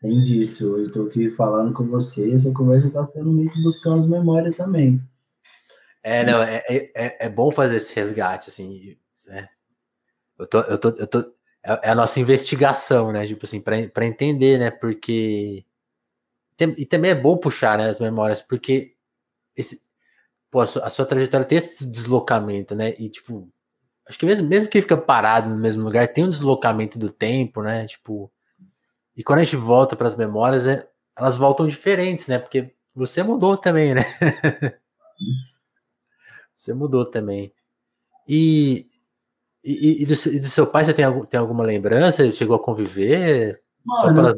Tem 0.00 0.20
disso, 0.20 0.76
eu 0.78 0.90
tô 0.90 1.02
aqui 1.04 1.30
falando 1.30 1.72
com 1.72 1.86
você, 1.86 2.32
essa 2.32 2.50
conversa 2.52 2.90
tá 2.90 3.04
sendo 3.04 3.30
meio 3.30 3.50
que 3.50 3.62
buscando 3.62 4.00
as 4.00 4.07
memórias 4.07 4.57
também. 4.57 5.00
É, 6.02 6.24
não, 6.24 6.40
é, 6.40 6.62
é, 6.68 7.26
é 7.26 7.28
bom 7.28 7.50
fazer 7.50 7.76
esse 7.76 7.94
resgate, 7.94 8.50
assim, 8.50 8.96
né? 9.26 9.48
Eu 10.39 10.47
tô, 10.47 10.61
eu 10.61 10.78
tô, 10.78 10.89
eu 10.91 11.07
tô, 11.07 11.18
é, 11.62 11.89
é 11.89 11.91
a 11.91 11.95
nossa 11.95 12.20
investigação, 12.20 13.12
né? 13.12 13.26
Tipo 13.26 13.45
assim, 13.47 13.61
para 13.61 14.07
entender, 14.07 14.59
né? 14.59 14.70
Porque. 14.70 15.64
E 16.61 16.87
também 16.87 17.11
é 17.11 17.14
bom 17.14 17.37
puxar 17.37 17.76
né, 17.76 17.89
as 17.89 18.01
memórias, 18.01 18.41
porque 18.41 18.95
esse, 19.55 19.82
pô, 20.51 20.61
a, 20.61 20.66
sua, 20.66 20.87
a 20.87 20.91
sua 20.91 21.05
trajetória 21.07 21.47
tem 21.47 21.59
esse 21.59 21.87
deslocamento, 21.91 22.74
né? 22.74 22.95
E, 22.99 23.11
tipo, 23.11 23.51
acho 24.09 24.18
que 24.18 24.26
mesmo, 24.26 24.49
mesmo 24.49 24.68
que 24.68 24.80
fica 24.80 24.97
parado 24.97 25.51
no 25.51 25.57
mesmo 25.57 25.84
lugar, 25.84 26.09
tem 26.09 26.24
um 26.24 26.30
deslocamento 26.30 26.99
do 26.99 27.11
tempo, 27.11 27.62
né? 27.62 27.87
Tipo, 27.87 28.30
e 29.16 29.24
quando 29.24 29.41
a 29.41 29.45
gente 29.45 29.57
volta 29.57 29.97
para 29.97 30.07
as 30.07 30.14
memórias, 30.16 30.66
é, 30.66 30.89
elas 31.16 31.37
voltam 31.37 31.66
diferentes, 31.66 32.26
né? 32.26 32.39
Porque 32.39 32.72
você 32.95 33.22
mudou 33.22 33.57
também, 33.57 33.95
né? 33.95 34.03
você 36.55 36.74
mudou 36.74 37.05
também. 37.05 37.53
E, 38.28 38.91
e, 39.67 40.03
e, 40.03 40.07
do, 40.07 40.12
e, 40.12 40.41
do, 40.41 40.47
seu 40.47 40.67
pai, 40.67 40.85
você 40.85 40.95
tem, 40.95 41.05
tem 41.27 41.41
alguma 41.41 41.64
lembrança? 41.64 42.23
Ele 42.23 42.33
chegou 42.33 42.55
a 42.55 42.62
conviver? 42.62 43.61
Mano, 43.85 44.14
para... 44.14 44.37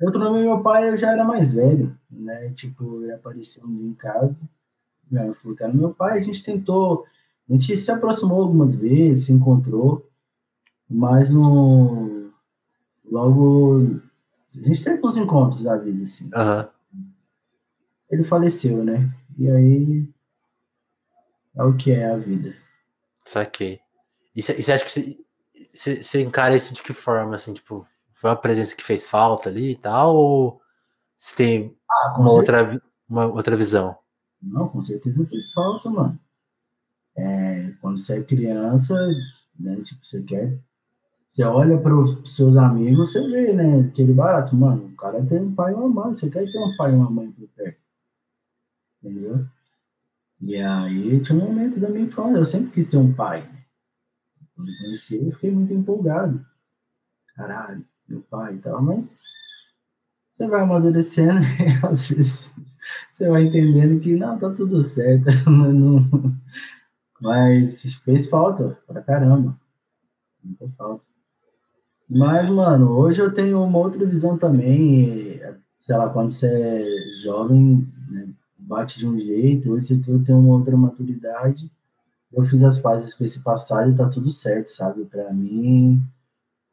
eu 0.00 0.12
trouxe 0.12 0.44
meu 0.44 0.62
pai, 0.62 0.88
eu 0.88 0.96
já 0.96 1.10
era 1.12 1.24
mais 1.24 1.52
velho, 1.52 1.98
né? 2.08 2.50
Tipo, 2.50 3.02
ele 3.02 3.12
apareceu 3.12 3.64
em 3.66 3.92
casa. 3.94 4.48
Eu 5.10 5.34
falei, 5.34 5.56
cara, 5.56 5.72
meu 5.72 5.92
pai, 5.92 6.18
a 6.18 6.20
gente 6.20 6.44
tentou, 6.44 7.04
a 7.48 7.52
gente 7.52 7.76
se 7.76 7.90
aproximou 7.90 8.42
algumas 8.42 8.76
vezes, 8.76 9.26
se 9.26 9.32
encontrou, 9.32 10.08
mas 10.88 11.30
no 11.30 12.30
logo 13.10 14.00
a 14.56 14.66
gente 14.68 14.84
teve 14.84 15.04
uns 15.04 15.16
encontros 15.16 15.64
da 15.64 15.76
vida, 15.76 16.02
assim. 16.04 16.26
Uhum. 16.26 17.02
Ele 18.08 18.22
faleceu, 18.22 18.84
né? 18.84 19.12
E 19.36 19.50
aí 19.50 20.08
é 21.56 21.64
o 21.64 21.76
que 21.76 21.90
é 21.90 22.08
a 22.08 22.16
vida. 22.16 22.54
Saquei. 23.24 23.80
E 24.34 24.42
você 24.42 24.72
acha 24.72 24.84
que 24.84 25.24
você 25.74 26.22
encara 26.22 26.56
isso 26.56 26.72
de 26.72 26.82
que 26.82 26.92
forma? 26.92 27.34
Assim, 27.34 27.52
tipo, 27.52 27.86
foi 28.12 28.30
uma 28.30 28.36
presença 28.36 28.76
que 28.76 28.84
fez 28.84 29.08
falta 29.08 29.48
ali 29.48 29.72
e 29.72 29.76
tal? 29.76 30.14
Ou 30.14 30.60
você 31.16 31.34
tem 31.34 31.76
ah, 31.90 32.16
uma, 32.18 32.32
outra, 32.32 32.82
uma 33.08 33.26
outra 33.26 33.56
visão? 33.56 33.96
Não, 34.42 34.68
com 34.68 34.80
certeza 34.80 35.26
fez 35.26 35.52
falta, 35.52 35.90
mano. 35.90 36.18
É, 37.16 37.72
quando 37.80 37.98
você 37.98 38.18
é 38.18 38.22
criança, 38.22 38.94
né, 39.58 39.76
tipo, 39.76 40.04
você 40.04 40.22
quer. 40.22 40.58
Você 41.28 41.44
olha 41.44 41.78
para 41.78 41.94
os 41.94 42.34
seus 42.34 42.56
amigos, 42.56 43.12
você 43.12 43.26
vê, 43.28 43.52
né? 43.52 43.80
Aquele 43.80 44.12
barato, 44.12 44.56
mano, 44.56 44.86
o 44.86 44.96
cara 44.96 45.24
tem 45.24 45.40
um 45.40 45.54
pai 45.54 45.72
e 45.72 45.74
uma 45.76 45.88
mãe, 45.88 46.12
você 46.12 46.28
quer 46.28 46.44
ter 46.44 46.58
um 46.58 46.76
pai 46.76 46.92
e 46.92 46.94
uma 46.94 47.10
mãe 47.10 47.30
por 47.30 47.48
perto. 47.48 47.78
Entendeu? 49.02 49.46
E 50.40 50.56
aí 50.56 51.20
tinha 51.20 51.38
um 51.38 51.46
momento 51.46 51.78
da 51.78 51.88
minha 51.88 52.06
infância, 52.06 52.38
eu 52.38 52.44
sempre 52.44 52.70
quis 52.70 52.88
ter 52.88 52.96
um 52.96 53.12
pai. 53.12 53.48
Quando 54.60 54.78
conheci 54.78 55.16
eu 55.16 55.32
fiquei 55.32 55.50
muito 55.50 55.72
empolgado. 55.72 56.44
Caralho, 57.34 57.84
meu 58.06 58.20
pai 58.20 58.56
e 58.56 58.58
tal, 58.58 58.82
mas 58.82 59.18
você 60.30 60.46
vai 60.46 60.60
amadurecendo 60.60 61.40
e 61.40 61.80
às 61.86 62.08
vezes 62.08 62.54
você 63.10 63.28
vai 63.28 63.44
entendendo 63.44 64.00
que 64.00 64.16
não, 64.16 64.38
tá 64.38 64.50
tudo 64.50 64.82
certo, 64.82 65.24
mas, 65.48 65.74
não, 65.74 66.36
mas 67.22 67.94
fez 68.04 68.28
falta 68.28 68.78
pra 68.86 69.02
caramba. 69.02 69.58
Muita 70.44 70.68
falta. 70.76 71.04
Mas, 72.08 72.50
mano, 72.50 72.90
hoje 72.90 73.20
eu 73.20 73.32
tenho 73.32 73.62
uma 73.62 73.78
outra 73.78 74.04
visão 74.04 74.36
também. 74.36 75.40
Sei 75.78 75.96
lá, 75.96 76.10
quando 76.10 76.28
você 76.28 76.46
é 76.48 77.10
jovem, 77.22 77.88
né, 78.10 78.28
bate 78.58 78.98
de 78.98 79.06
um 79.06 79.16
jeito, 79.18 79.72
hoje 79.72 79.94
você 79.94 80.18
tem 80.24 80.34
uma 80.34 80.52
outra 80.52 80.76
maturidade 80.76 81.70
eu 82.32 82.44
fiz 82.44 82.62
as 82.62 82.78
pazes 82.78 83.14
com 83.14 83.24
esse 83.24 83.42
passado 83.42 83.90
e 83.90 83.94
tá 83.94 84.08
tudo 84.08 84.30
certo, 84.30 84.68
sabe? 84.68 85.04
Para 85.04 85.32
mim, 85.32 86.00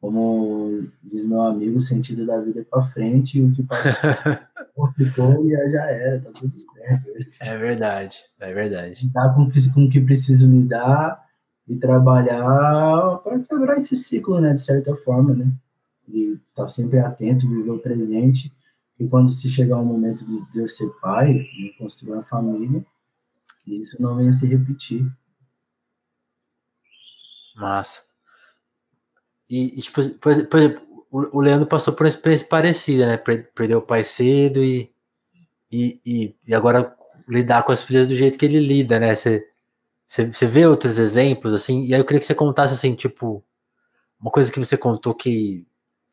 como 0.00 0.86
diz 1.02 1.26
meu 1.26 1.40
amigo, 1.40 1.76
o 1.76 1.80
sentido 1.80 2.24
da 2.24 2.40
vida 2.40 2.60
é 2.60 2.64
para 2.64 2.86
frente 2.86 3.38
e 3.38 3.44
o 3.44 3.50
que 3.50 3.62
passou 3.62 4.92
ficou 4.96 5.44
e 5.44 5.70
já 5.70 5.84
era, 5.90 6.20
tá 6.20 6.30
tudo 6.32 6.54
certo. 6.58 7.10
É 7.42 7.58
verdade, 7.58 8.18
é 8.38 8.54
verdade. 8.54 9.10
Tá 9.12 9.28
com 9.34 9.42
o 9.42 9.50
que, 9.50 9.72
com 9.72 9.88
que 9.88 10.00
preciso 10.00 10.48
lidar 10.48 11.26
e 11.66 11.76
trabalhar 11.76 13.18
para 13.24 13.38
quebrar 13.40 13.76
esse 13.76 13.96
ciclo, 13.96 14.40
né, 14.40 14.54
de 14.54 14.60
certa 14.60 14.94
forma, 14.96 15.34
né? 15.34 15.52
E 16.08 16.38
tá 16.54 16.66
sempre 16.66 16.98
atento, 16.98 17.48
viver 17.48 17.70
o 17.70 17.78
presente. 17.78 18.52
E 18.98 19.06
quando 19.06 19.28
se 19.28 19.48
chegar 19.48 19.78
o 19.78 19.84
momento 19.84 20.24
de 20.24 20.58
eu 20.58 20.66
ser 20.66 20.88
pai, 21.00 21.34
de 21.34 21.74
construir 21.78 22.12
uma 22.12 22.22
família, 22.22 22.84
isso 23.66 24.00
não 24.00 24.16
venha 24.16 24.32
se 24.32 24.46
repetir. 24.46 25.06
Massa. 27.58 28.02
E, 29.50 29.78
e 29.78 29.82
tipo, 29.82 30.08
por, 30.18 30.30
exemplo, 30.30 30.80
o 31.10 31.40
Leandro 31.40 31.66
passou 31.66 31.92
por 31.94 32.04
uma 32.04 32.08
experiência 32.08 32.46
parecida, 32.46 33.06
né? 33.06 33.16
Perdeu 33.16 33.78
o 33.78 33.82
pai 33.82 34.04
cedo 34.04 34.62
e, 34.62 34.92
e, 35.70 36.34
e, 36.46 36.54
agora 36.54 36.94
lidar 37.26 37.62
com 37.62 37.72
as 37.72 37.82
filhas 37.82 38.06
do 38.06 38.14
jeito 38.14 38.38
que 38.38 38.44
ele 38.44 38.60
lida, 38.60 39.00
né? 39.00 39.14
Você, 39.14 39.48
você, 40.06 40.26
você 40.26 40.46
vê 40.46 40.66
outros 40.66 40.98
exemplos, 40.98 41.52
assim, 41.54 41.84
e 41.84 41.94
aí 41.94 42.00
eu 42.00 42.04
queria 42.04 42.20
que 42.20 42.26
você 42.26 42.34
contasse, 42.34 42.74
assim, 42.74 42.94
tipo, 42.94 43.44
uma 44.20 44.30
coisa 44.30 44.52
que 44.52 44.58
você 44.58 44.76
contou 44.76 45.14
que, 45.14 45.66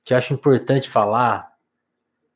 que 0.04 0.14
eu 0.14 0.18
acho 0.18 0.34
importante 0.34 0.90
falar, 0.90 1.54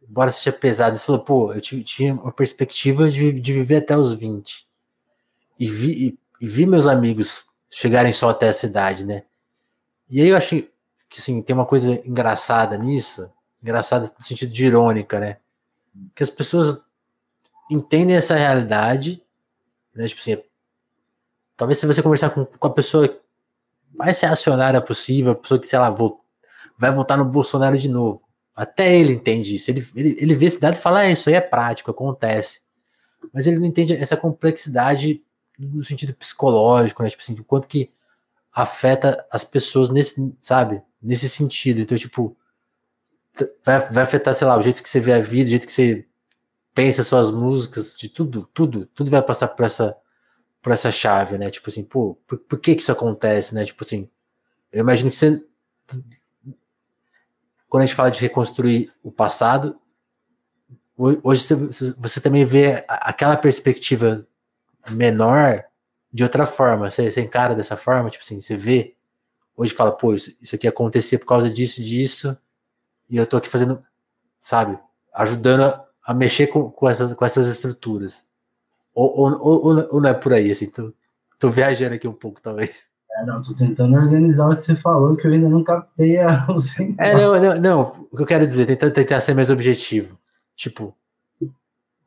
embora 0.07 0.31
seja 0.31 0.51
pesado, 0.51 0.97
você 0.97 1.05
falou, 1.05 1.23
pô, 1.23 1.53
eu 1.53 1.61
tinha 1.61 2.13
uma 2.13 2.31
perspectiva 2.31 3.09
de, 3.09 3.39
de 3.39 3.53
viver 3.53 3.77
até 3.77 3.97
os 3.97 4.13
20, 4.13 4.67
e 5.59 5.69
vi, 5.69 6.07
e, 6.07 6.19
e 6.45 6.47
vi 6.47 6.65
meus 6.65 6.87
amigos 6.87 7.48
chegarem 7.69 8.11
só 8.11 8.29
até 8.29 8.47
essa 8.47 8.65
idade, 8.65 9.05
né? 9.05 9.23
E 10.09 10.21
aí 10.21 10.27
eu 10.29 10.37
acho 10.37 10.63
que 11.09 11.19
assim, 11.19 11.41
tem 11.41 11.55
uma 11.55 11.65
coisa 11.65 12.01
engraçada 12.05 12.77
nisso, 12.77 13.31
engraçada 13.61 14.11
no 14.17 14.23
sentido 14.23 14.51
de 14.51 14.65
irônica, 14.65 15.19
né? 15.19 15.37
Que 16.15 16.23
as 16.23 16.29
pessoas 16.29 16.83
entendem 17.69 18.15
essa 18.15 18.35
realidade, 18.35 19.21
né? 19.93 20.07
Tipo 20.07 20.21
assim, 20.21 20.41
talvez 21.55 21.77
se 21.77 21.85
você 21.85 22.01
conversar 22.01 22.31
com, 22.31 22.45
com 22.45 22.67
a 22.67 22.73
pessoa 22.73 23.19
mais 23.93 24.19
reacionária 24.19 24.81
possível, 24.81 25.33
a 25.33 25.35
pessoa 25.35 25.59
que, 25.59 25.67
sei 25.67 25.77
lá, 25.77 25.89
vou, 25.89 26.23
vai 26.77 26.91
votar 26.91 27.17
no 27.17 27.25
Bolsonaro 27.25 27.77
de 27.77 27.89
novo. 27.89 28.21
Até 28.55 28.95
ele 28.95 29.13
entende 29.13 29.55
isso. 29.55 29.69
Ele, 29.71 29.85
ele, 29.95 30.17
ele 30.19 30.33
vê 30.35 30.45
esse 30.45 30.59
dado 30.59 30.75
e 30.75 30.77
fala, 30.77 30.99
ah, 30.99 31.09
isso 31.09 31.29
aí 31.29 31.35
é 31.35 31.41
prático, 31.41 31.91
acontece. 31.91 32.61
Mas 33.33 33.45
ele 33.45 33.59
não 33.59 33.65
entende 33.65 33.93
essa 33.93 34.17
complexidade 34.17 35.23
no 35.59 35.83
sentido 35.83 36.13
psicológico, 36.13 37.03
né? 37.03 37.09
Tipo 37.09 37.21
assim, 37.21 37.33
o 37.33 37.43
quanto 37.43 37.67
que 37.67 37.91
afeta 38.51 39.25
as 39.29 39.43
pessoas 39.43 39.89
nesse, 39.89 40.33
sabe? 40.41 40.81
Nesse 41.01 41.29
sentido. 41.29 41.81
Então, 41.81 41.97
tipo, 41.97 42.35
vai, 43.65 43.79
vai 43.91 44.03
afetar, 44.03 44.33
sei 44.33 44.47
lá, 44.47 44.57
o 44.57 44.61
jeito 44.61 44.81
que 44.81 44.89
você 44.89 44.99
vê 44.99 45.13
a 45.13 45.19
vida, 45.19 45.47
o 45.47 45.49
jeito 45.49 45.67
que 45.67 45.73
você 45.73 46.05
pensa 46.73 47.03
suas 47.03 47.29
músicas, 47.29 47.95
de 47.97 48.07
tudo, 48.07 48.49
tudo, 48.53 48.85
tudo 48.87 49.11
vai 49.11 49.21
passar 49.21 49.49
por 49.49 49.65
essa, 49.65 49.95
por 50.61 50.71
essa 50.71 50.91
chave, 50.91 51.37
né? 51.37 51.51
Tipo 51.51 51.69
assim, 51.69 51.83
pô, 51.83 52.15
por, 52.25 52.37
por 52.39 52.59
que 52.59 52.75
que 52.75 52.81
isso 52.81 52.91
acontece, 52.91 53.53
né? 53.53 53.65
Tipo 53.65 53.83
assim, 53.83 54.09
eu 54.71 54.79
imagino 54.79 55.09
que 55.09 55.15
você, 55.15 55.43
quando 57.67 57.83
a 57.83 57.85
gente 57.85 57.95
fala 57.95 58.11
de 58.11 58.21
reconstruir 58.21 58.93
o 59.03 59.11
passado, 59.11 59.77
hoje 60.97 61.43
você, 61.43 61.93
você 61.97 62.21
também 62.21 62.45
vê 62.45 62.83
aquela 62.87 63.35
perspectiva 63.35 64.25
menor 64.91 65.63
de 66.11 66.23
outra 66.23 66.45
forma. 66.45 66.89
Você, 66.89 67.09
você 67.09 67.21
encara 67.21 67.55
dessa 67.55 67.77
forma, 67.77 68.09
tipo 68.09 68.23
assim, 68.23 68.39
você 68.39 68.55
vê, 68.55 68.95
hoje 69.55 69.73
fala, 69.73 69.91
pô, 69.91 70.13
isso, 70.13 70.35
isso 70.41 70.55
aqui 70.55 70.67
acontecia 70.67 71.19
por 71.19 71.25
causa 71.25 71.49
disso, 71.49 71.81
disso, 71.81 72.37
e 73.09 73.17
eu 73.17 73.25
tô 73.25 73.37
aqui 73.37 73.49
fazendo, 73.49 73.81
sabe, 74.39 74.77
ajudando 75.13 75.63
a, 75.63 75.85
a 76.05 76.13
mexer 76.13 76.47
com, 76.47 76.69
com, 76.69 76.89
essas, 76.89 77.13
com 77.13 77.25
essas 77.25 77.47
estruturas. 77.47 78.25
Ou, 78.93 79.17
ou, 79.17 79.41
ou, 79.41 79.87
ou, 79.91 80.01
não 80.01 80.09
é 80.09 80.13
por 80.13 80.33
aí, 80.33 80.51
assim, 80.51 80.69
tô, 80.69 80.93
tô 81.37 81.49
viajando 81.49 81.95
aqui 81.95 82.07
um 82.07 82.13
pouco, 82.13 82.41
talvez. 82.41 82.89
É, 83.11 83.25
não, 83.25 83.41
tô 83.41 83.53
tentando 83.53 83.95
organizar 83.95 84.49
o 84.49 84.55
que 84.55 84.61
você 84.61 84.75
falou, 84.75 85.15
que 85.15 85.27
eu 85.27 85.31
ainda 85.31 85.49
não 85.49 85.63
captei 85.63 86.17
a. 86.19 86.47
É, 86.99 87.13
não, 87.15 87.39
não, 87.39 87.55
não, 87.59 88.07
o 88.11 88.15
que 88.15 88.23
eu 88.23 88.27
quero 88.27 88.47
dizer, 88.47 88.65
tentando 88.65 88.93
tentar 88.93 89.21
ser 89.21 89.33
mais 89.33 89.49
objetivo. 89.49 90.17
Tipo, 90.55 90.95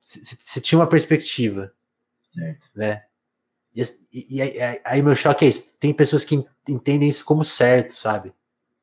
se 0.03 0.61
tinha 0.61 0.79
uma 0.79 0.87
perspectiva, 0.87 1.73
certo. 2.35 2.71
né? 2.75 3.05
E, 3.75 3.83
e, 4.13 4.43
e, 4.43 4.81
aí 4.85 5.03
meu 5.03 5.15
choque 5.15 5.45
é 5.45 5.49
isso. 5.49 5.73
Tem 5.79 5.93
pessoas 5.93 6.25
que 6.25 6.45
entendem 6.69 7.09
isso 7.09 7.25
como 7.25 7.45
certo, 7.45 7.95
sabe? 7.95 8.33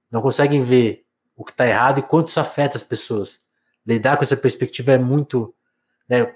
Não 0.09 0.21
conseguem 0.21 0.61
ver 0.61 1.05
o 1.35 1.45
que 1.45 1.51
está 1.51 1.67
errado 1.67 1.99
e 1.99 2.03
quanto 2.03 2.29
isso 2.29 2.39
afeta 2.39 2.77
as 2.77 2.83
pessoas. 2.83 3.45
Lidar 3.85 4.17
com 4.17 4.23
essa 4.23 4.35
perspectiva 4.35 4.93
é 4.93 4.97
muito, 4.97 5.53
né? 6.07 6.35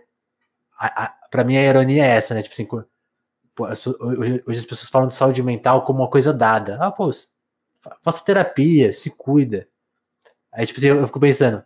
Para 1.29 1.43
mim 1.43 1.57
a 1.57 1.63
ironia 1.63 2.05
é 2.05 2.09
essa, 2.09 2.33
né? 2.33 2.41
Tipo 2.41 2.53
assim, 2.53 2.67
hoje 4.45 4.59
as 4.59 4.65
pessoas 4.65 4.89
falam 4.89 5.07
de 5.07 5.13
saúde 5.13 5.41
mental 5.43 5.83
como 5.83 5.99
uma 5.99 6.09
coisa 6.09 6.33
dada. 6.33 6.77
Ah, 6.79 6.91
pô, 6.91 7.09
faça 8.01 8.23
terapia, 8.23 8.93
se 8.93 9.09
cuida. 9.09 9.67
Aí 10.51 10.65
tipo 10.65 10.79
assim, 10.79 10.87
eu, 10.87 10.99
eu 10.99 11.07
fico 11.07 11.19
pensando, 11.19 11.63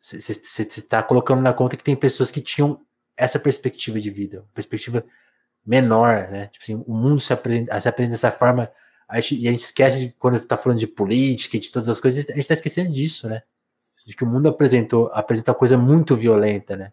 você 0.00 0.62
está 0.62 1.02
colocando 1.02 1.42
na 1.42 1.52
conta 1.52 1.76
que 1.76 1.84
tem 1.84 1.94
pessoas 1.94 2.30
que 2.30 2.40
tinham 2.40 2.84
essa 3.16 3.38
perspectiva 3.38 4.00
de 4.00 4.10
vida, 4.10 4.44
perspectiva 4.54 5.04
menor, 5.64 6.28
né? 6.30 6.46
Tipo 6.46 6.64
assim, 6.64 6.84
o 6.86 6.94
mundo 6.94 7.20
se 7.20 7.32
aprende, 7.32 7.68
se 7.80 7.88
aprende 7.88 8.12
dessa 8.12 8.30
forma, 8.30 8.70
a 9.08 9.20
gente, 9.20 9.40
e 9.40 9.48
a 9.48 9.50
gente 9.50 9.64
esquece 9.64 9.98
de, 10.00 10.14
quando 10.18 10.36
está 10.36 10.56
falando 10.56 10.78
de 10.78 10.86
política 10.86 11.58
de 11.58 11.70
todas 11.70 11.88
as 11.88 12.00
coisas, 12.00 12.24
a 12.24 12.32
gente 12.32 12.40
está 12.40 12.54
esquecendo 12.54 12.92
disso, 12.92 13.28
né? 13.28 13.42
De 14.06 14.16
que 14.16 14.24
o 14.24 14.26
mundo 14.26 14.48
apresentou, 14.48 15.10
apresenta 15.12 15.54
coisa 15.54 15.78
muito 15.78 16.16
violenta, 16.16 16.76
né? 16.76 16.92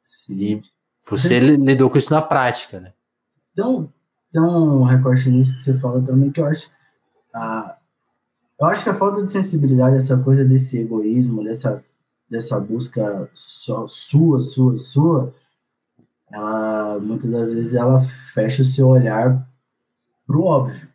Sim. 0.00 0.40
E 0.40 0.62
você 1.08 1.38
lidou 1.38 1.88
com 1.88 1.98
isso 1.98 2.12
na 2.12 2.22
prática, 2.22 2.80
né? 2.80 2.92
Então, 3.52 3.92
tem 4.32 4.42
um 4.42 4.82
recorte 4.82 5.30
nisso 5.30 5.56
que 5.56 5.62
você 5.62 5.78
fala 5.78 6.02
também 6.02 6.30
que 6.30 6.40
eu 6.40 6.46
acho. 6.46 6.70
Ah, 7.34 7.76
eu 8.60 8.66
acho 8.66 8.84
que 8.84 8.90
a 8.90 8.94
falta 8.94 9.22
de 9.22 9.30
sensibilidade, 9.30 9.96
essa 9.96 10.16
coisa 10.18 10.44
desse 10.44 10.80
egoísmo, 10.80 11.44
dessa, 11.44 11.82
dessa 12.28 12.58
busca 12.58 13.30
só 13.32 13.86
sua, 13.86 14.40
sua, 14.40 14.76
sua, 14.76 15.34
ela 16.30 16.98
muitas 16.98 17.30
das 17.30 17.52
vezes 17.52 17.74
ela 17.74 18.02
fecha 18.34 18.62
o 18.62 18.64
seu 18.64 18.88
olhar 18.88 19.46
pro 20.26 20.44
óbvio. 20.44 20.88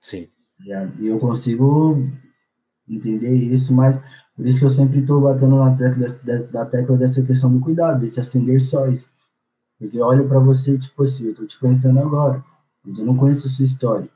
Sim. 0.00 0.28
E 0.64 1.06
eu 1.06 1.18
consigo 1.18 1.98
entender 2.88 3.34
isso, 3.34 3.74
mas 3.74 4.00
por 4.34 4.46
isso 4.46 4.60
que 4.60 4.64
eu 4.66 4.70
sempre 4.70 5.00
estou 5.00 5.20
batendo 5.20 5.56
na 5.56 5.76
tecla 5.76 6.06
da, 6.52 6.66
tecla 6.66 6.96
dessa 6.96 7.22
questão 7.22 7.52
do 7.52 7.60
cuidado, 7.60 8.00
desse 8.00 8.20
acender 8.20 8.60
sóis. 8.60 9.10
Porque 9.78 9.98
eu 9.98 10.06
olho 10.06 10.28
para 10.28 10.38
você, 10.38 10.78
tipo 10.78 11.02
assim, 11.02 11.28
eu 11.28 11.34
tô 11.34 11.44
te 11.44 11.58
conhecendo 11.58 11.98
agora, 12.00 12.42
mas 12.84 12.98
eu 12.98 13.04
não 13.04 13.16
conheço 13.16 13.46
a 13.46 13.50
sua 13.50 13.64
história, 13.64 14.08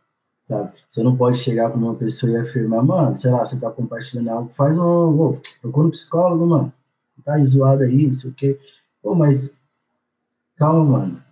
sabe? 0.43 0.73
Você 0.89 1.03
não 1.03 1.17
pode 1.17 1.37
chegar 1.37 1.69
para 1.69 1.79
uma 1.79 1.95
pessoa 1.95 2.33
e 2.33 2.37
afirmar, 2.37 2.83
mano, 2.83 3.15
sei 3.15 3.31
lá, 3.31 3.45
você 3.45 3.59
tá 3.59 3.71
compartilhando 3.71 4.29
algo, 4.31 4.49
faz 4.51 4.79
um, 4.79 5.21
oh, 5.21 5.39
procura 5.61 5.89
um 5.89 5.91
psicólogo, 5.91 6.47
mano, 6.47 6.73
tá 7.25 7.39
zoado 7.45 7.83
aí, 7.83 8.07
não 8.07 8.13
sei 8.13 8.31
o 8.31 8.35
quê. 8.35 8.59
Pô, 9.03 9.15
mas 9.15 9.53
calma, 10.61 10.99
mano. 10.99 11.25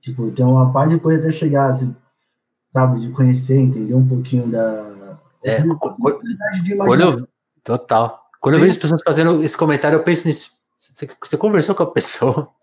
Tipo, 0.00 0.30
tem 0.32 0.44
uma 0.44 0.72
parte 0.72 0.94
de 0.94 1.00
coisa 1.00 1.20
até 1.20 1.30
chegar, 1.30 1.70
assim, 1.70 1.94
sabe, 2.72 3.00
de 3.00 3.10
conhecer, 3.10 3.56
entender 3.56 3.94
um 3.94 4.06
pouquinho 4.06 4.50
da. 4.50 5.18
É, 5.44 5.62
de 5.62 6.76
quando 6.76 7.00
eu, 7.00 7.28
total. 7.62 8.26
Quando 8.40 8.56
eu 8.56 8.60
vejo 8.60 8.74
as 8.74 8.80
pessoas 8.82 9.02
fazendo 9.02 9.42
esse 9.42 9.56
comentário, 9.56 9.96
eu 9.96 10.02
penso 10.02 10.26
nisso. 10.26 10.50
Você, 10.76 11.08
você 11.20 11.36
conversou 11.38 11.74
com 11.74 11.84
a 11.84 11.90
pessoa? 11.90 12.50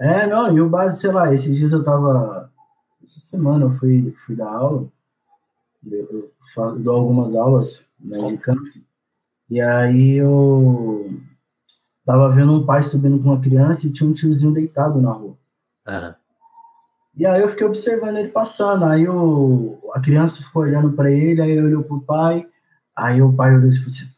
É, 0.00 0.26
não, 0.26 0.52
e 0.54 0.60
o 0.60 0.68
base, 0.68 1.00
sei 1.00 1.12
lá, 1.12 1.32
esses 1.32 1.56
dias 1.56 1.70
eu 1.70 1.84
tava. 1.84 2.52
Essa 3.04 3.20
semana 3.20 3.66
eu 3.66 3.78
fui, 3.78 4.12
fui 4.26 4.34
dar 4.34 4.50
aula, 4.50 4.88
eu, 5.88 6.32
eu 6.56 6.78
dou 6.80 6.96
algumas 6.96 7.36
aulas 7.36 7.86
né, 8.00 8.18
de 8.26 8.36
campo, 8.36 8.60
e 9.48 9.60
aí 9.60 10.16
eu 10.16 11.16
Tava 12.04 12.28
vendo 12.30 12.52
um 12.52 12.66
pai 12.66 12.82
subindo 12.82 13.18
com 13.18 13.30
uma 13.30 13.40
criança 13.40 13.86
e 13.86 13.92
tinha 13.92 14.08
um 14.08 14.12
tiozinho 14.12 14.52
deitado 14.52 15.00
na 15.00 15.10
rua. 15.10 15.36
Uhum. 15.88 16.14
E 17.16 17.24
aí 17.24 17.40
eu 17.40 17.48
fiquei 17.48 17.66
observando 17.66 18.16
ele 18.16 18.28
passando. 18.28 18.84
Aí 18.84 19.08
o, 19.08 19.78
a 19.94 20.00
criança 20.00 20.42
ficou 20.42 20.62
olhando 20.62 20.92
para 20.92 21.10
ele, 21.10 21.40
aí 21.40 21.58
olhou 21.60 21.82
pro 21.82 22.00
pai, 22.00 22.46
aí 22.94 23.22
o 23.22 23.32
pai 23.32 23.54
olhou 23.54 23.70
tipo 23.70 23.88
assim. 23.88 24.08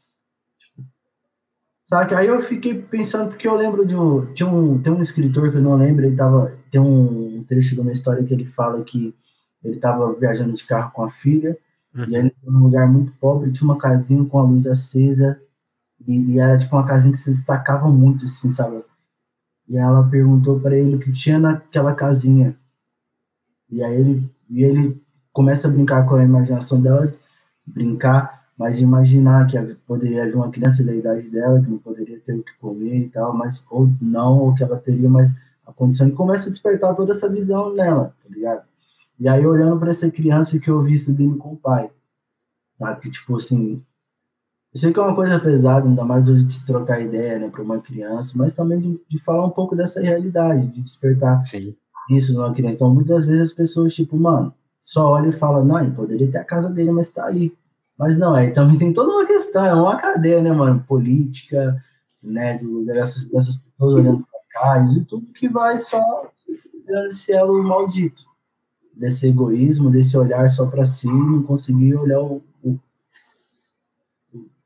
Sabe? 1.88 2.14
Aí 2.16 2.26
eu 2.26 2.42
fiquei 2.42 2.82
pensando, 2.82 3.28
porque 3.28 3.46
eu 3.46 3.54
lembro 3.54 3.86
de 3.86 3.94
um. 3.94 4.32
Tinha 4.32 4.48
um 4.48 4.80
tem 4.80 4.92
um 4.92 5.00
escritor 5.00 5.52
que 5.52 5.58
eu 5.58 5.62
não 5.62 5.76
lembro, 5.76 6.04
ele 6.04 6.16
tava. 6.16 6.52
Tem 6.70 6.80
um 6.80 7.44
trecho 7.46 7.74
de 7.74 7.80
uma 7.80 7.92
história 7.92 8.24
que 8.24 8.34
ele 8.34 8.44
fala 8.44 8.82
que 8.82 9.14
ele 9.62 9.76
estava 9.76 10.12
viajando 10.14 10.52
de 10.52 10.64
carro 10.64 10.90
com 10.92 11.04
a 11.04 11.10
filha, 11.10 11.56
uhum. 11.94 12.04
e 12.08 12.16
ele 12.16 12.34
num 12.44 12.60
lugar 12.60 12.88
muito 12.88 13.12
pobre, 13.20 13.52
tinha 13.52 13.64
uma 13.64 13.78
casinha 13.78 14.24
com 14.24 14.38
a 14.38 14.42
luz 14.42 14.66
acesa, 14.66 15.40
e, 16.06 16.32
e, 16.32 16.38
era 16.38 16.58
tipo 16.58 16.76
uma 16.76 16.86
casinha 16.86 17.12
que 17.12 17.18
se 17.18 17.30
destacava 17.30 17.88
muito, 17.88 18.24
assim, 18.24 18.50
sabe? 18.50 18.82
E 19.68 19.76
ela 19.76 20.08
perguntou 20.08 20.60
para 20.60 20.76
ele 20.76 20.96
o 20.96 20.98
que 21.00 21.12
tinha 21.12 21.38
naquela 21.38 21.94
casinha. 21.94 22.56
E 23.70 23.82
aí 23.82 23.94
ele, 23.94 24.30
e 24.48 24.62
ele 24.62 25.02
começa 25.32 25.68
a 25.68 25.70
brincar 25.70 26.06
com 26.06 26.14
a 26.14 26.24
imaginação 26.24 26.80
dela, 26.80 27.12
brincar, 27.66 28.46
mas 28.56 28.80
imaginar 28.80 29.46
que 29.46 29.58
poderia 29.86 30.22
haver 30.22 30.36
uma 30.36 30.50
criança 30.50 30.84
da 30.84 30.94
idade 30.94 31.28
dela 31.28 31.60
que 31.60 31.68
não 31.68 31.78
poderia 31.78 32.18
ter 32.20 32.34
o 32.34 32.42
que 32.42 32.56
comer 32.58 33.06
e 33.06 33.08
tal, 33.08 33.34
mas 33.34 33.64
ou 33.68 33.90
não, 34.00 34.38
ou 34.38 34.54
que 34.54 34.62
ela 34.62 34.78
teria 34.78 35.08
mais 35.08 35.34
a 35.66 35.72
condição. 35.72 36.08
E 36.08 36.12
começa 36.12 36.46
a 36.46 36.50
despertar 36.50 36.94
toda 36.94 37.10
essa 37.10 37.28
visão 37.28 37.74
nela, 37.74 38.14
tá 38.22 38.28
ligado? 38.30 38.64
E 39.18 39.28
aí 39.28 39.46
olhando 39.46 39.78
para 39.78 39.90
essa 39.90 40.10
criança 40.10 40.58
que 40.60 40.70
eu 40.70 40.82
vi 40.82 40.96
subindo 40.96 41.36
com 41.36 41.54
o 41.54 41.56
pai, 41.56 41.90
tá? 42.78 42.94
Que 42.96 43.10
tipo 43.10 43.36
assim, 43.36 43.82
eu 44.76 44.78
sei 44.78 44.92
que 44.92 44.98
é 45.00 45.02
uma 45.02 45.14
coisa 45.14 45.40
pesada, 45.40 45.88
ainda 45.88 46.04
mais 46.04 46.28
hoje 46.28 46.44
de 46.44 46.52
se 46.52 46.66
trocar 46.66 47.00
ideia, 47.00 47.38
né, 47.38 47.48
para 47.48 47.62
uma 47.62 47.80
criança, 47.80 48.34
mas 48.36 48.54
também 48.54 48.78
de, 48.78 49.00
de, 49.08 49.18
falar 49.20 49.46
um 49.46 49.50
pouco 49.50 49.74
dessa 49.74 50.02
realidade, 50.02 50.68
de 50.68 50.82
despertar 50.82 51.42
Sim. 51.42 51.74
isso 52.10 52.34
numa 52.34 52.52
criança. 52.52 52.74
Então, 52.74 52.92
muitas 52.92 53.24
vezes 53.24 53.52
as 53.52 53.56
pessoas, 53.56 53.94
tipo, 53.94 54.18
mano, 54.18 54.52
só 54.82 55.12
olham 55.12 55.30
e 55.30 55.38
falam, 55.38 55.64
não, 55.64 55.90
poderia 55.92 56.30
ter 56.30 56.36
a 56.36 56.44
casa 56.44 56.68
dele, 56.68 56.90
mas 56.90 57.10
tá 57.10 57.24
aí. 57.24 57.54
Mas 57.98 58.18
não, 58.18 58.34
aí 58.34 58.50
também 58.50 58.76
tem 58.76 58.92
toda 58.92 59.12
uma 59.12 59.24
questão, 59.24 59.64
é 59.64 59.72
uma 59.72 59.96
cadeia, 59.96 60.42
né, 60.42 60.52
mano, 60.52 60.84
política, 60.86 61.82
né, 62.22 62.58
do, 62.58 62.84
dessas, 62.84 63.30
dessas 63.30 63.56
pessoas 63.56 63.94
olhando 63.94 64.26
para 64.30 64.40
cá, 64.60 64.84
e 64.84 65.04
tudo 65.04 65.32
que 65.32 65.48
vai 65.48 65.78
só 65.78 66.30
virando 66.86 67.08
esse 67.08 67.32
elo 67.32 67.62
maldito, 67.62 68.24
desse 68.94 69.26
egoísmo, 69.26 69.88
desse 69.88 70.18
olhar 70.18 70.50
só 70.50 70.66
para 70.66 70.84
si, 70.84 71.06
não 71.06 71.42
conseguir 71.42 71.94
olhar 71.94 72.20
o, 72.20 72.42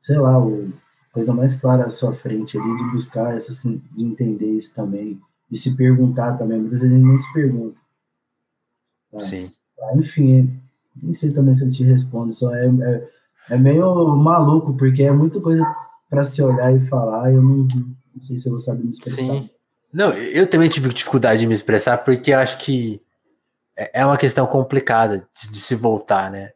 sei 0.01 0.17
lá, 0.17 0.37
o, 0.43 0.73
coisa 1.13 1.33
mais 1.33 1.55
clara 1.59 1.85
à 1.85 1.89
sua 1.89 2.13
frente 2.13 2.57
ali, 2.57 2.75
de 2.75 2.91
buscar 2.91 3.35
essa, 3.35 3.51
assim, 3.51 3.81
de 3.91 4.03
entender 4.03 4.51
isso 4.51 4.75
também, 4.75 5.21
de 5.49 5.57
se 5.57 5.77
perguntar 5.77 6.33
também, 6.33 6.59
muitas 6.59 6.79
vezes 6.79 6.93
a 6.93 6.97
gente 6.97 7.07
nem 7.07 7.17
se 7.17 7.33
pergunta. 7.33 7.79
Tá? 9.11 9.19
Sim. 9.19 9.51
Tá, 9.77 9.95
enfim, 9.95 10.59
nem 11.01 11.13
sei 11.13 11.31
também 11.31 11.53
se 11.53 11.63
eu 11.63 11.71
te 11.71 11.83
respondo, 11.83 12.33
só 12.33 12.53
é, 12.55 12.65
é, 12.67 13.09
é 13.51 13.57
meio 13.57 14.15
maluco, 14.17 14.75
porque 14.75 15.03
é 15.03 15.11
muita 15.11 15.39
coisa 15.39 15.63
para 16.09 16.23
se 16.23 16.41
olhar 16.41 16.75
e 16.75 16.87
falar, 16.87 17.31
eu 17.31 17.41
não, 17.41 17.65
não 18.13 18.19
sei 18.19 18.37
se 18.37 18.47
eu 18.47 18.51
vou 18.51 18.59
saber 18.59 18.83
me 18.83 18.89
expressar. 18.89 19.21
Sim. 19.21 19.49
Não, 19.93 20.11
eu 20.13 20.49
também 20.49 20.69
tive 20.69 20.89
dificuldade 20.89 21.41
de 21.41 21.47
me 21.47 21.53
expressar, 21.53 21.97
porque 21.99 22.33
acho 22.33 22.57
que 22.59 23.01
é, 23.77 24.01
é 24.01 24.05
uma 24.05 24.17
questão 24.17 24.47
complicada 24.47 25.27
de, 25.33 25.51
de 25.51 25.59
se 25.59 25.75
voltar, 25.75 26.31
né? 26.31 26.51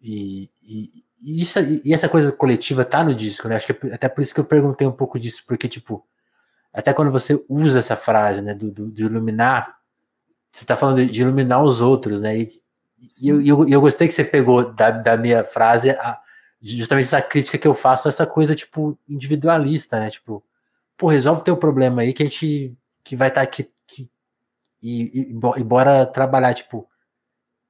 E, 0.00 0.48
e, 0.62 0.90
e, 0.94 1.05
isso, 1.22 1.58
e 1.84 1.92
essa 1.94 2.08
coisa 2.08 2.30
coletiva 2.30 2.84
tá 2.84 3.02
no 3.02 3.14
disco, 3.14 3.48
né? 3.48 3.56
Acho 3.56 3.66
que 3.72 3.86
é 3.88 3.94
até 3.94 4.08
por 4.08 4.20
isso 4.20 4.34
que 4.34 4.40
eu 4.40 4.44
perguntei 4.44 4.86
um 4.86 4.92
pouco 4.92 5.18
disso, 5.18 5.42
porque, 5.46 5.68
tipo, 5.68 6.06
até 6.72 6.92
quando 6.92 7.10
você 7.10 7.42
usa 7.48 7.78
essa 7.78 7.96
frase, 7.96 8.42
né, 8.42 8.54
do, 8.54 8.70
do 8.70 8.90
de 8.90 9.04
iluminar, 9.04 9.76
você 10.52 10.66
tá 10.66 10.76
falando 10.76 11.06
de 11.06 11.22
iluminar 11.22 11.62
os 11.62 11.80
outros, 11.80 12.20
né? 12.20 12.38
E, 12.38 12.48
e 13.22 13.28
eu, 13.28 13.42
eu, 13.42 13.68
eu, 13.68 13.80
gostei 13.80 14.08
que 14.08 14.14
você 14.14 14.24
pegou 14.24 14.72
da, 14.72 14.90
da 14.90 15.16
minha 15.16 15.44
frase 15.44 15.90
a, 15.90 16.20
justamente 16.60 17.06
essa 17.06 17.22
crítica 17.22 17.58
que 17.58 17.68
eu 17.68 17.74
faço, 17.74 18.08
essa 18.08 18.26
coisa, 18.26 18.54
tipo, 18.54 18.98
individualista, 19.08 19.98
né? 19.98 20.10
Tipo, 20.10 20.44
pô, 20.96 21.08
resolve 21.08 21.44
teu 21.44 21.56
problema 21.56 22.02
aí 22.02 22.12
que 22.12 22.22
a 22.22 22.26
gente 22.26 22.76
que 23.02 23.16
vai 23.16 23.28
estar 23.28 23.40
tá 23.40 23.44
aqui 23.44 23.70
que, 23.86 24.10
e, 24.82 25.30
e, 25.30 25.60
e 25.60 25.64
bora 25.64 26.04
trabalhar, 26.06 26.54
tipo, 26.54 26.88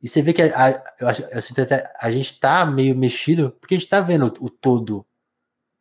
e 0.03 0.09
você 0.09 0.23
vê 0.23 0.33
que 0.33 0.43
a, 0.43 0.67
a, 0.67 0.95
eu, 1.01 1.09
acho, 1.09 1.23
eu 1.23 1.43
sinto 1.43 1.63
até, 1.63 1.91
a 2.01 2.11
gente 2.11 2.39
tá 2.39 2.65
meio 2.67 2.97
mexido, 2.97 3.51
porque 3.61 3.75
a 3.75 3.79
gente 3.79 3.89
tá 3.89 4.01
vendo 4.01 4.27
o, 4.41 4.47
o 4.47 4.51
todo 4.51 5.05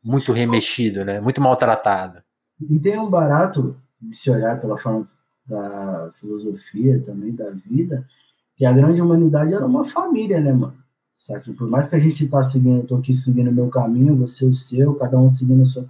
muito 0.03 0.31
remexido, 0.31 1.03
né? 1.03 1.19
Muito 1.19 1.41
maltratado. 1.41 2.21
E 2.69 2.79
tem 2.79 2.99
um 2.99 3.09
barato 3.09 3.75
de 3.99 4.15
se 4.15 4.29
olhar 4.29 4.59
pela 4.61 4.77
forma 4.77 5.07
da 5.45 6.11
filosofia 6.19 7.01
também, 7.05 7.33
da 7.33 7.49
vida, 7.49 8.07
que 8.55 8.65
a 8.65 8.71
grande 8.71 9.01
humanidade 9.01 9.53
era 9.53 9.65
uma 9.65 9.85
família, 9.85 10.39
né, 10.39 10.53
mano? 10.53 10.77
Sabe? 11.17 11.53
Por 11.53 11.67
mais 11.67 11.89
que 11.89 11.95
a 11.95 11.99
gente 11.99 12.27
tá 12.27 12.41
seguindo, 12.43 12.81
eu 12.81 12.87
tô 12.87 12.95
aqui 12.97 13.13
seguindo 13.13 13.49
o 13.49 13.53
meu 13.53 13.69
caminho, 13.69 14.17
você 14.17 14.45
o 14.45 14.53
seu, 14.53 14.95
cada 14.95 15.17
um 15.17 15.29
seguindo 15.29 15.61
a 15.63 15.65
sua, 15.65 15.85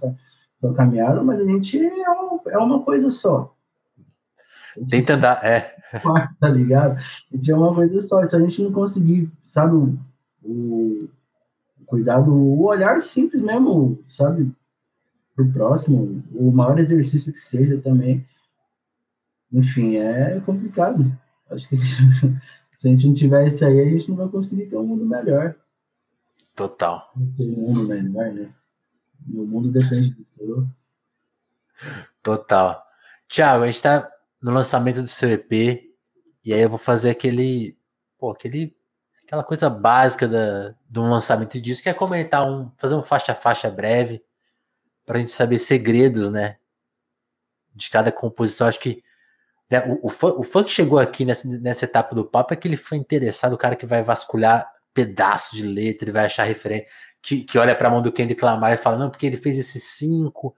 sua 0.58 0.74
caminhada, 0.74 1.22
mas 1.22 1.40
a 1.40 1.44
gente 1.44 1.78
é 1.78 2.10
uma, 2.10 2.40
é 2.48 2.58
uma 2.58 2.82
coisa 2.82 3.10
só. 3.10 3.54
Tenta 4.88 5.14
andar, 5.14 5.44
é. 5.44 5.75
Tá 6.40 6.48
ligado? 6.48 6.98
A 6.98 7.36
gente 7.36 7.50
é 7.50 7.56
uma 7.56 7.74
coisa 7.74 8.00
só. 8.00 8.26
Se 8.28 8.36
a 8.36 8.40
gente 8.40 8.62
não 8.62 8.72
conseguir, 8.72 9.30
sabe, 9.42 9.74
o, 9.74 9.98
o 10.42 11.08
cuidado, 11.86 12.32
o 12.32 12.64
olhar 12.64 13.00
simples 13.00 13.40
mesmo, 13.40 13.98
sabe, 14.08 14.52
pro 15.34 15.50
próximo, 15.50 16.22
o 16.34 16.50
maior 16.50 16.78
exercício 16.78 17.32
que 17.32 17.40
seja 17.40 17.78
também. 17.78 18.26
Enfim, 19.52 19.96
é 19.96 20.40
complicado. 20.40 21.04
Acho 21.50 21.68
que 21.68 21.76
se 21.84 22.26
a 22.84 22.88
gente 22.88 23.06
não 23.06 23.14
tiver 23.14 23.46
isso 23.46 23.64
aí, 23.64 23.80
a 23.80 23.90
gente 23.90 24.08
não 24.08 24.16
vai 24.16 24.28
conseguir 24.28 24.66
ter 24.66 24.76
um 24.76 24.86
mundo 24.86 25.04
melhor. 25.04 25.54
Total. 26.54 27.12
Um 27.16 27.50
mundo 27.52 27.86
melhor, 27.86 28.32
né? 28.32 28.50
O 29.28 29.44
mundo 29.44 29.70
depende 29.70 30.10
disso. 30.10 30.66
Total. 32.22 32.82
Tiago, 33.28 33.64
a 33.64 33.66
gente 33.66 33.82
tá 33.82 34.10
no 34.42 34.52
lançamento 34.52 35.02
do 35.02 35.08
seu 35.08 35.30
EP, 35.30 35.52
e 36.44 36.52
aí 36.52 36.60
eu 36.60 36.68
vou 36.68 36.78
fazer 36.78 37.10
aquele. 37.10 37.76
Pô, 38.18 38.30
aquele. 38.30 38.76
Aquela 39.24 39.42
coisa 39.42 39.68
básica 39.68 40.28
da, 40.28 40.72
de 40.88 41.00
um 41.00 41.10
lançamento 41.10 41.60
disso, 41.60 41.82
que 41.82 41.88
é 41.88 41.94
comentar 41.94 42.48
um. 42.48 42.70
fazer 42.76 42.94
um 42.94 43.02
faixa 43.02 43.32
a 43.32 43.34
faixa 43.34 43.68
breve 43.68 44.22
para 45.04 45.16
a 45.16 45.20
gente 45.20 45.32
saber 45.32 45.58
segredos, 45.58 46.30
né? 46.30 46.58
De 47.74 47.90
cada 47.90 48.12
composição. 48.12 48.68
Acho 48.68 48.80
que 48.80 49.02
né, 49.70 49.82
o, 49.86 50.08
o, 50.08 50.40
o 50.40 50.64
que 50.64 50.70
chegou 50.70 50.98
aqui 50.98 51.24
nessa, 51.24 51.48
nessa 51.48 51.84
etapa 51.84 52.14
do 52.14 52.24
papo 52.24 52.54
é 52.54 52.56
que 52.56 52.68
ele 52.68 52.76
foi 52.76 52.98
interessado, 52.98 53.54
o 53.54 53.58
cara 53.58 53.74
que 53.74 53.86
vai 53.86 54.02
vasculhar 54.02 54.70
pedaços 54.94 55.58
de 55.58 55.66
letra, 55.66 56.04
ele 56.04 56.12
vai 56.12 56.26
achar 56.26 56.44
referência, 56.44 56.86
que, 57.20 57.42
que 57.44 57.58
olha 57.58 57.74
para 57.74 57.88
a 57.88 57.90
mão 57.90 58.00
do 58.00 58.12
Kendrick 58.12 58.42
Lamar 58.44 58.72
e 58.72 58.76
fala, 58.76 58.96
não, 58.96 59.10
porque 59.10 59.26
ele 59.26 59.36
fez 59.36 59.58
esses 59.58 59.82
cinco, 59.82 60.56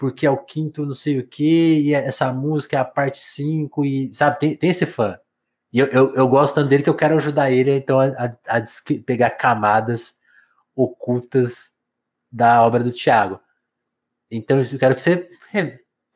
porque 0.00 0.26
é 0.26 0.30
o 0.30 0.38
quinto 0.38 0.86
não 0.86 0.94
sei 0.94 1.18
o 1.18 1.26
que, 1.26 1.80
e 1.82 1.94
essa 1.94 2.32
música 2.32 2.74
é 2.74 2.80
a 2.80 2.84
parte 2.86 3.18
cinco, 3.18 3.84
e 3.84 4.10
sabe, 4.14 4.38
tem, 4.38 4.56
tem 4.56 4.70
esse 4.70 4.86
fã. 4.86 5.20
E 5.70 5.78
eu, 5.78 5.86
eu, 5.88 6.14
eu 6.14 6.26
gosto 6.26 6.54
tanto 6.54 6.70
dele 6.70 6.82
que 6.82 6.88
eu 6.88 6.96
quero 6.96 7.16
ajudar 7.16 7.50
ele 7.50 7.70
então 7.70 8.00
a, 8.00 8.06
a, 8.06 8.56
a 8.56 8.64
pegar 9.04 9.32
camadas 9.32 10.14
ocultas 10.74 11.72
da 12.32 12.62
obra 12.62 12.82
do 12.82 12.90
Tiago. 12.90 13.38
Então 14.30 14.58
eu 14.58 14.78
quero 14.78 14.94
que 14.94 15.02
você 15.02 15.28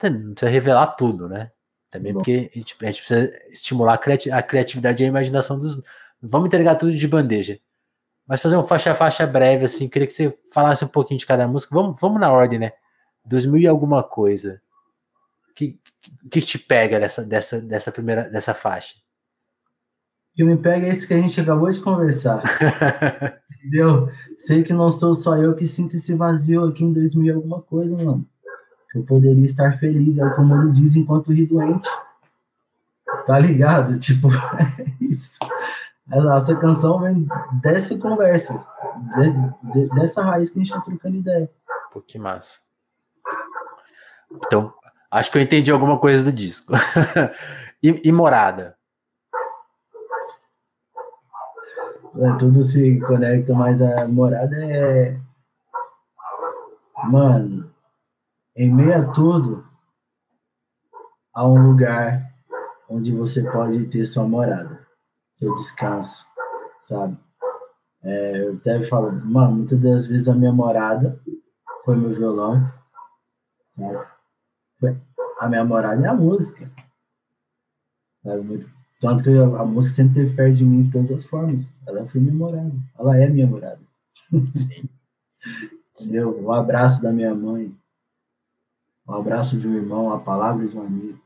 não 0.03 0.33
precisa 0.33 0.51
revelar 0.51 0.87
tudo, 0.97 1.29
né? 1.29 1.51
Também 1.91 2.15
Bom. 2.15 2.21
porque 2.21 2.51
a 2.55 2.59
gente, 2.59 2.77
a 2.81 2.87
gente, 2.87 3.03
precisa 3.03 3.31
estimular 3.51 4.01
a, 4.33 4.43
criatividade 4.43 5.03
e 5.03 5.05
a 5.05 5.09
imaginação 5.09 5.59
dos. 5.59 5.83
vamos 6.23 6.47
entregar 6.47 6.77
tudo 6.77 6.95
de 6.95 7.07
bandeja. 7.07 7.61
Mas 8.27 8.41
fazer 8.41 8.57
um 8.57 8.67
faixa 8.67 8.93
a 8.93 8.95
faixa 8.95 9.27
breve, 9.27 9.67
assim, 9.67 9.91
queria 9.91 10.09
que 10.09 10.15
você 10.15 10.35
falasse 10.55 10.83
um 10.83 10.89
pouquinho 10.89 11.21
de 11.21 11.27
cada 11.27 11.47
música. 11.47 11.75
Vamos, 11.75 12.01
vamos 12.01 12.19
na 12.19 12.33
ordem, 12.33 12.59
né? 12.59 12.73
2000 13.25 13.63
e 13.63 13.67
alguma 13.67 14.03
coisa. 14.03 14.61
O 15.51 15.55
que, 15.55 15.79
que, 16.31 16.41
te 16.41 16.59
pega 16.59 16.99
dessa, 16.99 17.23
dessa, 17.25 17.61
dessa 17.61 17.93
primeira 17.93 18.29
dessa 18.29 18.53
faixa? 18.53 18.97
O 20.33 20.37
que 20.37 20.45
me 20.45 20.57
pega 20.57 20.87
é 20.87 20.91
isso 20.91 21.07
que 21.07 21.15
a 21.15 21.19
gente 21.19 21.41
acabou 21.41 21.71
de 21.71 21.81
conversar. 21.81 22.43
Entendeu? 23.59 24.11
Sei 24.37 24.63
que 24.63 24.73
não 24.73 24.91
sou 24.91 25.15
só 25.15 25.37
eu 25.37 25.55
que 25.55 25.67
sinto 25.67 25.97
esse 25.97 26.15
vazio 26.15 26.65
aqui 26.65 26.85
em 26.85 26.93
2000 26.93 27.25
e 27.25 27.31
alguma 27.31 27.63
coisa, 27.63 27.97
mano 27.97 28.29
eu 28.95 29.03
poderia 29.03 29.45
estar 29.45 29.77
feliz, 29.79 30.19
é 30.19 30.25
o 30.25 30.33
que 30.33 30.41
o 30.41 30.45
Mano 30.45 30.71
diz 30.71 30.95
enquanto 30.95 31.33
ri 31.33 31.47
doente. 31.47 31.89
Tá 33.27 33.39
ligado? 33.39 33.99
Tipo, 33.99 34.29
é 34.33 34.87
isso. 35.01 35.39
Essa 36.11 36.55
canção 36.55 37.01
vem 37.01 37.27
dessa 37.61 37.99
conversa, 37.99 38.65
de, 39.17 39.73
de, 39.73 39.89
dessa 39.95 40.23
raiz 40.23 40.51
que 40.51 40.61
a 40.61 40.63
gente 40.63 40.73
tá 40.73 40.81
trocando 40.81 41.17
ideia. 41.17 41.51
Pô, 41.93 42.01
que 42.01 42.19
massa. 42.19 42.61
Então, 44.35 44.73
acho 45.11 45.31
que 45.31 45.39
eu 45.39 45.43
entendi 45.43 45.71
alguma 45.71 45.99
coisa 45.99 46.23
do 46.23 46.33
disco. 46.33 46.73
e, 47.83 48.01
e 48.05 48.13
Morada? 48.13 48.77
É, 52.17 52.33
tudo 52.39 52.63
se 52.63 53.01
conecta, 53.01 53.55
mas 53.55 53.81
a 53.83 54.07
Morada 54.07 54.57
é. 54.65 55.19
Mano, 57.05 57.71
em 58.57 58.73
meio 58.73 58.97
a 58.97 59.13
tudo, 59.13 59.67
há 61.35 61.47
um 61.47 61.71
lugar 61.71 62.33
onde 62.89 63.13
você 63.15 63.43
pode 63.51 63.87
ter 63.87 64.05
sua 64.05 64.27
morada, 64.27 64.87
seu 65.35 65.53
descanso, 65.55 66.27
sabe? 66.83 67.19
É, 68.03 68.47
eu 68.47 68.55
até 68.55 68.83
falo, 68.85 69.11
mano, 69.13 69.57
muitas 69.57 69.81
das 69.81 70.07
vezes 70.07 70.29
a 70.29 70.35
minha 70.35 70.53
morada 70.53 71.21
foi 71.85 71.97
meu 71.97 72.11
violão, 72.11 72.71
sabe? 73.73 74.14
A 75.39 75.49
minha 75.49 75.65
morada 75.65 76.05
é 76.05 76.09
a 76.09 76.15
música. 76.15 76.71
Sabe? 78.23 78.67
Tanto 79.01 79.25
que 79.25 79.31
a 79.31 79.65
música 79.65 79.97
sempre 79.97 80.23
esteve 80.23 80.37
perto 80.37 80.57
de 80.57 80.65
mim 80.65 80.83
de 80.83 80.91
todas 80.91 81.11
as 81.11 81.25
formas. 81.25 81.75
Ela 81.87 82.07
foi 82.07 82.21
minha 82.21 82.35
morada. 82.35 82.73
Ela 82.99 83.19
é 83.19 83.29
minha 83.29 83.47
morada. 83.47 83.81
Sim. 84.55 84.89
Entendeu? 86.01 86.43
O 86.43 86.53
abraço 86.53 87.03
da 87.03 87.13
minha 87.13 87.35
mãe, 87.35 87.73
o 89.07 89.13
abraço 89.13 89.59
de 89.59 89.69
um 89.69 89.75
irmão, 89.75 90.13
a 90.13 90.19
palavra 90.19 90.67
de 90.67 90.77
um 90.77 90.83
amigo. 90.83 91.21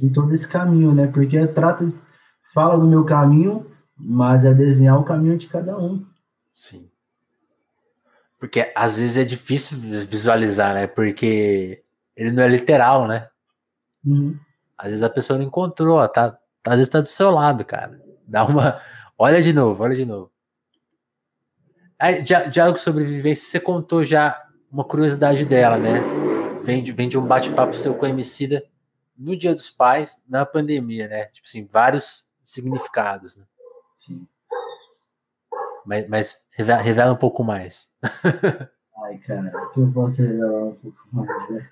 E 0.00 0.10
todo 0.10 0.32
esse 0.32 0.46
caminho, 0.46 0.94
né? 0.94 1.06
Porque 1.06 1.46
trata, 1.48 1.84
fala 2.52 2.78
do 2.78 2.86
meu 2.86 3.04
caminho, 3.04 3.66
mas 3.96 4.44
é 4.44 4.54
desenhar 4.54 4.98
o 4.98 5.04
caminho 5.04 5.36
de 5.36 5.48
cada 5.48 5.76
um. 5.78 6.06
Sim. 6.54 6.89
Porque 8.40 8.72
às 8.74 8.96
vezes 8.98 9.18
é 9.18 9.24
difícil 9.24 9.78
visualizar, 9.78 10.74
né? 10.74 10.86
Porque 10.86 11.84
ele 12.16 12.32
não 12.32 12.42
é 12.42 12.48
literal, 12.48 13.06
né? 13.06 13.28
Uhum. 14.04 14.36
Às 14.76 14.88
vezes 14.88 15.02
a 15.02 15.10
pessoa 15.10 15.38
não 15.38 15.44
encontrou, 15.44 16.08
tá, 16.08 16.38
às 16.64 16.76
vezes 16.76 16.88
tá 16.88 17.02
do 17.02 17.08
seu 17.08 17.30
lado, 17.30 17.64
cara. 17.66 18.02
Dá 18.26 18.44
uma. 18.44 18.80
Olha 19.18 19.42
de 19.42 19.52
novo, 19.52 19.82
olha 19.82 19.94
de 19.94 20.06
novo. 20.06 20.32
Aí, 21.98 22.22
diálogo 22.22 22.78
sobre 22.78 23.04
vivência, 23.04 23.46
você 23.46 23.60
contou 23.60 24.02
já 24.02 24.42
uma 24.72 24.82
curiosidade 24.82 25.44
dela, 25.44 25.76
né? 25.76 26.00
Vem 26.64 26.82
de, 26.82 26.90
vem 26.90 27.06
de 27.06 27.18
um 27.18 27.26
bate-papo 27.26 27.74
seu 27.74 27.94
com 27.94 28.06
a 28.06 28.08
Emicida 28.08 28.64
no 29.18 29.36
Dia 29.36 29.54
dos 29.54 29.68
Pais, 29.68 30.24
na 30.26 30.46
pandemia, 30.46 31.06
né? 31.06 31.26
Tipo 31.26 31.46
assim, 31.46 31.66
vários 31.70 32.30
significados, 32.42 33.36
né? 33.36 33.44
Sim. 33.94 34.26
Mas, 35.84 36.08
mas 36.08 36.40
revela, 36.60 36.82
revela, 36.82 37.12
um 37.12 37.16
pouco 37.16 37.42
mais. 37.42 37.88
Ai, 39.04 39.18
cara, 39.18 39.50
que 39.72 39.80
eu 39.80 39.90
posso 39.92 40.22
revelar 40.22 40.64
um 40.64 40.74
pouco 40.74 40.98
mais, 41.12 41.50
né? 41.50 41.68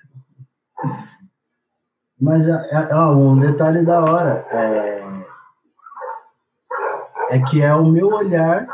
Mas 2.21 2.47
ó, 2.93 3.15
um 3.15 3.39
detalhe 3.39 3.85
da 3.85 4.03
hora 4.03 4.47
é, 4.51 5.03
é 7.31 7.43
que 7.43 7.63
é 7.63 7.73
o 7.75 7.85
meu 7.85 8.09
olhar 8.09 8.67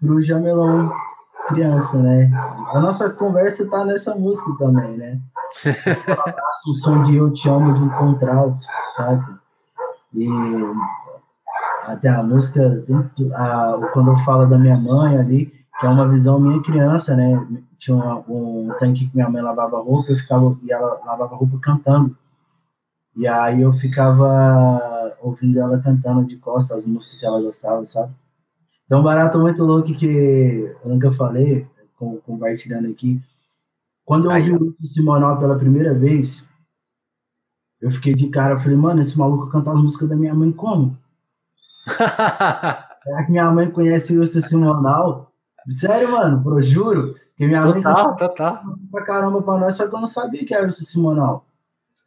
para 0.00 0.12
o 0.12 0.20
Jamelão 0.20 0.92
criança, 1.48 1.98
né? 1.98 2.30
A 2.72 2.80
nossa 2.80 3.10
conversa 3.10 3.68
tá 3.68 3.84
nessa 3.84 4.14
música 4.14 4.50
também, 4.58 4.96
né? 4.96 5.20
o 6.66 6.72
som 6.72 7.02
de 7.02 7.16
Eu 7.16 7.32
Te 7.32 7.48
Amo 7.48 7.72
de 7.72 7.82
um 7.82 7.90
contralto, 7.90 8.66
sabe? 8.96 9.24
E 10.14 10.26
até 11.86 12.08
a 12.08 12.22
música, 12.22 12.84
a, 13.34 13.90
quando 13.92 14.10
eu 14.10 14.18
falo 14.18 14.46
da 14.46 14.58
minha 14.58 14.76
mãe 14.76 15.16
ali, 15.16 15.46
que 15.78 15.86
é 15.86 15.88
uma 15.88 16.08
visão 16.08 16.38
minha 16.38 16.62
criança, 16.62 17.16
né? 17.16 17.46
Tinha 17.76 17.96
um, 17.96 18.68
um 18.68 18.74
tanque 18.78 19.08
que 19.08 19.14
minha 19.16 19.28
mãe 19.28 19.42
lavava 19.42 19.80
roupa, 19.80 20.12
eu 20.12 20.18
ficava, 20.18 20.56
e 20.62 20.72
ela 20.72 21.00
lavava 21.04 21.36
roupa 21.36 21.58
cantando. 21.60 22.16
E 23.16 23.26
aí 23.26 23.62
eu 23.62 23.72
ficava 23.72 25.16
ouvindo 25.20 25.58
ela 25.58 25.78
cantando 25.78 26.24
de 26.24 26.36
costas 26.36 26.78
as 26.78 26.86
músicas 26.86 27.18
que 27.18 27.26
ela 27.26 27.40
gostava, 27.40 27.84
sabe? 27.84 28.12
Então, 28.86 29.00
um 29.00 29.04
barato 29.04 29.38
muito 29.38 29.64
louco 29.64 29.94
que 29.94 30.06
eu 30.06 30.90
nunca 30.90 31.10
falei, 31.12 31.66
compartilhando 32.26 32.88
aqui. 32.88 33.20
Quando 34.04 34.30
eu 34.30 34.36
ouvi 34.36 34.52
o 34.52 34.58
Lúcio 34.58 34.86
Simonal 34.86 35.38
pela 35.38 35.58
primeira 35.58 35.94
vez, 35.94 36.46
eu 37.80 37.90
fiquei 37.90 38.14
de 38.14 38.28
cara, 38.28 38.54
eu 38.54 38.60
falei, 38.60 38.76
mano, 38.76 39.00
esse 39.00 39.18
maluco 39.18 39.48
canta 39.48 39.70
as 39.70 39.76
músicas 39.76 40.08
da 40.08 40.16
minha 40.16 40.34
mãe 40.34 40.52
como? 40.52 40.96
Será 41.84 42.88
que 43.26 43.30
minha 43.30 43.50
mãe 43.50 43.70
conhece 43.70 44.16
o 44.16 44.20
Lúcio 44.20 44.40
Simonal? 44.40 45.32
Sério, 45.68 46.12
mano, 46.12 46.42
pro 46.42 46.60
juro. 46.60 47.14
Que 47.36 47.46
minha 47.46 47.64
mãe 47.64 47.82
total, 47.82 48.16
total. 48.16 48.62
pra 48.90 49.04
caramba 49.04 49.42
pra 49.42 49.58
nós, 49.58 49.74
só 49.74 49.88
que 49.88 49.94
eu 49.94 50.00
não 50.00 50.06
sabia 50.06 50.44
que 50.44 50.54
era 50.54 50.66
o 50.66 50.72
Simonal. 50.72 51.46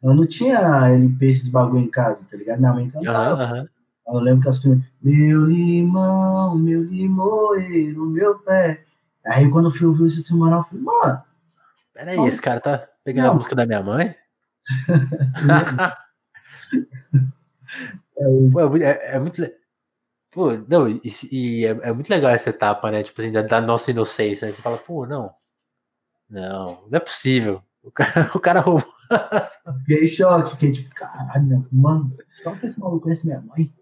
Eu 0.02 0.14
não 0.14 0.26
tinha 0.26 0.88
LP 0.88 1.26
esses 1.26 1.48
bagulho 1.48 1.84
em 1.84 1.90
casa, 1.90 2.20
tá 2.30 2.36
ligado? 2.36 2.60
Minha 2.60 2.72
mãe 2.72 2.88
cantava. 2.88 3.44
Uhum, 3.44 3.60
uhum. 3.60 3.68
Eu 4.08 4.20
lembro 4.20 4.42
que 4.42 4.48
as 4.48 4.58
primeiras. 4.58 4.86
Meu 5.02 5.44
limão, 5.44 6.56
meu 6.56 6.82
limoeiro, 6.82 8.06
meu 8.06 8.38
pé. 8.38 8.84
Aí 9.26 9.50
quando 9.50 9.66
eu 9.66 9.72
fui 9.72 9.86
ouvir 9.86 10.06
esse 10.06 10.22
semanal, 10.22 10.60
eu 10.60 10.64
falei, 10.64 10.84
mano. 10.84 11.22
Peraí, 11.92 12.26
esse 12.26 12.40
cara 12.40 12.60
tá 12.60 12.88
pegando 13.04 13.24
não. 13.24 13.30
as 13.30 13.36
músicas 13.36 13.56
da 13.56 13.66
minha 13.66 13.82
mãe? 13.82 14.14
é, 18.16 18.24
Pô, 18.52 18.76
é, 18.76 19.14
é, 19.14 19.18
muito. 19.18 19.42
Pô, 20.38 20.52
não, 20.68 20.88
e, 20.88 21.00
e 21.32 21.66
é, 21.66 21.70
é, 21.70 21.92
muito 21.92 22.08
legal 22.08 22.30
essa 22.30 22.50
etapa, 22.50 22.92
né? 22.92 23.02
Tipo 23.02 23.20
assim, 23.20 23.32
da, 23.32 23.42
da 23.42 23.60
nossa 23.60 23.90
inocência. 23.90 24.46
Né? 24.46 24.52
Você 24.52 24.62
fala, 24.62 24.78
pô, 24.78 25.04
não. 25.04 25.34
Não, 26.30 26.86
não 26.88 26.96
é 26.96 27.00
possível. 27.00 27.60
O 27.82 27.90
cara, 27.90 28.30
o 28.32 28.38
cara 28.38 28.60
roubou. 28.60 28.88
Fiquei 29.80 30.06
choque, 30.06 30.52
fiquei 30.52 30.70
tipo, 30.70 30.94
caralho, 30.94 31.66
mano, 31.72 32.16
só 32.28 32.54
que 32.54 32.66
esse 32.66 32.78
maluco 32.78 33.00
conhece 33.00 33.26
minha 33.26 33.40
mãe. 33.40 33.74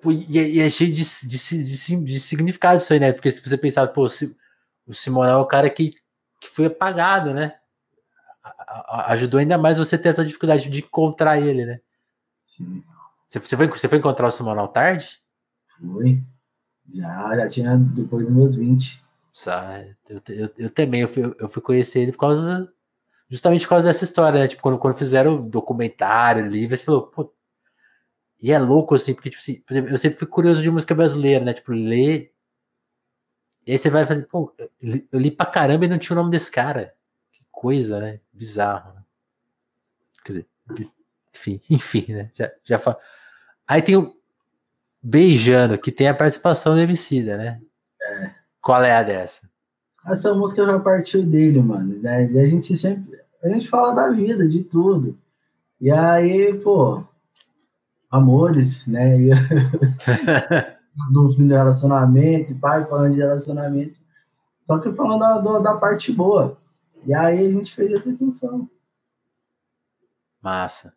Pô, 0.00 0.12
e, 0.12 0.38
é, 0.38 0.48
e, 0.48 0.60
é 0.60 0.70
cheio 0.70 0.94
de, 0.94 1.02
de, 1.02 1.64
de, 1.64 2.04
de, 2.04 2.20
significado 2.20 2.78
isso 2.78 2.92
aí, 2.92 3.00
né? 3.00 3.12
Porque 3.12 3.32
se 3.32 3.42
você 3.42 3.58
pensar, 3.58 3.88
pô, 3.88 4.06
o 4.86 4.94
Simonal 4.94 5.40
é 5.40 5.42
o 5.42 5.46
cara 5.46 5.68
que, 5.68 5.96
que 6.40 6.48
foi 6.48 6.66
apagado, 6.66 7.34
né? 7.34 7.56
ajudou 9.08 9.40
ainda 9.40 9.58
mais 9.58 9.76
você 9.76 9.98
ter 9.98 10.10
essa 10.10 10.24
dificuldade 10.24 10.70
de 10.70 10.78
encontrar 10.78 11.40
ele, 11.40 11.66
né? 11.66 11.80
Sim. 12.46 12.80
Você, 13.26 13.40
você, 13.40 13.56
foi, 13.56 13.66
você 13.66 13.88
foi 13.88 13.98
encontrar 13.98 14.28
o 14.28 14.30
Simonal 14.30 14.68
tarde? 14.68 15.20
Fui. 15.80 16.22
Já, 16.92 17.36
já 17.36 17.48
tinha 17.48 17.76
depois 17.76 18.26
dos 18.26 18.34
meus 18.34 18.54
20. 18.56 19.02
Eu, 20.08 20.20
eu, 20.28 20.50
eu 20.58 20.70
também, 20.70 21.02
eu 21.02 21.08
fui, 21.08 21.34
eu 21.38 21.48
fui 21.48 21.62
conhecer 21.62 22.00
ele 22.00 22.12
por 22.12 22.18
causa. 22.18 22.72
Justamente 23.28 23.62
por 23.62 23.70
causa 23.70 23.86
dessa 23.86 24.04
história, 24.04 24.40
né? 24.40 24.48
Tipo, 24.48 24.62
quando, 24.62 24.78
quando 24.78 24.96
fizeram 24.96 25.36
o 25.36 25.48
documentário, 25.48 26.48
livro, 26.48 26.76
você 26.76 26.84
falou, 26.84 27.06
pô. 27.06 27.32
E 28.42 28.50
é 28.50 28.58
louco, 28.58 28.94
assim, 28.94 29.14
porque, 29.14 29.30
tipo 29.30 29.40
assim, 29.40 29.60
por 29.60 29.72
exemplo, 29.72 29.90
eu 29.90 29.98
sempre 29.98 30.18
fui 30.18 30.26
curioso 30.26 30.62
de 30.62 30.70
música 30.70 30.94
brasileira, 30.94 31.44
né? 31.44 31.52
Tipo, 31.52 31.72
ler. 31.72 32.32
E 33.66 33.72
aí 33.72 33.78
você 33.78 33.90
vai 33.90 34.06
fazer, 34.06 34.26
pô, 34.26 34.54
eu 34.80 35.20
li 35.20 35.30
pra 35.30 35.46
caramba 35.46 35.84
e 35.84 35.88
não 35.88 35.98
tinha 35.98 36.16
o 36.16 36.18
nome 36.20 36.30
desse 36.30 36.50
cara. 36.50 36.94
Que 37.32 37.44
coisa, 37.50 38.00
né? 38.00 38.20
Bizarro. 38.32 38.94
Né? 38.94 39.04
Quer 40.24 40.32
dizer, 40.32 40.48
enfim, 41.34 41.60
enfim, 41.70 42.12
né? 42.12 42.30
Já, 42.34 42.50
já 42.64 42.78
fa... 42.78 42.98
Aí 43.68 43.82
tem 43.82 43.96
o 43.96 44.19
Beijando, 45.02 45.78
que 45.78 45.90
tem 45.90 46.08
a 46.08 46.14
participação 46.14 46.74
do 46.74 46.80
Emicida, 46.80 47.36
né? 47.36 47.60
É. 48.02 48.30
Qual 48.60 48.82
é 48.82 48.94
a 48.94 49.02
dessa? 49.02 49.48
Essa 50.06 50.34
música 50.34 50.64
já 50.64 50.78
partiu 50.78 51.22
dele, 51.24 51.62
mano. 51.62 51.98
Né? 52.00 52.30
E 52.30 52.38
a 52.38 52.46
gente 52.46 52.76
sempre. 52.76 53.20
A 53.42 53.48
gente 53.48 53.68
fala 53.68 53.94
da 53.94 54.10
vida, 54.10 54.46
de 54.46 54.62
tudo. 54.62 55.18
E 55.80 55.90
aí, 55.90 56.52
pô, 56.60 57.02
amores, 58.10 58.86
né? 58.86 59.16
do 61.10 61.30
fim 61.30 61.46
do 61.46 61.54
relacionamento, 61.54 62.54
pai 62.56 62.84
falando 62.84 63.14
de 63.14 63.20
relacionamento. 63.20 63.98
Só 64.64 64.78
que 64.78 64.92
falando 64.92 65.20
da, 65.20 65.58
da 65.58 65.76
parte 65.76 66.12
boa. 66.12 66.58
E 67.06 67.14
aí 67.14 67.46
a 67.46 67.50
gente 67.50 67.74
fez 67.74 67.92
essa 67.92 68.14
canção. 68.14 68.68
Massa. 70.42 70.94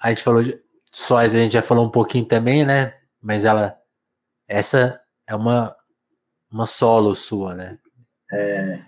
A 0.00 0.08
gente 0.10 0.22
falou 0.22 0.42
de 0.42 0.60
sóis, 0.92 1.34
a 1.34 1.38
gente 1.38 1.52
já 1.52 1.62
falou 1.62 1.86
um 1.86 1.90
pouquinho 1.90 2.24
também, 2.24 2.64
né? 2.64 2.94
Mas 3.20 3.44
ela. 3.44 3.76
Essa 4.46 5.00
é 5.26 5.34
uma, 5.34 5.76
uma 6.50 6.66
solo 6.66 7.14
sua, 7.14 7.54
né? 7.54 7.78
É. 8.32 8.82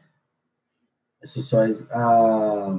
Essa 1.23 1.41
sóis. 1.41 1.89
A, 1.91 2.77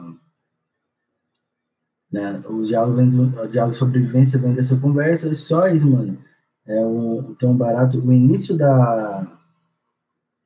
né, 2.12 2.44
o, 2.46 2.64
diálogo 2.64 2.98
vem 2.98 3.08
o 3.08 3.48
diálogo 3.48 3.74
sobrevivência 3.74 4.40
vem 4.40 4.54
dessa 4.54 4.78
conversa. 4.78 5.30
As 5.30 5.40
sóis, 5.40 5.84
mano. 5.84 6.18
É 6.66 6.86
um 6.86 7.58
barato. 7.58 8.00
O 8.00 8.14
início 8.14 8.56
da, 8.56 9.28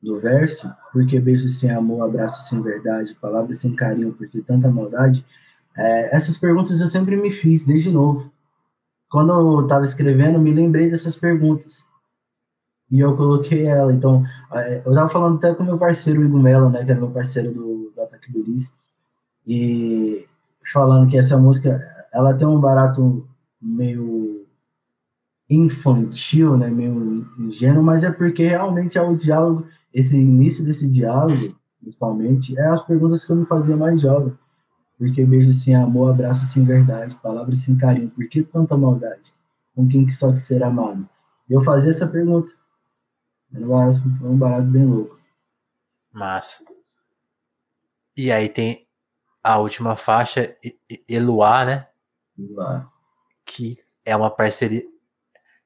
do 0.02 0.20
verso, 0.20 0.74
porque 0.92 1.20
beijo 1.20 1.48
sem 1.48 1.72
amor, 1.72 2.04
abraço 2.04 2.50
sem 2.50 2.62
verdade, 2.62 3.16
palavras 3.16 3.60
sem 3.60 3.76
carinho, 3.76 4.14
porque 4.14 4.42
tanta 4.42 4.70
maldade 4.70 5.26
é, 5.78 6.16
essas 6.16 6.38
perguntas 6.38 6.80
eu 6.80 6.88
sempre 6.88 7.16
me 7.18 7.32
fiz, 7.32 7.66
desde 7.66 7.92
novo. 7.92 8.32
Quando 9.10 9.32
eu 9.34 9.62
estava 9.62 9.84
escrevendo, 9.84 10.40
me 10.40 10.52
lembrei 10.52 10.90
dessas 10.90 11.16
perguntas. 11.16 11.86
E 12.92 13.00
eu 13.00 13.16
coloquei 13.16 13.66
ela. 13.66 13.94
Então, 13.94 14.24
é, 14.54 14.82
eu 14.86 14.92
estava 14.92 15.10
falando 15.10 15.38
até 15.38 15.54
com 15.54 15.64
meu 15.64 15.78
parceiro, 15.78 16.24
Igor 16.24 16.42
Mello, 16.42 16.70
né, 16.70 16.84
que 16.84 16.92
era 16.92 17.00
meu 17.00 17.10
parceiro 17.10 17.54
do, 17.54 17.92
do 17.96 18.02
Ataque 18.02 18.32
Belize, 18.32 18.74
e 19.46 20.26
falando 20.72 21.10
que 21.10 21.18
essa 21.18 21.38
música, 21.38 21.80
ela 22.14 22.34
tem 22.34 22.48
um 22.48 22.60
barato 22.60 23.28
meio 23.62 24.46
infantil, 25.50 26.58
né, 26.58 26.70
meio 26.70 27.26
ingênuo, 27.38 27.84
mas 27.84 28.04
é 28.04 28.12
porque 28.12 28.48
realmente 28.48 28.98
é 28.98 29.02
o 29.02 29.16
diálogo, 29.16 29.68
esse 29.94 30.18
início 30.18 30.66
desse 30.66 30.90
diálogo, 30.90 31.56
principalmente, 31.80 32.58
é 32.58 32.68
as 32.68 32.84
perguntas 32.86 33.26
que 33.26 33.32
eu 33.32 33.38
me 33.38 33.46
fazia 33.46 33.78
mais 33.78 34.02
jovem. 34.02 34.34
Porque 34.98 35.26
beijo 35.26 35.52
sem 35.52 35.76
amor, 35.76 36.12
abraço 36.12 36.46
sem 36.46 36.64
verdade, 36.64 37.16
palavras 37.16 37.60
sem 37.60 37.78
carinho. 37.78 38.10
Por 38.10 38.28
que 38.30 38.44
tanta 38.44 38.78
maldade? 38.78 39.34
Com 39.76 39.88
quem 39.88 40.06
que 40.06 40.14
só 40.14 40.32
que 40.32 40.40
ser 40.40 40.64
amado? 40.64 41.08
Eu 41.50 41.62
fazia 41.62 41.92
essa 41.92 42.08
pergunta. 42.08 42.52
Foi 43.52 44.30
um 44.30 44.38
barato 44.38 44.68
bem 44.68 44.86
louco. 44.86 45.20
Massa. 46.12 46.64
E 48.16 48.32
aí 48.32 48.48
tem 48.48 48.88
a 49.44 49.60
última 49.60 49.96
faixa, 49.96 50.56
Eluá, 51.08 51.66
né? 51.66 51.88
Eluá. 52.38 52.90
Que 53.46 53.78
é 54.06 54.16
uma 54.16 54.32
parceria. 54.32 54.84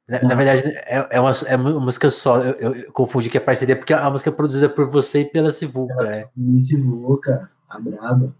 Na, 0.07 0.23
na 0.23 0.35
verdade, 0.35 0.63
é, 0.65 1.07
é, 1.11 1.19
uma, 1.19 1.31
é 1.47 1.55
uma 1.55 1.79
música 1.79 2.09
só. 2.09 2.41
Eu, 2.41 2.53
eu, 2.55 2.75
eu, 2.75 2.91
confundi 2.91 3.29
que 3.29 3.37
é 3.37 3.41
parceria, 3.41 3.75
porque 3.75 3.93
é 3.93 3.97
uma 3.97 4.09
música 4.09 4.31
produzida 4.31 4.67
por 4.67 4.89
você 4.89 5.21
e 5.21 5.25
pela 5.25 5.51
Sivuca. 5.51 6.01
Né? 6.03 6.27
Sivuca, 6.57 7.51
a 7.69 7.79
braba. 7.79 8.35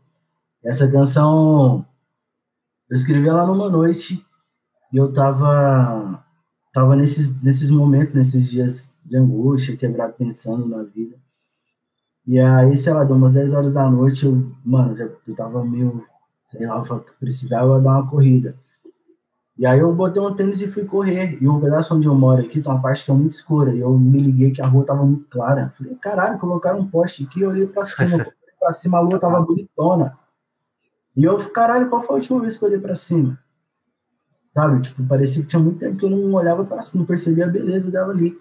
Essa 0.63 0.89
canção 0.91 1.85
eu 2.89 2.95
escrevi 2.95 3.27
ela 3.27 3.45
numa 3.45 3.69
noite 3.69 4.25
e 4.91 4.97
eu 4.97 5.13
tava 5.13 6.23
tava 6.73 6.95
nesses 6.95 7.41
nesses 7.41 7.69
momentos, 7.69 8.13
nesses 8.13 8.49
dias 8.49 8.91
de 9.05 9.17
angústia, 9.17 9.77
quebrado 9.77 10.13
pensando 10.13 10.67
na 10.67 10.83
vida. 10.83 11.17
E 12.27 12.39
aí, 12.39 12.77
sei 12.77 12.93
lá, 12.93 13.03
deu 13.03 13.15
umas 13.15 13.33
10 13.33 13.53
horas 13.53 13.73
da 13.73 13.89
noite, 13.89 14.25
eu, 14.25 14.53
mano, 14.63 14.95
já 14.95 15.05
eu 15.05 15.35
tava 15.35 15.65
meio, 15.65 16.05
sei 16.45 16.67
lá, 16.67 16.83
eu 16.87 17.05
precisava 17.19 17.81
dar 17.81 17.97
uma 17.97 18.07
corrida. 18.07 18.55
E 19.57 19.65
aí 19.65 19.79
eu 19.79 19.93
botei 19.93 20.21
um 20.21 20.33
tênis 20.33 20.61
e 20.61 20.67
fui 20.67 20.85
correr. 20.85 21.37
E 21.41 21.47
o 21.47 21.59
pedaço 21.59 21.95
onde 21.95 22.07
eu 22.07 22.15
moro 22.15 22.41
aqui 22.41 22.61
tem 22.61 22.71
uma 22.71 22.81
parte 22.81 23.03
que 23.03 23.11
é 23.11 23.13
muito 23.13 23.31
escura. 23.31 23.75
E 23.75 23.79
eu 23.79 23.97
me 23.97 24.19
liguei 24.21 24.51
que 24.51 24.61
a 24.61 24.67
rua 24.67 24.85
tava 24.85 25.03
muito 25.05 25.25
clara. 25.27 25.73
Falei, 25.77 25.95
caralho, 25.95 26.39
colocaram 26.39 26.79
um 26.79 26.87
poste 26.87 27.25
aqui, 27.25 27.41
eu 27.41 27.49
olhei 27.49 27.67
pra 27.67 27.83
cima. 27.83 28.25
pra 28.59 28.73
cima 28.73 28.99
a 28.99 29.01
lua 29.01 29.19
tava 29.19 29.41
bonitona. 29.41 30.17
E 31.19 31.23
eu, 31.25 31.37
caralho, 31.49 31.89
qual 31.89 32.01
foi 32.01 32.15
a 32.15 32.19
última 32.19 32.39
vez 32.39 32.57
que 32.57 32.63
eu 32.63 32.69
olhei 32.69 32.79
pra 32.79 32.95
cima? 32.95 33.37
Sabe? 34.55 34.79
Tipo, 34.79 35.05
parecia 35.05 35.41
que 35.41 35.49
tinha 35.49 35.61
muito 35.61 35.77
tempo 35.77 35.97
que 35.97 36.05
eu 36.05 36.09
não 36.09 36.33
olhava 36.33 36.63
pra 36.63 36.81
cima, 36.81 37.01
não 37.01 37.05
percebia 37.05 37.43
a 37.43 37.49
beleza 37.49 37.91
dela 37.91 38.13
ali. 38.13 38.39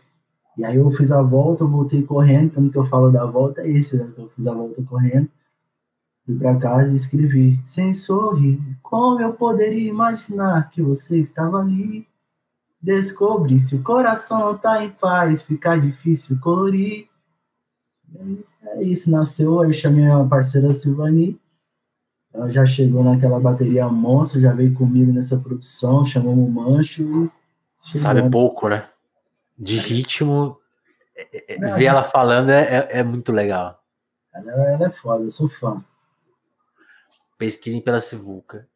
E 0.57 0.64
aí 0.64 0.76
eu 0.76 0.89
fiz 0.93 1.11
a 1.11 1.20
volta, 1.20 1.64
eu 1.64 1.68
voltei 1.68 2.05
correndo, 2.05 2.53
tanto 2.53 2.70
que 2.70 2.79
eu 2.79 2.87
falo 2.87 3.11
da 3.11 3.26
volta 3.26 3.62
é 3.62 3.68
esse, 3.68 3.97
né? 3.97 4.09
Eu 4.16 4.29
fiz 4.29 4.47
a 4.47 4.55
volta 4.55 4.81
correndo, 4.85 5.29
fui 6.24 6.39
pra 6.39 6.55
casa 6.55 6.93
e 6.93 6.95
escrevi, 6.95 7.61
sem 7.64 7.93
sorrir, 7.93 8.61
como 8.81 9.20
eu 9.20 9.33
poderia 9.33 9.89
imaginar 9.89 10.70
que 10.70 10.81
você 10.81 11.18
estava 11.18 11.59
ali? 11.59 12.07
Descobri 12.81 13.59
se 13.59 13.74
o 13.74 13.83
coração 13.83 14.39
não 14.39 14.57
tá 14.57 14.85
em 14.85 14.91
paz, 14.91 15.43
fica 15.43 15.76
difícil 15.76 16.39
colorir. 16.39 17.09
é 18.62 18.85
isso, 18.85 19.11
nasceu, 19.11 19.61
aí 19.61 19.72
chamei 19.72 20.09
a 20.09 20.22
parceira 20.22 20.72
Silvani, 20.72 21.37
ela 22.39 22.49
já 22.49 22.64
chegou 22.64 23.03
naquela 23.03 23.41
bateria 23.41 23.89
monstro, 23.89 24.41
já 24.41 24.53
veio 24.53 24.72
comigo 24.72 25.12
nessa 25.12 25.36
produção, 25.36 26.05
chamamos 26.05 26.49
o 26.49 26.51
Mancho. 26.51 27.32
Sabe 27.82 28.30
pouco, 28.30 28.68
né? 28.68 28.89
De 29.59 29.76
ritmo, 29.76 30.57
é, 31.16 31.55
é, 31.55 31.74
ver 31.74 31.86
ela 31.86 32.05
falando 32.05 32.51
é, 32.51 32.62
é, 32.62 32.99
é 33.01 33.03
muito 33.03 33.32
legal. 33.32 33.82
Ela, 34.32 34.53
ela, 34.53 34.86
é 34.86 34.91
foda, 34.91 35.24
eu 35.24 35.30
sou 35.30 35.49
fã. 35.49 35.84
Pesquisem 37.36 37.80
pela 37.80 38.01
Sivuca. 38.01 38.68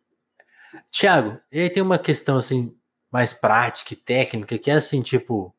Tiago, 0.90 1.38
e 1.52 1.60
aí 1.60 1.70
tem 1.70 1.84
uma 1.84 2.00
questão 2.00 2.38
assim, 2.38 2.74
mais 3.12 3.32
prática 3.32 3.94
e 3.94 3.96
técnica, 3.96 4.58
que 4.58 4.72
é 4.72 4.74
assim, 4.74 5.02
tipo. 5.02 5.54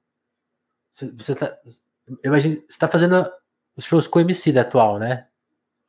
Você 0.92 1.36
tá. 1.36 1.58
Eu 2.06 2.18
imagino, 2.26 2.62
você 2.68 2.78
tá 2.78 2.88
fazendo 2.90 3.32
os 3.78 3.86
shows 3.86 4.08
com 4.08 4.20
o 4.20 4.22
MC 4.22 4.52
da 4.52 4.62
atual, 4.62 5.00
né? 5.00 5.28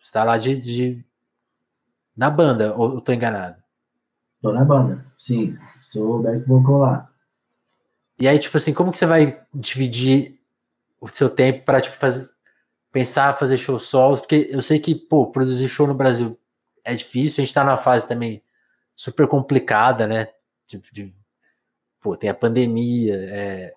Você 0.01 0.13
tá 0.13 0.23
lá 0.23 0.39
de, 0.39 0.61
de 0.61 1.05
na 2.17 2.31
banda, 2.31 2.75
ou 2.77 2.95
eu 2.95 3.01
tô 3.01 3.13
enganado? 3.13 3.63
Tô 4.41 4.53
na 4.53 4.65
banda, 4.65 5.05
sim. 5.17 5.57
Sou 5.79 6.23
back 6.23 6.47
vocal 6.47 6.79
lá. 6.79 7.11
E 8.19 8.29
aí, 8.29 8.39
tipo 8.39 8.57
assim, 8.57 8.73
como 8.73 8.93
que 8.93 8.99
você 8.99 9.07
vai 9.07 9.43
dividir 9.53 10.39
o 11.01 11.09
seu 11.09 11.29
tempo 11.29 11.65
para 11.65 11.81
tipo, 11.81 11.97
fazer, 11.97 12.29
pensar 12.93 13.37
fazer 13.37 13.57
show 13.59 13.79
solos? 13.79 14.21
Porque 14.21 14.49
eu 14.51 14.63
sei 14.63 14.79
que, 14.79 14.95
pô, 14.95 15.31
produzir 15.31 15.69
show 15.69 15.87
no 15.87 15.95
Brasil 15.95 16.39
é 16.85 16.95
difícil, 16.95 17.43
a 17.43 17.45
gente 17.45 17.55
tá 17.55 17.65
numa 17.65 17.77
fase 17.77 18.07
também 18.07 18.43
super 18.95 19.27
complicada, 19.27 20.07
né? 20.07 20.29
Tipo, 20.67 20.87
de, 20.93 21.11
pô, 22.01 22.17
tem 22.17 22.31
a 22.31 22.35
pandemia, 22.35 23.15
é, 23.17 23.75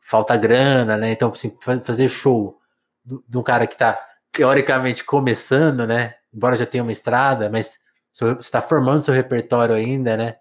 falta 0.00 0.36
grana, 0.36 0.96
né? 0.96 1.12
Então, 1.12 1.30
assim, 1.30 1.56
fazer 1.82 2.08
show 2.08 2.60
de 3.04 3.38
um 3.38 3.42
cara 3.42 3.66
que 3.66 3.76
tá 3.76 3.98
teoricamente 4.32 5.04
começando, 5.04 5.86
né? 5.86 6.15
Embora 6.36 6.56
já 6.56 6.66
tenha 6.66 6.82
uma 6.82 6.92
estrada, 6.92 7.48
mas 7.48 7.78
você 8.12 8.32
está 8.38 8.60
formando 8.60 9.02
seu 9.02 9.14
repertório 9.14 9.74
ainda, 9.74 10.16
né? 10.16 10.36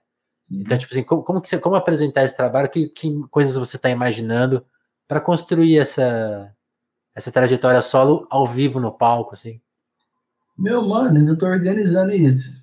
Então, 0.51 0.77
tipo 0.77 0.93
assim, 0.93 1.03
como, 1.03 1.23
como, 1.23 1.41
que 1.41 1.47
você, 1.47 1.57
como 1.57 1.75
apresentar 1.75 2.23
esse 2.23 2.35
trabalho? 2.35 2.69
Que, 2.69 2.87
que 2.89 3.09
coisas 3.31 3.55
você 3.55 3.77
está 3.77 3.89
imaginando 3.89 4.65
para 5.07 5.19
construir 5.19 5.79
essa, 5.79 6.53
essa 7.15 7.31
trajetória 7.31 7.81
solo 7.81 8.27
ao 8.29 8.45
vivo 8.45 8.79
no 8.79 8.91
palco, 8.91 9.33
assim? 9.33 9.59
Meu, 10.57 10.87
mano, 10.87 11.17
ainda 11.17 11.37
tô 11.37 11.45
organizando 11.47 12.11
isso. 12.11 12.55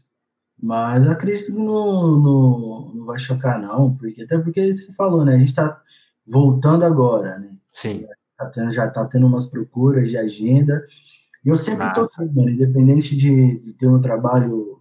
Mas 0.62 1.08
acredito 1.08 1.46
que 1.46 1.52
não, 1.52 2.18
não, 2.18 2.92
não 2.94 3.04
vai 3.04 3.18
chocar, 3.18 3.60
não, 3.60 3.96
porque 3.96 4.22
até 4.22 4.38
porque 4.38 4.72
você 4.72 4.92
falou, 4.92 5.24
né? 5.24 5.34
A 5.34 5.38
gente 5.38 5.54
tá 5.54 5.82
voltando 6.24 6.84
agora, 6.84 7.38
né? 7.38 7.50
Sim. 7.72 8.06
Tá 8.36 8.46
tendo, 8.46 8.70
já 8.70 8.88
tá 8.88 9.04
tendo 9.06 9.26
umas 9.26 9.46
procuras 9.46 10.08
de 10.08 10.16
agenda. 10.16 10.86
E 11.44 11.48
eu 11.48 11.56
sempre 11.56 11.84
Nossa. 11.84 11.94
tô 11.94 12.00
assim, 12.02 12.32
mano, 12.32 12.50
independente 12.50 13.16
de, 13.16 13.58
de 13.58 13.72
ter 13.74 13.88
um 13.88 14.00
trabalho 14.00 14.80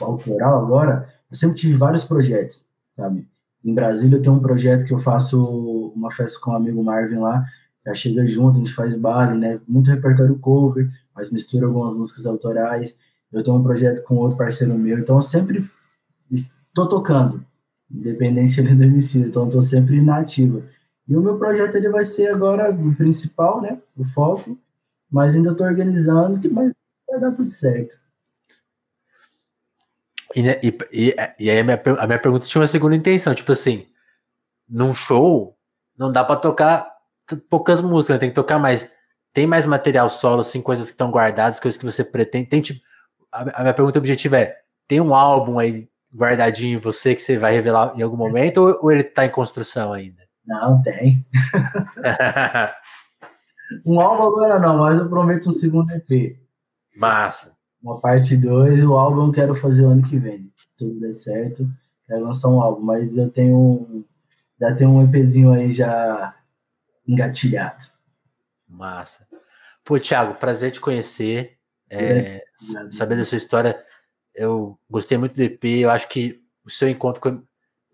autoral 0.00 0.64
agora, 0.64 1.12
eu 1.30 1.36
sempre 1.36 1.56
tive 1.56 1.74
vários 1.74 2.04
projetos, 2.04 2.66
sabe? 2.96 3.28
Em 3.64 3.74
Brasília 3.74 4.16
eu 4.16 4.22
tenho 4.22 4.34
um 4.34 4.40
projeto 4.40 4.86
que 4.86 4.94
eu 4.94 4.98
faço 4.98 5.92
uma 5.94 6.10
festa 6.10 6.38
com 6.40 6.52
o 6.52 6.56
amigo 6.56 6.82
Marvin 6.82 7.16
lá, 7.16 7.44
já 7.86 7.94
chega 7.94 8.26
junto, 8.26 8.56
a 8.56 8.58
gente 8.58 8.72
faz 8.72 8.96
baile, 8.96 9.38
né? 9.38 9.60
Muito 9.66 9.90
repertório 9.90 10.38
cover, 10.38 10.90
mas 11.14 11.30
mistura 11.30 11.66
algumas 11.66 11.96
músicas 11.96 12.26
autorais. 12.26 12.98
Eu 13.32 13.42
tenho 13.42 13.56
um 13.56 13.62
projeto 13.62 14.02
com 14.04 14.16
outro 14.16 14.38
parceiro 14.38 14.76
meu, 14.78 14.98
então 14.98 15.16
eu 15.16 15.22
sempre 15.22 15.68
estou 16.30 16.88
tocando, 16.88 17.44
independente 17.90 18.60
do 18.62 18.84
MC, 18.84 19.18
então 19.18 19.42
eu 19.42 19.48
estou 19.48 19.62
sempre 19.62 20.00
na 20.00 20.18
ativa. 20.18 20.62
E 21.06 21.16
o 21.16 21.22
meu 21.22 21.38
projeto 21.38 21.74
ele 21.74 21.88
vai 21.88 22.04
ser 22.04 22.28
agora 22.28 22.70
o 22.70 22.94
principal, 22.94 23.60
né? 23.60 23.78
O 23.96 24.04
foco, 24.04 24.58
mas 25.10 25.34
ainda 25.34 25.52
estou 25.52 25.66
organizando, 25.66 26.40
que 26.40 26.48
mas 26.48 26.72
vai 27.08 27.20
dar 27.20 27.32
tudo 27.32 27.50
certo. 27.50 27.96
E, 30.34 30.42
né, 30.42 30.60
e, 30.62 30.78
e, 30.92 31.16
e 31.38 31.50
aí 31.50 31.58
a 31.58 31.64
minha, 31.64 31.80
a 31.98 32.06
minha 32.06 32.18
pergunta 32.18 32.46
tinha 32.46 32.60
uma 32.60 32.68
segunda 32.68 32.94
intenção, 32.94 33.34
tipo 33.34 33.50
assim, 33.50 33.86
num 34.68 34.92
show 34.92 35.56
não 35.96 36.12
dá 36.12 36.22
para 36.22 36.36
tocar 36.36 36.88
poucas 37.50 37.80
músicas, 37.82 38.16
né? 38.16 38.20
tem 38.20 38.28
que 38.28 38.34
tocar 38.34 38.58
mais. 38.58 38.90
Tem 39.32 39.46
mais 39.46 39.66
material 39.66 40.08
solo, 40.08 40.40
assim, 40.40 40.62
coisas 40.62 40.86
que 40.86 40.92
estão 40.92 41.10
guardadas, 41.10 41.60
coisas 41.60 41.78
que 41.78 41.84
você 41.84 42.02
pretende. 42.02 42.48
Tem 42.48 42.60
tipo, 42.60 42.80
a, 43.30 43.60
a 43.60 43.62
minha 43.62 43.74
pergunta 43.74 43.98
objetiva 43.98 44.38
é: 44.38 44.56
tem 44.86 45.00
um 45.00 45.14
álbum 45.14 45.58
aí 45.58 45.88
guardadinho 46.14 46.78
em 46.78 46.80
você 46.80 47.14
que 47.14 47.20
você 47.20 47.36
vai 47.36 47.52
revelar 47.52 47.92
em 47.96 48.02
algum 48.02 48.16
momento 48.16 48.58
ou, 48.58 48.78
ou 48.82 48.92
ele 48.92 49.02
está 49.02 49.26
em 49.26 49.30
construção 49.30 49.92
ainda? 49.92 50.22
Não, 50.46 50.80
tem. 50.82 51.26
um 53.84 54.00
álbum 54.00 54.24
agora 54.24 54.58
não, 54.58 54.78
mas 54.78 54.98
eu 54.98 55.08
prometo 55.08 55.48
um 55.48 55.52
segundo 55.52 55.92
EP. 55.92 56.38
Massa 56.96 57.58
uma 57.82 58.00
parte 58.00 58.36
2 58.36 58.84
o 58.84 58.94
álbum 58.94 59.26
eu 59.26 59.32
quero 59.32 59.54
fazer 59.54 59.84
o 59.84 59.90
ano 59.90 60.02
que 60.02 60.18
vem. 60.18 60.52
Se 60.56 60.66
tudo 60.76 61.00
der 61.00 61.12
certo, 61.12 61.68
quero 62.06 62.24
lançar 62.24 62.48
um 62.48 62.60
álbum, 62.60 62.82
mas 62.82 63.16
eu 63.16 63.30
tenho 63.30 64.04
já 64.60 64.74
tenho 64.74 64.90
um 64.90 65.04
EPzinho 65.04 65.52
aí 65.52 65.72
já 65.72 66.36
engatilhado. 67.06 67.86
Massa. 68.68 69.26
Pô, 69.84 69.98
Thiago, 69.98 70.34
prazer 70.34 70.72
te 70.72 70.80
conhecer. 70.80 71.56
É, 71.90 72.44
saber 72.90 73.16
da 73.16 73.24
sua 73.24 73.38
história. 73.38 73.80
Eu 74.34 74.78
gostei 74.90 75.16
muito 75.16 75.34
do 75.34 75.42
EP. 75.42 75.64
Eu 75.64 75.90
acho 75.90 76.08
que 76.08 76.42
o 76.64 76.70
seu 76.70 76.88
encontro 76.88 77.20
com. 77.20 77.42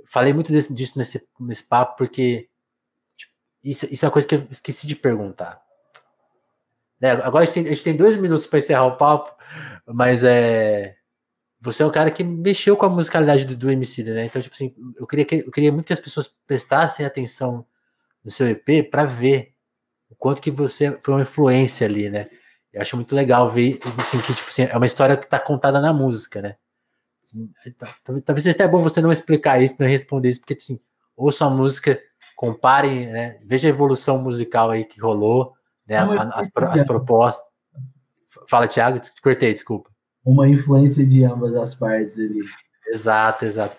Falei 0.07 0.33
muito 0.33 0.53
disso 0.53 0.99
nesse, 0.99 1.27
nesse 1.39 1.64
papo, 1.64 1.97
porque 1.97 2.49
tipo, 3.16 3.33
isso, 3.62 3.87
isso 3.91 4.05
é 4.05 4.09
uma 4.09 4.12
coisa 4.12 4.27
que 4.27 4.35
eu 4.35 4.47
esqueci 4.51 4.87
de 4.87 4.97
perguntar. 4.97 5.62
Né? 7.05 7.11
Agora 7.11 7.43
a 7.43 7.45
gente, 7.45 7.53
tem, 7.55 7.67
a 7.67 7.69
gente 7.69 7.85
tem 7.85 7.95
dois 7.95 8.17
minutos 8.17 8.47
para 8.47 8.61
encerrar 8.61 8.87
o 8.87 8.97
papo, 8.97 9.31
mas 9.87 10.25
é. 10.25 10.97
Você 11.61 11.83
é 11.83 11.87
um 11.87 11.91
cara 11.91 12.11
que 12.11 12.25
mexeu 12.25 12.79
com 12.79 12.87
a 12.87 12.89
musicalidade 12.89 13.45
do, 13.45 13.55
do 13.55 13.71
MC, 13.71 14.03
né? 14.05 14.25
Então, 14.25 14.41
tipo 14.41 14.55
assim, 14.55 14.75
eu 14.97 15.07
queria, 15.07 15.25
que, 15.25 15.37
eu 15.47 15.51
queria 15.51 15.71
muito 15.71 15.87
que 15.87 15.93
as 15.93 16.01
pessoas 16.01 16.29
prestassem 16.47 17.05
atenção 17.05 17.67
no 18.25 18.31
seu 18.31 18.49
EP 18.49 18.91
para 18.91 19.05
ver 19.05 19.55
o 20.09 20.15
quanto 20.15 20.41
que 20.41 20.51
você 20.51 20.99
foi 21.03 21.15
uma 21.15 21.23
influência 21.23 21.87
ali, 21.87 22.09
né? 22.09 22.29
Eu 22.73 22.81
acho 22.81 22.97
muito 22.97 23.15
legal 23.15 23.51
ver 23.51 23.79
assim, 23.99 24.19
que 24.21 24.35
tipo 24.35 24.49
assim, 24.49 24.63
é 24.63 24.77
uma 24.77 24.87
história 24.87 25.17
que 25.17 25.27
está 25.27 25.39
contada 25.39 25.81
na 25.81 25.93
música, 25.93 26.41
né? 26.41 26.57
Assim, 27.23 27.51
tá, 27.79 27.95
talvez 28.25 28.45
seja 28.45 28.55
até 28.55 28.67
bom 28.67 28.83
você 28.83 29.03
não 29.03 29.13
explicar 29.13 29.63
isso, 29.63 29.77
não 29.79 29.87
responder 29.87 30.31
isso, 30.31 30.41
porque 30.41 30.55
assim, 30.55 30.81
ouça 31.15 31.45
a 31.45 31.51
música, 31.51 32.01
comparem, 32.35 33.07
né? 33.07 33.39
Veja 33.45 33.69
a 33.69 33.71
evolução 33.71 34.23
musical 34.23 34.71
aí 34.71 34.85
que 34.85 35.01
rolou, 35.01 35.55
né? 35.87 35.97
As, 36.32 36.49
as, 36.55 36.82
propostas. 36.82 37.45
Fala, 38.49 38.66
Thiago, 38.66 38.99
te 38.99 39.20
cortei, 39.22 39.53
desculpa. 39.53 39.91
Uma 40.24 40.49
influência 40.49 41.07
de 41.07 41.24
ambas 41.24 41.55
as 41.55 41.74
partes 41.74 42.18
ali. 42.18 42.41
Exato, 42.89 43.45
exato. 43.45 43.76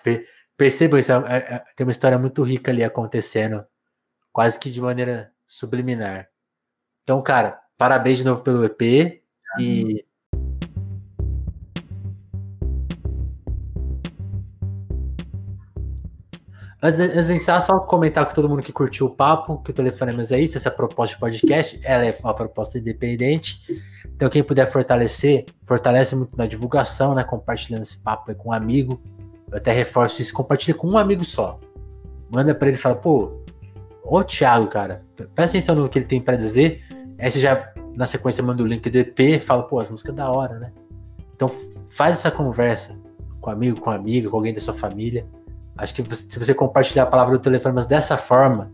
Percebam 0.56 0.98
isso, 0.98 1.12
é, 1.12 1.16
é, 1.16 1.36
é, 1.36 1.64
tem 1.74 1.86
uma 1.86 1.90
história 1.90 2.18
muito 2.18 2.42
rica 2.42 2.70
ali 2.70 2.82
acontecendo, 2.82 3.64
quase 4.32 4.58
que 4.58 4.70
de 4.70 4.80
maneira 4.80 5.32
subliminar. 5.46 6.28
Então, 7.02 7.20
cara, 7.22 7.60
parabéns 7.76 8.18
de 8.18 8.24
novo 8.24 8.42
pelo 8.42 8.64
EP 8.64 9.22
ah, 9.54 9.62
e 9.62 10.05
Antes, 16.82 17.00
antes 17.00 17.26
de 17.26 17.32
iniciar, 17.32 17.60
só 17.62 17.78
comentar 17.80 18.26
com 18.26 18.34
todo 18.34 18.48
mundo 18.48 18.62
que 18.62 18.72
curtiu 18.72 19.06
o 19.06 19.10
papo, 19.10 19.62
que 19.62 19.70
o 19.70 19.74
Telefonemas 19.74 20.30
é 20.30 20.38
isso, 20.38 20.58
essa 20.58 20.70
proposta 20.70 21.14
de 21.14 21.20
podcast, 21.20 21.80
ela 21.82 22.04
é 22.04 22.18
uma 22.22 22.34
proposta 22.34 22.78
independente. 22.78 23.60
Então, 24.14 24.28
quem 24.28 24.42
puder 24.42 24.66
fortalecer, 24.66 25.46
fortalece 25.64 26.14
muito 26.14 26.36
na 26.36 26.46
divulgação, 26.46 27.14
né? 27.14 27.24
Compartilhando 27.24 27.82
esse 27.82 27.96
papo 27.96 28.34
com 28.34 28.50
um 28.50 28.52
amigo. 28.52 29.00
Eu 29.50 29.56
até 29.56 29.72
reforço 29.72 30.20
isso, 30.20 30.34
compartilha 30.34 30.76
com 30.76 30.86
um 30.86 30.98
amigo 30.98 31.24
só. 31.24 31.58
Manda 32.28 32.54
para 32.54 32.68
ele 32.68 32.76
e 32.76 32.80
fala, 32.80 32.96
pô, 32.96 33.40
ô 34.04 34.22
Thiago, 34.22 34.66
cara, 34.66 35.02
presta 35.34 35.56
atenção 35.56 35.74
no 35.74 35.88
que 35.88 35.98
ele 35.98 36.06
tem 36.06 36.20
para 36.20 36.36
dizer. 36.36 36.82
Aí 37.18 37.30
você 37.30 37.40
já, 37.40 37.72
na 37.94 38.06
sequência, 38.06 38.44
manda 38.44 38.62
o 38.62 38.66
link 38.66 38.90
do 38.90 38.98
EP, 38.98 39.40
fala, 39.40 39.62
pô, 39.62 39.78
as 39.78 39.88
músicas 39.88 40.14
da 40.14 40.30
hora, 40.30 40.58
né? 40.58 40.72
Então 41.34 41.48
faz 41.88 42.16
essa 42.18 42.30
conversa 42.30 42.98
com 43.40 43.48
amigo, 43.48 43.80
com 43.80 43.90
amiga, 43.90 44.28
com 44.28 44.36
alguém 44.36 44.52
da 44.52 44.60
sua 44.60 44.74
família 44.74 45.26
Acho 45.76 45.94
que 45.94 46.16
se 46.16 46.38
você 46.38 46.54
compartilhar 46.54 47.02
a 47.02 47.06
palavra 47.06 47.36
do 47.36 47.42
telefone 47.42 47.74
mas 47.74 47.86
dessa 47.86 48.16
forma, 48.16 48.72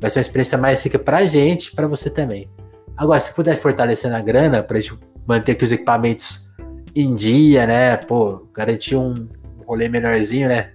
vai 0.00 0.08
ser 0.08 0.18
uma 0.18 0.22
experiência 0.22 0.56
mais 0.56 0.82
rica 0.82 0.98
pra 0.98 1.24
gente 1.24 1.66
e 1.66 1.74
pra 1.74 1.86
você 1.86 2.08
também. 2.08 2.48
Agora, 2.96 3.18
se 3.18 3.32
puder 3.32 3.56
fortalecer 3.56 4.10
na 4.10 4.20
grana, 4.20 4.62
pra 4.62 4.78
gente 4.78 4.98
manter 5.26 5.52
aqui 5.52 5.64
os 5.64 5.72
equipamentos 5.72 6.50
em 6.94 7.14
dia, 7.14 7.66
né? 7.66 7.96
Pô, 7.96 8.48
garantir 8.52 8.96
um 8.96 9.28
rolê 9.66 9.88
menorzinho, 9.88 10.48
né? 10.48 10.72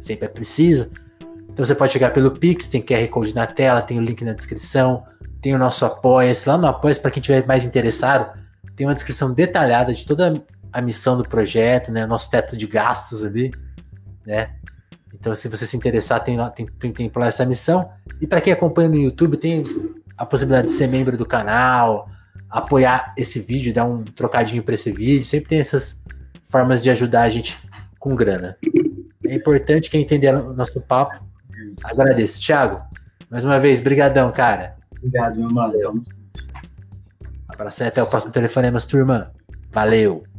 Sempre 0.00 0.26
é 0.26 0.28
preciso. 0.28 0.90
Então 1.48 1.64
você 1.64 1.74
pode 1.74 1.92
chegar 1.92 2.12
pelo 2.12 2.30
Pix, 2.30 2.68
tem 2.68 2.82
QR 2.82 3.06
Code 3.08 3.34
na 3.34 3.46
tela, 3.46 3.82
tem 3.82 3.98
o 3.98 4.02
link 4.02 4.24
na 4.24 4.32
descrição, 4.32 5.04
tem 5.40 5.54
o 5.54 5.58
nosso 5.58 5.84
Apoia-se. 5.84 6.48
Lá 6.48 6.56
no 6.56 6.66
Apoia-se, 6.66 7.00
para 7.00 7.10
quem 7.10 7.22
tiver 7.22 7.46
mais 7.46 7.64
interessado, 7.64 8.38
tem 8.74 8.86
uma 8.86 8.94
descrição 8.94 9.32
detalhada 9.32 9.92
de 9.92 10.06
toda 10.06 10.42
a 10.72 10.80
missão 10.80 11.16
do 11.16 11.28
projeto, 11.28 11.92
né? 11.92 12.06
Nosso 12.06 12.30
teto 12.30 12.56
de 12.56 12.66
gastos 12.66 13.24
ali, 13.24 13.52
né? 14.26 14.50
Então, 15.14 15.34
se 15.34 15.48
você 15.48 15.66
se 15.66 15.76
interessar, 15.76 16.22
tem, 16.22 16.36
tem, 16.54 16.66
tem, 16.66 16.92
tem 16.92 17.10
essa 17.22 17.44
missão. 17.44 17.90
E 18.20 18.26
para 18.26 18.40
quem 18.40 18.52
acompanha 18.52 18.88
no 18.88 18.96
YouTube, 18.96 19.36
tem 19.36 19.62
a 20.16 20.26
possibilidade 20.26 20.68
de 20.68 20.72
ser 20.72 20.88
membro 20.88 21.16
do 21.16 21.26
canal, 21.26 22.08
apoiar 22.48 23.14
esse 23.16 23.40
vídeo, 23.40 23.72
dar 23.72 23.84
um 23.84 24.04
trocadinho 24.04 24.62
para 24.62 24.74
esse 24.74 24.90
vídeo. 24.90 25.24
Sempre 25.24 25.48
tem 25.48 25.60
essas 25.60 26.00
formas 26.44 26.82
de 26.82 26.90
ajudar 26.90 27.22
a 27.22 27.28
gente 27.28 27.58
com 27.98 28.14
grana. 28.14 28.56
É 29.26 29.34
importante 29.34 29.90
quem 29.90 30.02
entender 30.02 30.34
o 30.34 30.52
nosso 30.52 30.80
papo. 30.82 31.24
Agradeço. 31.84 32.40
Thiago, 32.40 32.82
mais 33.30 33.44
uma 33.44 33.58
vez, 33.58 33.80
brigadão, 33.80 34.30
cara. 34.30 34.76
Obrigado, 34.96 35.38
meu 35.38 35.50
mano. 35.50 36.04
Abraço 37.48 37.82
e 37.82 37.86
até 37.86 38.02
o 38.02 38.06
próximo 38.06 38.32
telefonema, 38.32 38.80
turma. 38.80 39.32
Valeu. 39.70 40.31